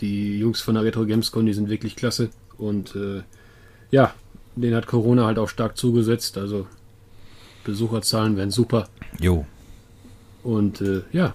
Die 0.00 0.38
Jungs 0.38 0.60
von 0.60 0.74
der 0.74 0.84
Retro 0.84 1.04
Gamescom, 1.04 1.44
die 1.44 1.52
sind 1.52 1.68
wirklich 1.68 1.96
klasse. 1.96 2.30
Und 2.56 2.94
äh, 2.96 3.22
ja, 3.90 4.14
denen 4.56 4.74
hat 4.74 4.86
Corona 4.86 5.26
halt 5.26 5.38
auch 5.38 5.48
stark 5.48 5.76
zugesetzt. 5.76 6.38
Also 6.38 6.66
Besucherzahlen 7.64 8.36
wären 8.36 8.50
super. 8.50 8.88
Jo. 9.20 9.44
Und 10.42 10.80
äh, 10.80 11.02
ja, 11.12 11.32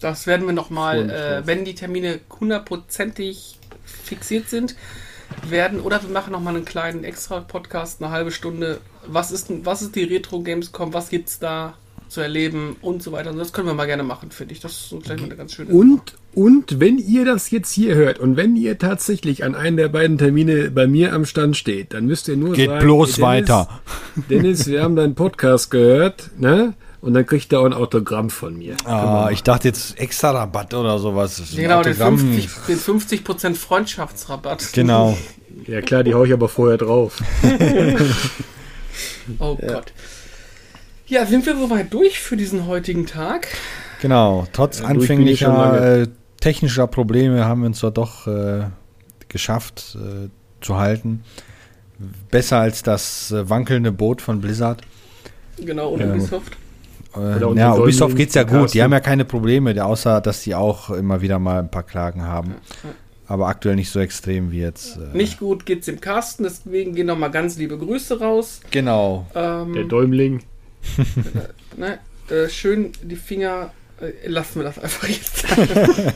Das 0.00 0.26
werden 0.26 0.46
wir 0.46 0.52
nochmal, 0.52 1.10
äh, 1.10 1.46
wenn 1.46 1.64
die 1.64 1.74
Termine 1.74 2.20
hundertprozentig 2.40 3.58
fixiert 3.84 4.48
sind, 4.48 4.76
werden, 5.48 5.80
oder 5.80 6.02
wir 6.02 6.10
machen 6.10 6.32
nochmal 6.32 6.56
einen 6.56 6.64
kleinen 6.64 7.04
extra 7.04 7.40
Podcast, 7.40 8.02
eine 8.02 8.12
halbe 8.12 8.30
Stunde. 8.30 8.78
Was 9.06 9.30
ist, 9.32 9.48
was 9.64 9.82
ist 9.82 9.96
die 9.96 10.04
Retro 10.04 10.40
Gamescom? 10.42 10.92
Was 10.92 11.10
gibt's 11.10 11.38
da 11.38 11.74
zu 12.08 12.20
erleben 12.20 12.76
und 12.82 13.02
so 13.02 13.12
weiter? 13.12 13.30
Und 13.30 13.38
das 13.38 13.52
können 13.52 13.66
wir 13.66 13.74
mal 13.74 13.86
gerne 13.86 14.02
machen, 14.02 14.30
finde 14.30 14.52
ich. 14.54 14.60
Das 14.60 14.72
ist 14.72 14.88
vielleicht 14.88 15.20
mal 15.20 15.26
eine 15.26 15.36
ganz 15.36 15.54
schöne. 15.54 15.72
Und, 15.72 16.14
und 16.34 16.78
wenn 16.78 16.98
ihr 16.98 17.24
das 17.24 17.50
jetzt 17.50 17.72
hier 17.72 17.94
hört 17.94 18.18
und 18.18 18.36
wenn 18.36 18.54
ihr 18.54 18.78
tatsächlich 18.78 19.44
an 19.44 19.54
einem 19.54 19.76
der 19.78 19.88
beiden 19.88 20.18
Termine 20.18 20.70
bei 20.70 20.86
mir 20.86 21.12
am 21.14 21.24
Stand 21.24 21.56
steht, 21.56 21.94
dann 21.94 22.06
müsst 22.06 22.28
ihr 22.28 22.36
nur 22.36 22.54
Geht 22.54 22.68
sagen, 22.68 22.84
bloß 22.84 23.16
"Dennis, 23.16 23.22
weiter. 23.22 23.80
Dennis, 24.28 24.66
wir 24.66 24.82
haben 24.82 24.96
deinen 24.96 25.14
Podcast 25.14 25.70
gehört, 25.70 26.30
ne? 26.38 26.74
Und 27.02 27.14
dann 27.14 27.26
kriegt 27.26 27.52
ihr 27.52 27.60
auch 27.60 27.64
ein 27.64 27.72
Autogramm 27.74 28.30
von 28.30 28.56
mir. 28.56 28.76
Ah, 28.84 29.28
ich 29.32 29.42
dachte 29.42 29.66
jetzt 29.66 29.98
extra 29.98 30.30
Rabatt 30.30 30.72
oder 30.72 31.00
sowas. 31.00 31.42
Genau, 31.54 31.82
den 31.82 31.92
Autogramm. 31.94 32.16
50%, 32.16 32.66
den 32.68 32.76
50 32.78 33.22
Freundschaftsrabatt. 33.58 34.72
Genau. 34.72 35.18
Ja 35.66 35.80
klar, 35.82 36.04
die 36.04 36.14
hau 36.14 36.24
ich 36.24 36.32
aber 36.32 36.48
vorher 36.48 36.78
drauf. 36.78 37.20
Oh 39.38 39.56
Gott. 39.56 39.92
Ja, 41.06 41.24
sind 41.26 41.46
wir 41.46 41.56
soweit 41.56 41.92
durch 41.92 42.18
für 42.18 42.36
diesen 42.36 42.66
heutigen 42.66 43.06
Tag? 43.06 43.48
Genau. 44.00 44.46
Trotz 44.52 44.80
Ja, 44.80 44.86
anfänglicher 44.86 46.02
äh, 46.02 46.08
technischer 46.40 46.86
Probleme 46.86 47.44
haben 47.44 47.62
wir 47.62 47.68
uns 47.68 47.80
dort 47.80 47.98
doch 47.98 48.26
äh, 48.26 48.64
geschafft 49.28 49.96
äh, 49.96 50.28
zu 50.60 50.76
halten. 50.76 51.24
Besser 52.30 52.58
als 52.58 52.82
das 52.82 53.30
äh, 53.30 53.48
wankelnde 53.48 53.92
Boot 53.92 54.20
von 54.20 54.40
Blizzard. 54.40 54.82
Genau, 55.56 55.90
und 55.90 56.00
Ja. 56.00 56.10
Ubisoft. 56.10 56.56
Äh, 57.16 57.40
ja, 57.56 57.74
Ubisoft 57.74 57.98
Säulen 57.98 58.16
geht's 58.16 58.34
ja 58.34 58.42
gut. 58.44 58.72
Die 58.74 58.82
haben 58.82 58.92
ja 58.92 59.00
keine 59.00 59.24
Probleme, 59.24 59.74
der- 59.74 59.86
außer 59.86 60.20
dass 60.20 60.42
die 60.42 60.54
auch 60.54 60.90
immer 60.90 61.20
wieder 61.22 61.38
mal 61.38 61.58
ein 61.58 61.70
paar 61.70 61.82
Klagen 61.82 62.22
haben. 62.22 62.54
Aber 63.26 63.48
aktuell 63.48 63.76
nicht 63.76 63.90
so 63.90 64.00
extrem 64.00 64.50
wie 64.50 64.60
jetzt. 64.60 64.96
Äh, 64.98 65.16
Nicht 65.16 65.38
gut 65.38 65.64
geht's 65.64 65.86
dem 65.86 66.00
Carsten, 66.00 66.42
deswegen 66.42 66.94
gehen 66.94 67.06
nochmal 67.06 67.30
ganz 67.30 67.56
liebe 67.56 67.78
Grüße 67.78 68.18
raus. 68.20 68.60
Genau. 68.70 69.26
Ähm, 69.34 69.72
Der 69.72 69.84
Däumling. 69.84 70.42
ne, 71.76 71.98
äh, 72.28 72.48
schön 72.48 72.92
die 73.02 73.16
Finger, 73.16 73.70
äh, 74.00 74.28
lassen 74.28 74.56
wir 74.60 74.64
das 74.64 74.78
einfach 74.78 75.08
jetzt. 75.08 75.46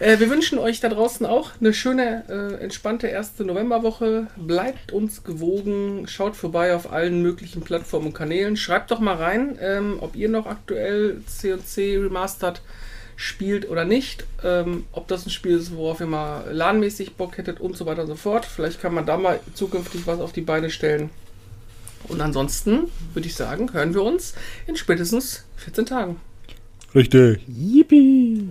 äh, 0.00 0.18
wir 0.18 0.30
wünschen 0.30 0.58
euch 0.58 0.80
da 0.80 0.88
draußen 0.88 1.26
auch 1.26 1.52
eine 1.60 1.72
schöne, 1.74 2.24
äh, 2.28 2.62
entspannte 2.62 3.08
erste 3.08 3.44
Novemberwoche. 3.44 4.28
Bleibt 4.36 4.92
uns 4.92 5.24
gewogen, 5.24 6.06
schaut 6.06 6.36
vorbei 6.36 6.74
auf 6.74 6.92
allen 6.92 7.22
möglichen 7.22 7.62
Plattformen 7.62 8.08
und 8.08 8.14
Kanälen. 8.14 8.56
Schreibt 8.56 8.90
doch 8.90 9.00
mal 9.00 9.16
rein, 9.16 9.58
ähm, 9.60 9.98
ob 10.00 10.16
ihr 10.16 10.28
noch 10.28 10.46
aktuell 10.46 11.20
C&C 11.26 11.98
Remastered 11.98 12.60
spielt 13.16 13.68
oder 13.68 13.84
nicht. 13.84 14.24
Ähm, 14.44 14.84
ob 14.92 15.08
das 15.08 15.26
ein 15.26 15.30
Spiel 15.30 15.56
ist, 15.56 15.74
worauf 15.74 16.00
ihr 16.00 16.06
mal 16.06 16.44
ladenmäßig 16.52 17.14
Bock 17.14 17.36
hättet 17.36 17.60
und 17.60 17.76
so 17.76 17.84
weiter 17.84 18.02
und 18.02 18.08
so 18.08 18.14
fort. 18.14 18.46
Vielleicht 18.46 18.80
kann 18.80 18.94
man 18.94 19.06
da 19.06 19.16
mal 19.16 19.40
zukünftig 19.54 20.06
was 20.06 20.20
auf 20.20 20.32
die 20.32 20.40
Beine 20.40 20.70
stellen. 20.70 21.10
Und 22.06 22.20
ansonsten 22.20 22.90
würde 23.12 23.26
ich 23.26 23.34
sagen, 23.34 23.72
hören 23.72 23.92
wir 23.92 24.02
uns 24.02 24.34
in 24.68 24.76
spätestens 24.76 25.44
14 25.56 25.86
Tagen. 25.86 26.20
Richtig. 26.94 27.40
Yippie. 27.48 28.50